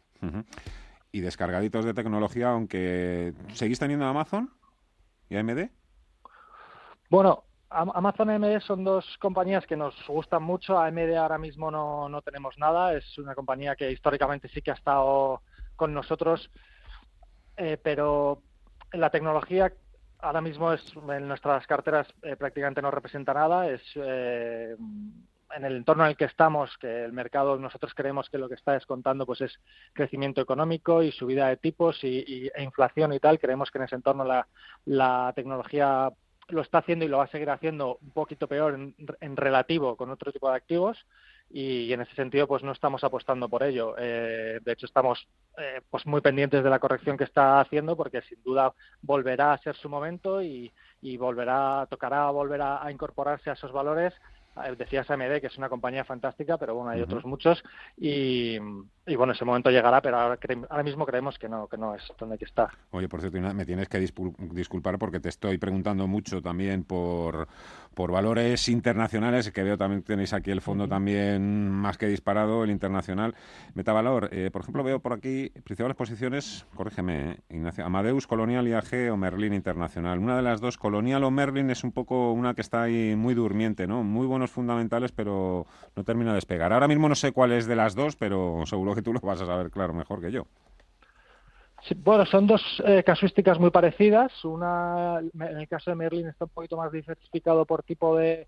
Y 1.13 1.21
descargaditos 1.21 1.85
de 1.85 1.93
tecnología, 1.93 2.49
aunque 2.49 3.33
seguís 3.53 3.79
teniendo 3.79 4.05
Amazon 4.05 4.51
y 5.29 5.37
AMD. 5.37 5.69
Bueno, 7.09 7.45
Amazon 7.69 8.29
y 8.29 8.33
AMD 8.33 8.59
son 8.61 8.83
dos 8.83 9.05
compañías 9.19 9.65
que 9.65 9.77
nos 9.77 9.95
gustan 10.07 10.43
mucho. 10.43 10.77
AMD 10.77 11.15
ahora 11.15 11.37
mismo 11.37 11.71
no, 11.71 12.09
no 12.09 12.21
tenemos 12.21 12.57
nada. 12.57 12.93
Es 12.97 13.17
una 13.17 13.33
compañía 13.33 13.75
que 13.75 13.91
históricamente 13.91 14.49
sí 14.49 14.61
que 14.61 14.71
ha 14.71 14.73
estado 14.73 15.41
con 15.77 15.93
nosotros 15.93 16.49
eh, 17.57 17.77
pero 17.81 18.41
la 18.93 19.09
tecnología 19.09 19.71
ahora 20.19 20.41
mismo 20.41 20.71
es 20.73 20.81
en 21.09 21.27
nuestras 21.27 21.67
carteras 21.67 22.07
eh, 22.23 22.35
prácticamente 22.35 22.81
no 22.81 22.91
representa 22.91 23.33
nada. 23.33 23.69
Es 23.69 23.81
eh, 23.95 24.75
en 25.55 25.65
el 25.65 25.77
entorno 25.77 26.03
en 26.03 26.11
el 26.11 26.17
que 26.17 26.25
estamos, 26.25 26.77
que 26.77 27.05
el 27.05 27.13
mercado 27.13 27.57
nosotros 27.57 27.93
creemos 27.93 28.29
que 28.29 28.37
lo 28.37 28.49
que 28.49 28.55
está 28.55 28.73
descontando 28.73 29.25
pues 29.25 29.41
es 29.41 29.59
crecimiento 29.93 30.41
económico 30.41 31.03
y 31.03 31.11
subida 31.11 31.47
de 31.47 31.57
tipos 31.57 32.03
y, 32.03 32.49
e 32.53 32.63
inflación 32.63 33.13
y 33.13 33.19
tal. 33.19 33.39
Creemos 33.39 33.71
que 33.71 33.77
en 33.77 33.85
ese 33.85 33.95
entorno 33.95 34.23
la, 34.23 34.47
la 34.85 35.31
tecnología 35.35 36.11
lo 36.49 36.61
está 36.61 36.79
haciendo 36.79 37.05
y 37.05 37.07
lo 37.07 37.19
va 37.19 37.25
a 37.25 37.27
seguir 37.27 37.49
haciendo 37.49 37.97
un 38.01 38.11
poquito 38.11 38.47
peor 38.47 38.77
en 39.21 39.37
relativo 39.37 39.95
con 39.95 40.09
otro 40.11 40.31
tipo 40.31 40.49
de 40.49 40.57
activos 40.57 41.05
y, 41.49 41.93
en 41.93 42.01
ese 42.01 42.15
sentido 42.15 42.47
pues 42.47 42.63
no 42.63 42.71
estamos 42.71 43.03
apostando 43.03 43.47
por 43.47 43.63
ello. 43.63 43.95
Eh, 43.97 44.59
de 44.61 44.71
hecho 44.71 44.85
estamos 44.85 45.27
eh, 45.57 45.81
pues 45.89 46.05
muy 46.05 46.21
pendientes 46.21 46.63
de 46.63 46.69
la 46.69 46.79
corrección 46.79 47.17
que 47.17 47.23
está 47.23 47.59
haciendo 47.59 47.95
porque 47.95 48.21
sin 48.23 48.41
duda 48.43 48.73
volverá 49.01 49.53
a 49.53 49.57
ser 49.59 49.75
su 49.75 49.87
momento 49.87 50.41
y, 50.41 50.71
y 51.01 51.17
volverá 51.17 51.87
tocará 51.89 52.29
volver 52.31 52.61
a 52.61 52.91
incorporarse 52.91 53.49
a 53.49 53.53
esos 53.53 53.71
valores 53.71 54.13
decías 54.77 55.09
AMD, 55.09 55.41
que 55.41 55.47
es 55.47 55.57
una 55.57 55.69
compañía 55.69 56.03
fantástica, 56.03 56.57
pero 56.57 56.75
bueno, 56.75 56.91
hay 56.91 57.01
otros 57.01 57.25
muchos. 57.25 57.63
Y, 57.97 58.57
y, 59.05 59.15
bueno, 59.15 59.33
ese 59.33 59.45
momento 59.45 59.69
llegará, 59.69 60.01
pero 60.01 60.19
ahora, 60.19 60.39
ahora 60.69 60.83
mismo 60.83 61.05
creemos 61.05 61.37
que 61.37 61.49
no, 61.49 61.67
que 61.67 61.77
no 61.77 61.95
es 61.95 62.03
donde 62.17 62.33
hay 62.33 62.39
que 62.39 62.45
estar. 62.45 62.69
Oye, 62.91 63.09
por 63.09 63.21
cierto, 63.21 63.39
me 63.39 63.65
tienes 63.65 63.89
que 63.89 63.99
disculpar 63.99 64.97
porque 64.99 65.19
te 65.19 65.29
estoy 65.29 65.57
preguntando 65.57 66.07
mucho 66.07 66.41
también 66.41 66.83
por, 66.83 67.47
por 67.93 68.11
valores 68.11 68.67
internacionales, 68.69 69.51
que 69.51 69.63
veo 69.63 69.77
también 69.77 70.03
tenéis 70.03 70.33
aquí 70.33 70.51
el 70.51 70.61
fondo 70.61 70.87
también 70.87 71.69
más 71.69 71.97
que 71.97 72.07
disparado, 72.07 72.63
el 72.63 72.71
internacional. 72.71 73.35
Metavalor, 73.73 74.29
eh, 74.31 74.49
por 74.51 74.61
ejemplo, 74.61 74.83
veo 74.83 74.99
por 74.99 75.13
aquí 75.13 75.51
principales 75.63 75.95
posiciones, 75.95 76.65
corrígeme, 76.75 77.31
eh, 77.31 77.37
Ignacio, 77.49 77.85
Amadeus, 77.85 78.27
Colonial, 78.27 78.67
IAG 78.67 79.11
o 79.11 79.17
Merlin 79.17 79.53
Internacional. 79.53 80.19
Una 80.19 80.35
de 80.35 80.41
las 80.41 80.61
dos, 80.61 80.77
Colonial 80.77 81.23
o 81.23 81.31
Merlin, 81.31 81.69
es 81.69 81.83
un 81.83 81.91
poco 81.91 82.31
una 82.31 82.53
que 82.53 82.61
está 82.61 82.83
ahí 82.83 83.15
muy 83.15 83.33
durmiente, 83.33 83.87
¿no? 83.87 84.03
Muy 84.03 84.27
bueno 84.27 84.47
fundamentales, 84.47 85.11
pero 85.11 85.65
no 85.95 86.03
termina 86.03 86.31
de 86.31 86.35
despegar. 86.35 86.73
Ahora 86.73 86.87
mismo 86.87 87.09
no 87.09 87.15
sé 87.15 87.31
cuál 87.31 87.51
es 87.51 87.65
de 87.65 87.75
las 87.75 87.95
dos, 87.95 88.15
pero 88.15 88.63
seguro 88.65 88.95
que 88.95 89.01
tú 89.01 89.13
lo 89.13 89.19
vas 89.19 89.41
a 89.41 89.45
saber, 89.45 89.71
claro, 89.71 89.93
mejor 89.93 90.21
que 90.21 90.31
yo. 90.31 90.45
Bueno, 91.97 92.25
son 92.25 92.47
dos 92.47 92.61
eh, 92.85 93.03
casuísticas 93.03 93.59
muy 93.59 93.71
parecidas. 93.71 94.31
Una, 94.45 95.19
en 95.19 95.57
el 95.57 95.67
caso 95.67 95.91
de 95.91 95.95
Merlin, 95.95 96.27
está 96.27 96.45
un 96.45 96.51
poquito 96.51 96.77
más 96.77 96.91
diversificado 96.91 97.65
por 97.65 97.83
tipo 97.83 98.17
de, 98.17 98.47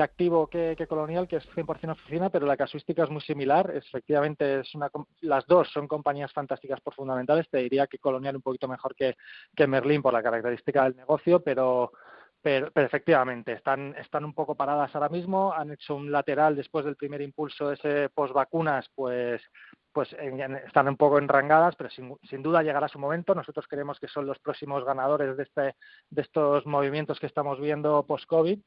activo 0.00 0.46
que, 0.46 0.76
Colonial, 0.88 1.26
que 1.26 1.36
es 1.36 1.48
100% 1.54 1.92
oficina, 1.92 2.30
pero 2.30 2.46
la 2.46 2.56
casuística 2.56 3.04
es 3.04 3.10
muy 3.10 3.22
similar. 3.22 3.72
Efectivamente, 3.74 4.60
es 4.60 4.74
una, 4.74 4.90
las 5.22 5.46
dos 5.46 5.68
son 5.72 5.88
compañías 5.88 6.32
fantásticas 6.32 6.80
por 6.80 6.94
fundamentales. 6.94 7.48
Te 7.48 7.58
diría 7.58 7.86
que 7.86 7.98
Colonial 7.98 8.36
un 8.36 8.42
poquito 8.42 8.68
mejor 8.68 8.94
que, 8.94 9.16
que 9.56 9.66
Merlin 9.66 10.02
por 10.02 10.12
la 10.12 10.22
característica 10.22 10.84
del 10.84 10.96
negocio, 10.96 11.40
pero, 11.40 11.92
pero, 12.40 12.70
efectivamente, 12.74 13.52
están, 13.52 13.94
están 13.98 14.24
un 14.24 14.32
poco 14.32 14.54
paradas 14.54 14.94
ahora 14.94 15.08
mismo, 15.08 15.52
han 15.52 15.72
hecho 15.72 15.96
un 15.96 16.12
lateral 16.12 16.54
después 16.54 16.84
del 16.84 16.96
primer 16.96 17.20
impulso 17.20 17.72
ese 17.72 18.08
post 18.10 18.32
vacunas, 18.32 18.88
pues, 18.94 19.42
pues 19.92 20.14
están 20.66 20.86
un 20.86 20.96
poco 20.96 21.18
enrangadas, 21.18 21.74
pero 21.74 21.90
sin, 21.90 22.14
sin, 22.22 22.40
duda 22.40 22.62
llegará 22.62 22.86
su 22.86 23.00
momento. 23.00 23.34
Nosotros 23.34 23.66
creemos 23.66 23.98
que 23.98 24.06
son 24.06 24.26
los 24.26 24.38
próximos 24.38 24.84
ganadores 24.84 25.36
de, 25.36 25.42
este, 25.42 25.74
de 26.10 26.22
estos 26.22 26.64
movimientos 26.66 27.18
que 27.18 27.26
estamos 27.26 27.60
viendo 27.60 28.04
post-COVID 28.06 28.60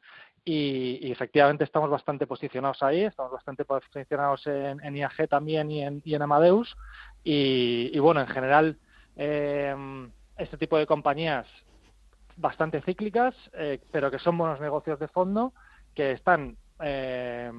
y, 0.43 1.09
efectivamente 1.09 1.63
estamos 1.63 1.89
bastante 1.89 2.27
posicionados 2.27 2.83
ahí, 2.83 3.03
estamos 3.03 3.31
bastante 3.31 3.63
posicionados 3.63 4.45
en, 4.47 4.95
IAG 4.95 5.29
también 5.29 5.71
y 5.71 5.81
en, 5.81 6.01
y 6.03 6.15
en 6.15 6.21
Amadeus. 6.21 6.75
Y, 7.23 7.97
bueno, 7.99 8.19
en 8.19 8.27
general, 8.27 8.77
eh, 9.15 9.73
este 10.37 10.57
tipo 10.57 10.77
de 10.77 10.85
compañías 10.85 11.47
bastante 12.37 12.81
cíclicas, 12.81 13.35
eh, 13.53 13.79
pero 13.91 14.11
que 14.11 14.19
son 14.19 14.37
buenos 14.37 14.59
negocios 14.59 14.99
de 14.99 15.07
fondo, 15.07 15.53
que 15.93 16.11
están 16.11 16.57
eh, 16.81 17.51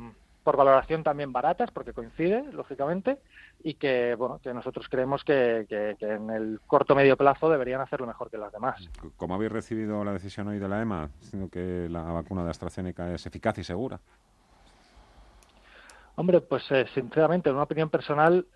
por 0.43 0.57
valoración 0.57 1.03
también 1.03 1.33
baratas, 1.33 1.71
porque 1.71 1.93
coincide, 1.93 2.45
lógicamente, 2.53 3.19
y 3.63 3.75
que 3.75 4.15
bueno 4.17 4.41
que 4.43 4.53
nosotros 4.53 4.89
creemos 4.89 5.23
que, 5.25 5.67
en 5.69 6.31
el 6.31 6.61
corto 6.67 6.95
medio 6.95 7.17
plazo 7.17 7.49
deberían 7.49 7.81
hacerlo 7.81 8.07
mejor 8.07 8.31
que 8.31 8.39
las 8.39 8.53
demás. 8.53 8.89
¿Cómo 9.17 9.35
habéis 9.35 9.53
recibido 9.53 10.05
la 10.05 10.13
decisión 10.13 10.49
hoy 10.49 10.59
de 10.59 10.69
la 10.69 10.83
EMA, 10.83 11.11
diciendo 11.21 11.49
que 11.49 11.89
la 11.89 12.03
vacuna 12.03 12.45
de 12.45 12.51
AstraZeneca 12.51 13.13
es 13.15 13.25
eficaz 13.27 13.59
y 13.59 13.65
segura? 13.65 14.01
Hombre, 16.17 16.41
pues 16.41 16.65
eh, 16.71 16.87
sinceramente, 16.93 17.49
en 17.49 17.55
una 17.55 17.65
opinión 17.65 17.89
personal, 17.89 18.47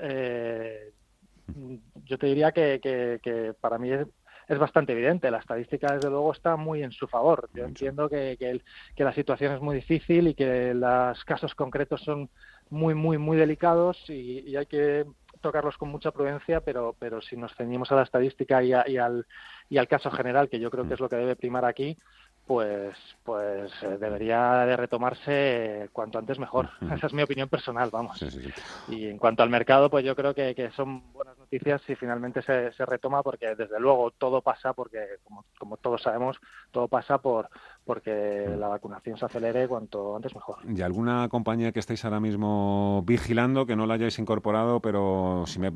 yo 2.05 2.19
te 2.19 2.27
diría 2.27 2.53
que, 2.53 2.81
que 3.23 3.55
para 3.61 3.79
mí 3.79 3.93
es 3.93 4.07
es 4.49 4.59
bastante 4.59 4.93
evidente. 4.93 5.31
La 5.31 5.39
estadística, 5.39 5.93
desde 5.95 6.11
luego, 6.11 6.33
está 6.33 6.57
muy 6.57 6.83
en 6.83 6.93
su 6.93 7.07
favor. 7.07 7.49
Yo 7.55 7.65
entiendo 7.65 8.09
que, 8.09 8.37
que, 8.39 9.05
la 9.05 9.13
situación 9.13 9.53
es 9.55 9.61
muy 9.61 9.77
difícil 9.77 10.29
y 10.29 10.35
que 10.35 10.75
los 10.75 11.25
casos 11.25 11.55
concretos 11.55 12.03
son 12.03 12.31
muy, 12.71 12.95
muy, 12.95 13.19
muy 13.19 13.37
delicados 13.37 13.99
y, 14.09 14.57
hay 14.57 14.67
que 14.67 15.05
tocarlos 15.41 15.77
con 15.77 15.91
mucha 15.91 16.13
prudencia, 16.13 16.61
pero, 16.61 16.97
pero 16.99 17.21
si 17.21 17.37
nos 17.37 17.55
ceñimos 17.55 17.93
a 17.93 17.97
la 17.97 18.03
estadística 18.03 18.63
y, 18.63 18.73
y, 18.87 18.97
al, 18.97 19.27
y 19.69 19.79
al 19.79 19.89
caso 19.89 20.11
general, 20.11 20.49
que 20.49 20.59
yo 20.59 20.71
creo 20.71 20.89
que 20.89 20.95
es 20.95 21.01
lo 21.01 21.09
que 21.09 21.17
debe 21.17 21.37
primar 21.37 21.65
aquí, 21.65 21.97
pues 22.47 22.97
pues 23.25 23.73
eh, 23.83 23.99
debería 23.99 24.65
de 24.67 24.77
retomarse 24.77 25.91
cuanto 25.93 26.19
antes 26.19 26.39
mejor. 26.39 26.71
Esa 26.95 27.09
es 27.09 27.13
mi 27.13 27.23
opinión 27.23 27.49
personal, 27.49 27.91
vamos. 27.91 28.25
Y 28.89 29.07
en 29.07 29.19
cuanto 29.19 29.43
al 29.43 29.51
mercado, 29.51 29.91
pues 29.91 30.05
yo 30.05 30.15
creo 30.15 30.33
que, 30.33 30.55
que 30.55 30.71
son 30.71 31.13
buenas 31.13 31.37
noticias 31.37 31.46
si 31.87 31.95
finalmente 31.95 32.43
se, 32.43 32.73
se, 32.73 32.87
retoma, 32.87 33.23
porque 33.23 33.55
desde 33.55 33.81
luego 33.81 34.11
todo 34.13 34.43
pasa, 34.43 34.73
porque 34.73 34.99
como, 35.25 35.45
como 35.59 35.77
todos 35.77 36.03
sabemos, 36.03 36.39
todo 36.71 36.89
pasa 36.89 37.19
por 37.19 37.49
porque 37.85 38.47
la 38.59 38.69
vacunación 38.69 39.17
se 39.17 39.27
acelere 39.27 39.69
cuanto 39.69 40.17
antes 40.17 40.35
mejor. 40.35 40.59
¿Y 40.69 40.83
alguna 40.83 41.29
compañía 41.29 41.71
que 41.71 41.79
estéis 41.79 42.05
ahora 42.05 42.19
mismo 42.19 43.03
vigilando, 43.07 43.65
que 43.65 43.77
no 43.77 43.87
la 43.87 43.95
hayáis 43.95 44.19
incorporado, 44.19 44.81
pero 44.81 45.45
si 45.47 45.61
me, 45.61 45.71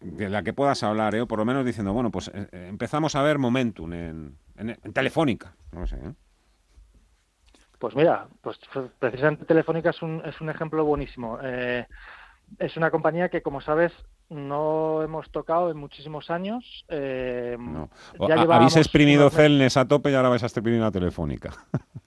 de 0.00 0.28
la 0.28 0.42
que 0.42 0.52
puedas 0.52 0.82
hablar, 0.82 1.14
¿eh? 1.14 1.20
o 1.20 1.28
por 1.28 1.38
lo 1.38 1.44
menos 1.44 1.64
diciendo, 1.64 1.92
bueno, 1.92 2.10
pues 2.10 2.28
eh, 2.34 2.48
empezamos 2.52 3.14
a 3.14 3.22
ver 3.22 3.38
momentum 3.38 3.92
en, 3.92 4.36
en, 4.56 4.92
Telefónica, 4.92 5.54
no 5.72 5.86
sé. 5.86 5.96
¿eh? 5.96 6.12
Pues 7.78 7.94
mira, 7.94 8.26
pues 8.40 8.58
precisamente 8.98 9.44
Telefónica 9.44 9.90
es 9.90 10.02
un, 10.02 10.22
es 10.24 10.40
un 10.40 10.48
ejemplo 10.48 10.84
buenísimo. 10.84 11.38
Eh, 11.42 11.86
es 12.58 12.76
una 12.76 12.90
compañía 12.90 13.28
que, 13.28 13.42
como 13.42 13.60
sabes, 13.60 13.92
no 14.28 15.02
hemos 15.02 15.30
tocado 15.30 15.70
en 15.70 15.76
muchísimos 15.76 16.30
años. 16.30 16.84
Eh, 16.88 17.56
habéis 18.18 18.76
exprimido 18.76 19.30
Celnes 19.30 19.76
a 19.76 19.86
tope 19.86 20.10
y 20.10 20.14
ahora 20.14 20.28
vais 20.28 20.42
a 20.42 20.46
exprimir 20.46 20.80
la 20.80 20.90
Telefónica. 20.90 21.52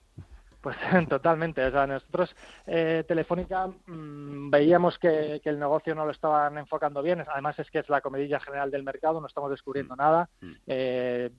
Pues 0.67 0.75
totalmente. 1.09 1.63
O 1.63 1.71
sea, 1.71 1.87
nosotros, 1.87 2.35
eh, 2.65 3.05
Telefónica, 3.07 3.67
mm, 3.67 4.49
veíamos 4.49 4.97
que, 4.99 5.39
el 5.41 5.59
negocio 5.59 5.95
no 5.95 6.05
lo 6.05 6.11
estaban 6.11 6.57
enfocando 6.57 7.01
bien. 7.01 7.23
Además, 7.25 7.57
es 7.59 7.71
que 7.71 7.79
es 7.79 7.87
la 7.87 8.01
comedilla 8.01 8.41
general 8.41 8.69
del 8.69 8.83
mercado, 8.83 9.21
no 9.21 9.27
estamos 9.27 9.49
descubriendo 9.49 9.95
mm. 9.95 9.97
nada. 9.97 10.29
Mm. 10.41 10.53
Eh, 10.67 11.29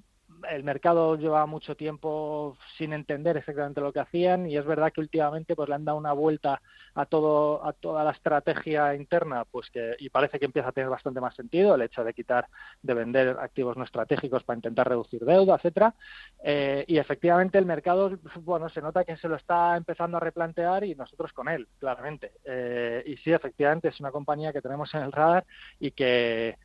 el 0.51 0.65
mercado 0.65 1.17
lleva 1.17 1.47
mucho 1.47 1.77
tiempo 1.77 2.57
sin 2.77 2.93
entender 2.93 3.37
exactamente 3.37 3.81
lo 3.81 3.93
que 3.93 4.01
hacían 4.01 4.49
y 4.49 4.57
es 4.57 4.65
verdad 4.65 4.93
que 4.93 5.01
últimamente 5.01 5.57
pues 5.57 5.69
le 5.69 5.75
han 5.75 5.85
dado 5.85 5.99
una 5.99 6.13
vuelta 6.13 6.61
a 6.95 7.07
todo 7.07 7.65
a 7.65 7.73
toda 7.73 8.05
la 8.05 8.13
estrategia 8.13 8.95
interna 8.95 9.45
pues 9.45 9.71
que 9.71 9.97
y 9.99 10.11
parece 10.11 10.39
que 10.39 10.47
empieza 10.47 10.69
a 10.69 10.73
tener 10.73 10.91
bastante 10.91 11.21
más 11.21 11.35
sentido 11.35 11.75
el 11.75 11.83
hecho 11.83 12.05
de 12.05 12.15
quitar 12.15 12.47
de 12.83 12.95
vender 12.95 13.37
activos 13.41 13.77
no 13.77 13.85
estratégicos 13.85 14.45
para 14.45 14.57
intentar 14.57 14.89
reducir 14.89 15.25
deuda 15.25 15.57
etcétera. 15.57 15.95
Eh, 16.43 16.85
y 16.87 16.99
efectivamente 16.99 17.59
el 17.59 17.67
mercado 17.67 18.19
bueno 18.41 18.69
se 18.69 18.81
nota 18.81 19.05
que 19.05 19.17
se 19.17 19.29
lo 19.29 19.37
está 19.37 19.77
empezando 19.77 20.17
a 20.17 20.21
replantear 20.21 20.85
y 20.85 20.95
nosotros 20.95 21.33
con 21.33 21.49
él 21.49 21.69
claramente. 21.79 22.33
Eh, 22.45 23.03
y 23.07 23.17
sí 23.19 23.33
efectivamente 23.33 23.89
es 23.89 24.01
una 24.01 24.11
compañía 24.11 24.53
que 24.53 24.63
tenemos 24.63 24.93
en 24.95 25.03
el 25.03 25.13
radar 25.13 25.45
y 25.81 25.91
que 25.91 26.57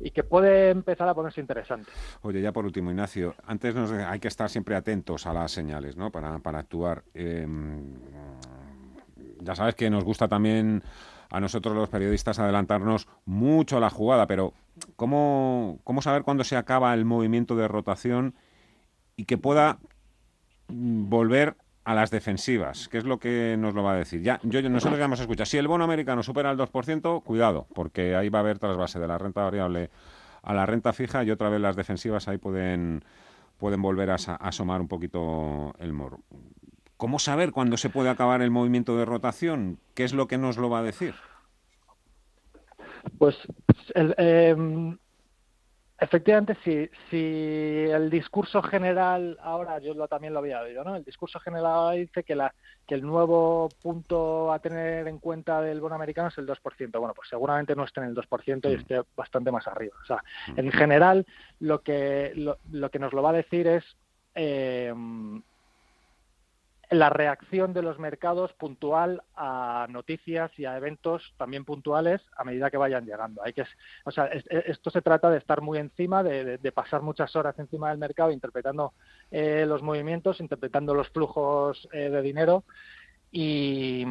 y 0.00 0.10
que 0.10 0.24
puede 0.24 0.70
empezar 0.70 1.08
a 1.08 1.14
ponerse 1.14 1.40
interesante. 1.40 1.90
Oye, 2.22 2.40
ya 2.40 2.52
por 2.52 2.64
último, 2.64 2.90
Ignacio, 2.90 3.34
antes 3.46 3.74
nos, 3.74 3.92
hay 3.92 4.20
que 4.20 4.28
estar 4.28 4.48
siempre 4.50 4.74
atentos 4.74 5.26
a 5.26 5.32
las 5.32 5.52
señales, 5.52 5.96
¿no? 5.96 6.10
Para, 6.10 6.38
para 6.38 6.58
actuar. 6.58 7.04
Em, 7.14 7.94
ya 9.40 9.54
sabes 9.54 9.74
que 9.74 9.90
nos 9.90 10.04
gusta 10.04 10.28
también 10.28 10.82
a 11.30 11.40
nosotros 11.40 11.74
los 11.74 11.88
periodistas 11.88 12.38
adelantarnos 12.38 13.08
mucho 13.24 13.78
a 13.78 13.80
la 13.80 13.90
jugada, 13.90 14.26
pero 14.26 14.52
¿cómo, 14.96 15.80
cómo 15.82 16.02
saber 16.02 16.22
cuándo 16.22 16.44
se 16.44 16.56
acaba 16.56 16.92
el 16.94 17.04
movimiento 17.04 17.56
de 17.56 17.68
rotación 17.68 18.34
y 19.16 19.24
que 19.24 19.38
pueda 19.38 19.78
volver 20.68 21.56
a 21.84 21.94
las 21.94 22.10
defensivas, 22.10 22.88
¿qué 22.88 22.98
es 22.98 23.04
lo 23.04 23.18
que 23.18 23.56
nos 23.58 23.74
lo 23.74 23.82
va 23.82 23.92
a 23.92 23.96
decir? 23.96 24.22
Ya, 24.22 24.40
nosotros 24.42 24.98
ya 24.98 25.06
hemos 25.06 25.20
escuchado, 25.20 25.46
si 25.46 25.58
el 25.58 25.66
bono 25.66 25.84
americano 25.84 26.22
supera 26.22 26.50
el 26.50 26.58
2%, 26.58 27.22
cuidado, 27.24 27.66
porque 27.74 28.14
ahí 28.14 28.28
va 28.28 28.38
a 28.38 28.42
haber 28.42 28.58
trasvase 28.58 29.00
de 29.00 29.08
la 29.08 29.18
renta 29.18 29.42
variable 29.42 29.90
a 30.42 30.54
la 30.54 30.66
renta 30.66 30.92
fija 30.92 31.24
y 31.24 31.30
otra 31.30 31.48
vez 31.48 31.60
las 31.60 31.76
defensivas 31.76 32.28
ahí 32.28 32.38
pueden, 32.38 33.04
pueden 33.58 33.82
volver 33.82 34.10
a, 34.10 34.14
asomar 34.14 34.80
un 34.80 34.88
poquito 34.88 35.74
el 35.78 35.92
morro. 35.92 36.20
¿Cómo 36.96 37.18
saber 37.18 37.50
cuándo 37.50 37.76
se 37.76 37.90
puede 37.90 38.10
acabar 38.10 38.42
el 38.42 38.50
movimiento 38.50 38.96
de 38.96 39.04
rotación? 39.04 39.78
¿Qué 39.94 40.04
es 40.04 40.12
lo 40.12 40.28
que 40.28 40.38
nos 40.38 40.56
lo 40.58 40.70
va 40.70 40.80
a 40.80 40.82
decir? 40.82 41.14
Pues 43.18 43.36
em, 43.96 44.98
Efectivamente, 46.02 46.56
si, 46.64 46.90
si 47.08 47.86
el 47.88 48.10
discurso 48.10 48.60
general, 48.60 49.38
ahora 49.40 49.78
yo 49.78 49.94
lo, 49.94 50.08
también 50.08 50.32
lo 50.32 50.40
había 50.40 50.60
oído, 50.60 50.82
¿no? 50.82 50.96
El 50.96 51.04
discurso 51.04 51.38
general 51.38 51.96
dice 51.96 52.24
que, 52.24 52.34
la, 52.34 52.52
que 52.88 52.96
el 52.96 53.02
nuevo 53.02 53.68
punto 53.80 54.52
a 54.52 54.58
tener 54.58 55.06
en 55.06 55.20
cuenta 55.20 55.62
del 55.62 55.80
bono 55.80 55.94
americano 55.94 56.26
es 56.26 56.36
el 56.38 56.46
2%. 56.48 56.98
Bueno, 56.98 57.14
pues 57.14 57.28
seguramente 57.28 57.76
no 57.76 57.84
esté 57.84 58.00
en 58.00 58.08
el 58.08 58.16
2% 58.16 58.64
y 58.64 58.76
mm. 58.76 58.80
esté 58.80 59.00
bastante 59.14 59.52
más 59.52 59.68
arriba. 59.68 59.94
O 60.02 60.04
sea, 60.04 60.24
mm. 60.48 60.58
en 60.58 60.72
general, 60.72 61.24
lo 61.60 61.82
que, 61.82 62.32
lo, 62.34 62.58
lo 62.72 62.90
que 62.90 62.98
nos 62.98 63.12
lo 63.12 63.22
va 63.22 63.30
a 63.30 63.34
decir 63.34 63.68
es 63.68 63.84
eh, 64.34 64.92
la 66.92 67.08
reacción 67.08 67.72
de 67.72 67.82
los 67.82 67.98
mercados 67.98 68.52
puntual 68.52 69.22
a 69.34 69.86
noticias 69.88 70.50
y 70.58 70.66
a 70.66 70.76
eventos 70.76 71.32
también 71.38 71.64
puntuales 71.64 72.20
a 72.36 72.44
medida 72.44 72.70
que 72.70 72.76
vayan 72.76 73.06
llegando. 73.06 73.42
Hay 73.42 73.54
que, 73.54 73.64
o 74.04 74.10
sea, 74.10 74.26
esto 74.26 74.90
se 74.90 75.00
trata 75.00 75.30
de 75.30 75.38
estar 75.38 75.62
muy 75.62 75.78
encima, 75.78 76.22
de, 76.22 76.72
pasar 76.72 77.02
muchas 77.02 77.34
horas 77.34 77.58
encima 77.58 77.90
del 77.90 77.98
mercado 77.98 78.30
interpretando 78.30 78.92
eh, 79.30 79.64
los 79.66 79.82
movimientos, 79.82 80.40
interpretando 80.40 80.94
los 80.94 81.08
flujos 81.08 81.88
eh, 81.92 82.10
de 82.10 82.22
dinero 82.22 82.64
y, 83.34 84.04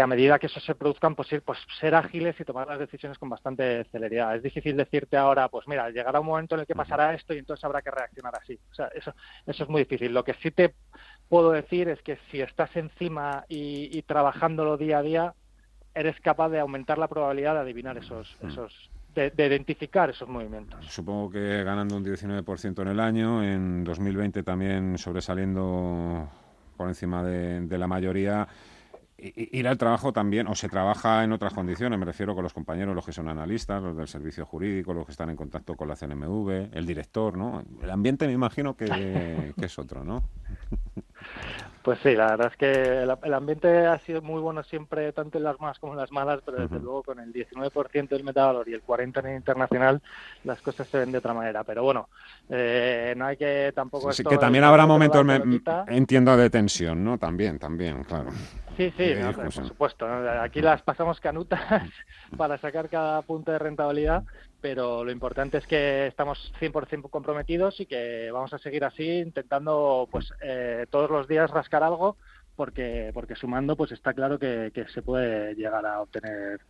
a 0.00 0.06
medida 0.06 0.38
que 0.38 0.46
eso 0.46 0.58
se 0.58 0.74
produzcan, 0.74 1.14
pues, 1.14 1.28
pues 1.44 1.58
ser 1.78 1.94
ágiles 1.94 2.40
y 2.40 2.44
tomar 2.44 2.66
las 2.66 2.78
decisiones 2.78 3.18
con 3.18 3.28
bastante 3.28 3.84
celeridad. 3.92 4.34
Es 4.34 4.42
difícil 4.42 4.78
decirte 4.78 5.18
ahora, 5.18 5.48
pues 5.48 5.68
mira, 5.68 5.90
llegará 5.90 6.20
un 6.20 6.26
momento 6.26 6.54
en 6.54 6.62
el 6.62 6.66
que 6.66 6.74
pasará 6.74 7.12
esto 7.12 7.34
y 7.34 7.38
entonces 7.38 7.62
habrá 7.64 7.82
que 7.82 7.90
reaccionar 7.90 8.34
así. 8.34 8.58
O 8.70 8.74
sea, 8.74 8.86
eso, 8.94 9.14
eso 9.46 9.64
es 9.64 9.68
muy 9.68 9.82
difícil. 9.82 10.14
Lo 10.14 10.24
que 10.24 10.32
sí 10.42 10.50
te 10.50 10.74
puedo 11.28 11.52
decir 11.52 11.90
es 11.90 12.00
que 12.00 12.18
si 12.30 12.40
estás 12.40 12.74
encima 12.74 13.44
y, 13.46 14.00
trabajándolo 14.02 14.78
día 14.78 14.98
a 14.98 15.02
día, 15.02 15.34
eres 15.94 16.18
capaz 16.20 16.48
de 16.48 16.60
aumentar 16.60 16.96
la 16.96 17.08
probabilidad 17.08 17.52
de 17.52 17.60
adivinar 17.60 17.98
esos, 17.98 18.34
esos 18.42 18.90
de, 19.14 19.30
identificar 19.36 20.08
esos 20.08 20.30
movimientos. 20.30 20.86
Supongo 20.86 21.28
que 21.28 21.62
ganando 21.62 21.94
un 21.94 22.04
19% 22.06 22.80
en 22.80 22.88
el 22.88 23.00
año, 23.00 23.42
en 23.42 23.84
2020 23.84 24.42
también 24.42 24.96
sobresaliendo 24.96 26.30
por 26.76 26.88
encima 26.88 27.22
de, 27.22 27.78
la 27.78 27.86
mayoría. 27.86 28.48
Ir 29.18 29.68
al 29.68 29.78
trabajo 29.78 30.12
también, 30.12 30.48
o 30.48 30.54
se 30.56 30.68
trabaja 30.68 31.22
en 31.22 31.30
otras 31.30 31.54
condiciones, 31.54 31.96
me 31.96 32.04
refiero 32.04 32.34
con 32.34 32.42
los 32.42 32.52
compañeros, 32.52 32.92
los 32.94 33.06
que 33.06 33.12
son 33.12 33.28
analistas, 33.28 33.80
los 33.80 33.96
del 33.96 34.08
servicio 34.08 34.44
jurídico, 34.44 34.92
los 34.92 35.06
que 35.06 35.12
están 35.12 35.30
en 35.30 35.36
contacto 35.36 35.76
con 35.76 35.86
la 35.86 35.94
CNMV, 35.94 36.70
el 36.72 36.86
director, 36.86 37.36
¿no? 37.36 37.62
El 37.80 37.90
ambiente 37.90 38.26
me 38.26 38.32
imagino 38.32 38.76
que, 38.76 38.86
que 39.56 39.66
es 39.66 39.78
otro, 39.78 40.02
¿no? 40.02 40.24
Pues 41.82 41.98
sí, 42.00 42.14
la 42.14 42.30
verdad 42.30 42.52
es 42.52 42.56
que 42.56 43.02
el, 43.02 43.34
ambiente 43.34 43.86
ha 43.86 43.98
sido 43.98 44.22
muy 44.22 44.40
bueno 44.40 44.62
siempre, 44.62 45.12
tanto 45.12 45.38
en 45.38 45.44
las 45.44 45.58
malas 45.60 45.80
como 45.80 45.94
en 45.94 45.98
las 45.98 46.12
malas, 46.12 46.40
pero 46.44 46.58
desde 46.58 46.78
luego 46.78 47.02
con 47.02 47.18
el 47.18 47.32
19% 47.32 48.08
del 48.08 48.22
metavalor 48.22 48.68
y 48.68 48.74
el 48.74 48.84
40% 48.84 49.18
en 49.18 49.26
el 49.26 49.36
internacional, 49.36 50.00
las 50.44 50.62
cosas 50.62 50.86
se 50.86 50.98
ven 50.98 51.10
de 51.10 51.18
otra 51.18 51.34
manera. 51.34 51.64
Pero 51.64 51.82
bueno, 51.82 52.08
eh, 52.48 53.14
no 53.16 53.26
hay 53.26 53.36
que 53.36 53.72
tampoco... 53.74 54.12
Sí, 54.12 54.22
que 54.22 54.38
también 54.38 54.62
habrá 54.62 54.86
momentos, 54.86 55.26
entiendo, 55.88 56.36
de 56.36 56.50
tensión, 56.50 57.02
¿no? 57.02 57.18
También, 57.18 57.58
también, 57.58 58.04
claro. 58.04 58.30
Sí, 58.76 58.92
sí, 58.96 59.14
por 59.34 59.52
supuesto. 59.52 60.06
Aquí 60.06 60.60
las 60.60 60.82
pasamos 60.82 61.20
canutas 61.20 61.60
para 62.36 62.58
sacar 62.58 62.88
cada 62.88 63.22
punto 63.22 63.50
de 63.50 63.58
rentabilidad, 63.58 64.22
pero 64.62 65.04
lo 65.04 65.10
importante 65.10 65.58
es 65.58 65.66
que 65.66 66.06
estamos 66.06 66.52
100% 66.60 67.10
comprometidos 67.10 67.80
y 67.80 67.86
que 67.86 68.30
vamos 68.32 68.54
a 68.54 68.58
seguir 68.58 68.84
así 68.84 69.18
intentando 69.18 70.08
pues 70.10 70.32
eh, 70.40 70.86
todos 70.88 71.10
los 71.10 71.28
días 71.28 71.50
rascar 71.50 71.82
algo 71.82 72.16
porque 72.54 73.10
porque 73.12 73.34
sumando 73.34 73.76
pues 73.76 73.90
está 73.92 74.14
claro 74.14 74.38
que, 74.38 74.70
se 74.94 75.02
puede 75.02 75.54
llegar 75.56 75.84
a 75.84 76.00
obtener 76.00 76.60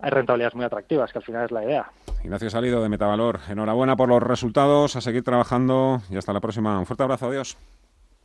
rentabilidades 0.00 0.54
muy 0.54 0.64
atractivas, 0.64 1.12
que 1.12 1.18
al 1.18 1.24
final 1.24 1.44
es 1.44 1.50
la 1.50 1.64
idea. 1.64 1.90
Ignacio 2.22 2.50
Salido 2.50 2.82
de 2.82 2.88
Metavalor, 2.88 3.40
enhorabuena 3.48 3.96
por 3.96 4.08
los 4.08 4.22
resultados, 4.22 4.96
a 4.96 5.00
seguir 5.00 5.24
trabajando 5.24 6.02
y 6.10 6.16
hasta 6.16 6.32
la 6.32 6.40
próxima. 6.40 6.78
Un 6.78 6.86
fuerte 6.86 7.02
abrazo, 7.02 7.26
adiós. 7.26 7.56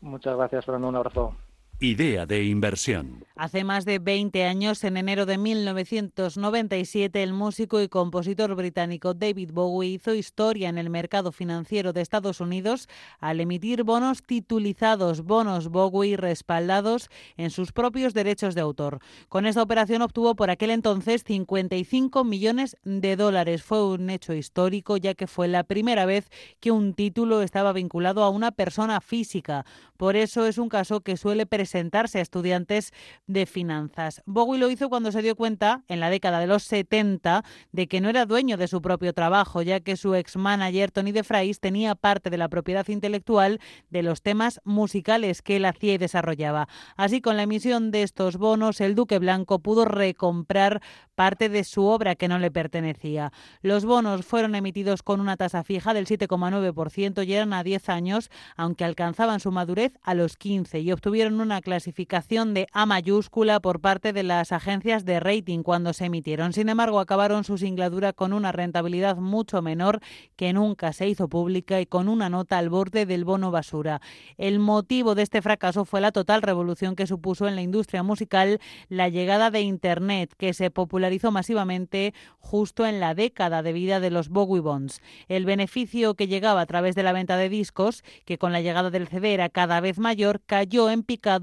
Muchas 0.01 0.36
gracias, 0.36 0.66
Fernando, 0.66 0.89
un 0.89 0.95
abrazo. 0.95 1.36
Idea 1.84 2.26
de 2.26 2.46
inversión. 2.46 3.26
Hace 3.36 3.64
más 3.64 3.84
de 3.84 3.98
20 3.98 4.46
años, 4.46 4.84
en 4.84 4.96
enero 4.96 5.26
de 5.26 5.38
1997, 5.40 7.22
el 7.22 7.34
músico 7.34 7.82
y 7.82 7.90
compositor 7.90 8.54
británico 8.56 9.16
David 9.16 9.50
Bowie 9.52 9.90
hizo 9.90 10.14
historia 10.14 10.70
en 10.70 10.78
el 10.78 10.92
mercado 10.92 11.32
financiero 11.32 11.92
de 11.92 12.02
Estados 12.02 12.40
Unidos 12.40 12.88
al 13.20 13.42
emitir 13.42 13.84
bonos 13.84 14.22
titulizados, 14.22 15.24
bonos 15.24 15.70
Bowie 15.70 16.16
respaldados 16.16 17.10
en 17.36 17.50
sus 17.50 17.72
propios 17.72 18.14
derechos 18.14 18.54
de 18.54 18.62
autor. 18.62 19.00
Con 19.30 19.48
esta 19.48 19.64
operación 19.64 20.04
obtuvo 20.04 20.36
por 20.36 20.52
aquel 20.52 20.70
entonces 20.70 21.24
55 21.26 22.24
millones 22.24 22.78
de 22.84 23.16
dólares. 23.16 23.64
Fue 23.64 23.84
un 23.84 24.12
hecho 24.12 24.34
histórico 24.34 24.96
ya 24.96 25.16
que 25.16 25.26
fue 25.26 25.48
la 25.48 25.64
primera 25.64 26.06
vez 26.06 26.30
que 26.60 26.72
un 26.72 26.94
título 26.94 27.42
estaba 27.42 27.74
vinculado 27.74 28.24
a 28.24 28.30
una 28.30 28.52
persona 28.52 29.02
física. 29.02 29.66
Por 29.98 30.16
eso 30.16 30.46
es 30.46 30.60
un 30.60 30.70
caso 30.70 31.02
que 31.02 31.18
suele 31.18 31.48
presentarse 31.74 32.19
a 32.19 32.21
estudiantes 32.21 32.93
de 33.26 33.47
finanzas. 33.47 34.21
Bowie 34.28 34.59
lo 34.59 34.69
hizo 34.69 34.89
cuando 34.89 35.11
se 35.11 35.24
dio 35.24 35.36
cuenta, 35.36 35.82
en 35.88 35.99
la 35.99 36.11
década 36.11 36.39
de 36.39 36.45
los 36.45 36.61
70, 36.63 37.43
de 37.71 37.88
que 37.88 37.99
no 37.99 38.09
era 38.09 38.28
dueño 38.28 38.57
de 38.57 38.67
su 38.67 38.80
propio 38.80 39.11
trabajo, 39.11 39.63
ya 39.63 39.80
que 39.80 39.97
su 39.97 40.13
ex-manager 40.13 40.91
Tony 40.91 41.11
DeFries 41.11 41.59
tenía 41.59 41.95
parte 41.95 42.30
de 42.30 42.38
la 42.38 42.47
propiedad 42.47 42.88
intelectual 42.89 43.59
de 43.89 44.03
los 44.03 44.21
temas 44.21 44.61
musicales 44.63 45.41
que 45.41 45.55
él 45.55 45.65
hacía 45.65 45.95
y 45.95 45.97
desarrollaba. 45.97 46.67
Así, 46.95 47.21
con 47.21 47.38
la 47.38 47.43
emisión 47.43 47.89
de 47.89 48.03
estos 48.03 48.38
bonos, 48.38 48.80
el 48.80 48.93
Duque 48.93 49.17
Blanco 49.17 49.57
pudo 49.57 49.86
recomprar 49.86 50.80
parte 51.15 51.49
de 51.49 51.63
su 51.63 51.86
obra 51.86 52.13
que 52.13 52.28
no 52.28 52.38
le 52.38 52.51
pertenecía. 52.51 53.32
Los 53.61 53.84
bonos 53.84 54.26
fueron 54.26 54.53
emitidos 54.53 55.01
con 55.01 55.19
una 55.19 55.38
tasa 55.38 55.63
fija 55.63 55.95
del 55.95 56.05
7,9% 56.05 57.26
y 57.26 57.34
eran 57.34 57.53
a 57.53 57.63
10 57.63 57.89
años, 57.89 58.30
aunque 58.55 58.86
alcanzaban 58.86 59.39
su 59.39 59.51
madurez 59.51 59.93
a 60.03 60.13
los 60.13 60.38
15 60.38 60.80
y 60.80 60.91
obtuvieron 60.91 61.41
una 61.41 61.53
una 61.54 61.62
clasificación 61.62 62.56
de 62.56 62.66
A 62.72 62.88
mayúscula 62.88 63.60
por 63.60 63.80
parte 63.80 64.12
de 64.12 64.24
las 64.24 64.51
agencias 64.51 65.06
de 65.06 65.20
rating 65.20 65.62
cuando 65.62 65.93
se 65.93 66.06
emitieron. 66.06 66.51
Sin 66.51 66.68
embargo, 66.68 66.99
acabaron 66.99 67.43
su 67.43 67.60
singladura 67.60 68.12
con 68.12 68.34
una 68.34 68.51
rentabilidad 68.51 69.18
mucho 69.18 69.62
menor 69.62 69.99
que 70.36 70.51
nunca 70.51 70.93
se 70.93 71.08
hizo 71.08 71.28
pública 71.28 71.80
y 71.80 71.86
con 71.86 72.08
una 72.08 72.28
nota 72.28 72.58
al 72.58 72.70
borde 72.72 73.06
del 73.06 73.24
bono 73.24 73.51
basura. 73.51 74.01
El 74.39 74.58
motivo 74.58 75.14
de 75.14 75.22
este 75.22 75.43
fracaso 75.43 75.86
fue 75.86 76.01
la 76.01 76.12
total 76.12 76.41
revolución 76.41 76.95
que 76.95 77.06
supuso 77.06 77.47
en 77.47 77.56
la 77.56 77.62
industria 77.62 78.01
musical 78.01 78.60
la 78.89 79.10
llegada 79.10 79.51
de 79.51 79.62
Internet, 79.62 80.34
que 80.36 80.56
se 80.56 80.72
popularizó 80.72 81.32
masivamente 81.32 82.16
justo 82.39 82.88
en 82.88 82.99
la 82.99 83.14
década 83.14 83.62
de 83.62 83.74
vida 83.74 83.99
de 83.99 84.10
los 84.10 84.30
Bowie 84.30 84.60
Bonds. 84.60 85.01
El 85.28 85.45
beneficio 85.45 86.16
que 86.16 86.28
llegaba 86.28 86.62
a 86.62 86.66
través 86.66 86.95
de 86.95 87.04
la 87.04 87.14
venta 87.14 87.38
de 87.38 87.49
discos, 87.49 88.04
que 88.26 88.39
con 88.39 88.54
la 88.54 88.62
llegada 88.62 88.89
del 88.89 89.08
CD 89.08 89.36
era 89.36 89.49
cada 89.49 89.80
vez 89.82 89.99
mayor, 89.99 90.41
cayó 90.47 90.89
en 90.89 91.04
picado 91.04 91.43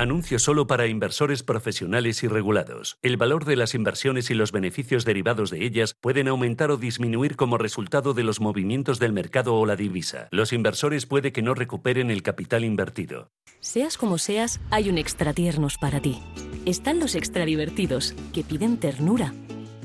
Anuncio 0.00 0.38
solo 0.38 0.66
para 0.66 0.86
inversores 0.86 1.42
profesionales 1.42 2.22
y 2.22 2.26
regulados. 2.26 2.96
El 3.02 3.18
valor 3.18 3.44
de 3.44 3.54
las 3.54 3.74
inversiones 3.74 4.30
y 4.30 4.34
los 4.34 4.50
beneficios 4.50 5.04
derivados 5.04 5.50
de 5.50 5.62
ellas 5.62 5.94
pueden 6.00 6.26
aumentar 6.26 6.70
o 6.70 6.78
disminuir 6.78 7.36
como 7.36 7.58
resultado 7.58 8.14
de 8.14 8.24
los 8.24 8.40
movimientos 8.40 8.98
del 8.98 9.12
mercado 9.12 9.56
o 9.56 9.66
la 9.66 9.76
divisa. 9.76 10.28
Los 10.30 10.54
inversores 10.54 11.04
puede 11.04 11.32
que 11.32 11.42
no 11.42 11.52
recuperen 11.52 12.10
el 12.10 12.22
capital 12.22 12.64
invertido. 12.64 13.30
Seas 13.60 13.98
como 13.98 14.16
seas, 14.16 14.58
hay 14.70 14.88
un 14.88 14.96
extra 14.96 15.34
tiernos 15.34 15.76
para 15.76 16.00
ti. 16.00 16.22
Están 16.64 16.98
los 16.98 17.14
extra 17.14 17.44
divertidos, 17.44 18.14
que 18.32 18.42
piden 18.42 18.78
ternura. 18.78 19.34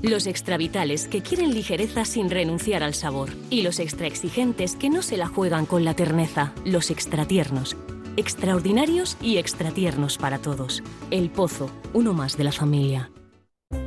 Los 0.02 0.28
extra 0.28 0.56
vitales, 0.56 1.10
que 1.10 1.24
quieren 1.24 1.54
ligereza 1.54 2.06
sin 2.06 2.30
renunciar 2.30 2.84
al 2.84 2.94
sabor. 2.94 3.32
Y 3.50 3.64
los 3.64 3.80
extra 3.80 4.08
exigentes, 4.08 4.78
que 4.78 4.90
no 4.90 5.02
se 5.02 5.18
la 5.18 5.28
juegan 5.28 5.66
con 5.66 5.84
la 5.84 5.94
terneza. 5.94 6.54
Los 6.64 6.90
extra 6.90 7.26
tiernos 7.26 7.76
extraordinarios 8.18 9.18
y 9.22 9.38
extratiernos 9.38 10.18
para 10.18 10.40
todos. 10.40 10.84
El 11.12 11.30
Pozo, 11.30 11.70
uno 11.94 12.14
más 12.14 12.38
de 12.38 12.44
la 12.44 12.52
familia. 12.52 13.10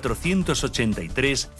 483 0.00 1.50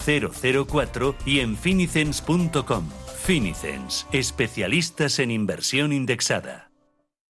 004 0.66 1.14
y 1.26 1.40
en 1.40 1.56
finicens.com. 1.56 2.88
Finicens, 3.22 4.06
especialistas 4.12 5.18
en 5.18 5.30
inversión 5.30 5.92
indexada. 5.92 6.70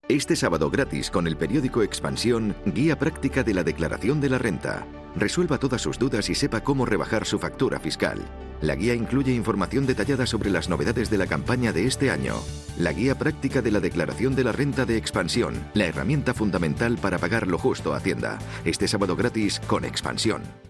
Este 0.08 0.34
sábado 0.34 0.70
gratis 0.70 1.08
con 1.08 1.28
el 1.28 1.36
periódico 1.36 1.82
Expansión, 1.84 2.56
guía 2.66 2.98
práctica 2.98 3.44
de 3.44 3.54
la 3.54 3.62
declaración 3.62 4.20
de 4.20 4.28
la 4.28 4.38
renta. 4.38 4.84
Resuelva 5.14 5.58
todas 5.58 5.82
sus 5.82 5.98
dudas 5.98 6.28
y 6.30 6.34
sepa 6.34 6.62
cómo 6.62 6.84
rebajar 6.84 7.26
su 7.26 7.38
factura 7.38 7.78
fiscal. 7.78 8.18
La 8.60 8.74
guía 8.74 8.94
incluye 8.94 9.32
información 9.32 9.86
detallada 9.86 10.26
sobre 10.26 10.50
las 10.50 10.68
novedades 10.68 11.10
de 11.10 11.18
la 11.18 11.26
campaña 11.26 11.72
de 11.72 11.86
este 11.86 12.10
año. 12.10 12.34
La 12.76 12.92
guía 12.92 13.16
práctica 13.16 13.62
de 13.62 13.70
la 13.70 13.80
declaración 13.80 14.34
de 14.34 14.44
la 14.44 14.52
renta 14.52 14.84
de 14.84 14.96
expansión, 14.96 15.54
la 15.74 15.86
herramienta 15.86 16.34
fundamental 16.34 16.98
para 16.98 17.18
pagar 17.18 17.46
lo 17.46 17.58
justo 17.58 17.94
a 17.94 17.98
Hacienda. 17.98 18.38
Este 18.64 18.88
sábado 18.88 19.16
gratis 19.16 19.60
con 19.60 19.84
Expansión. 19.84 20.69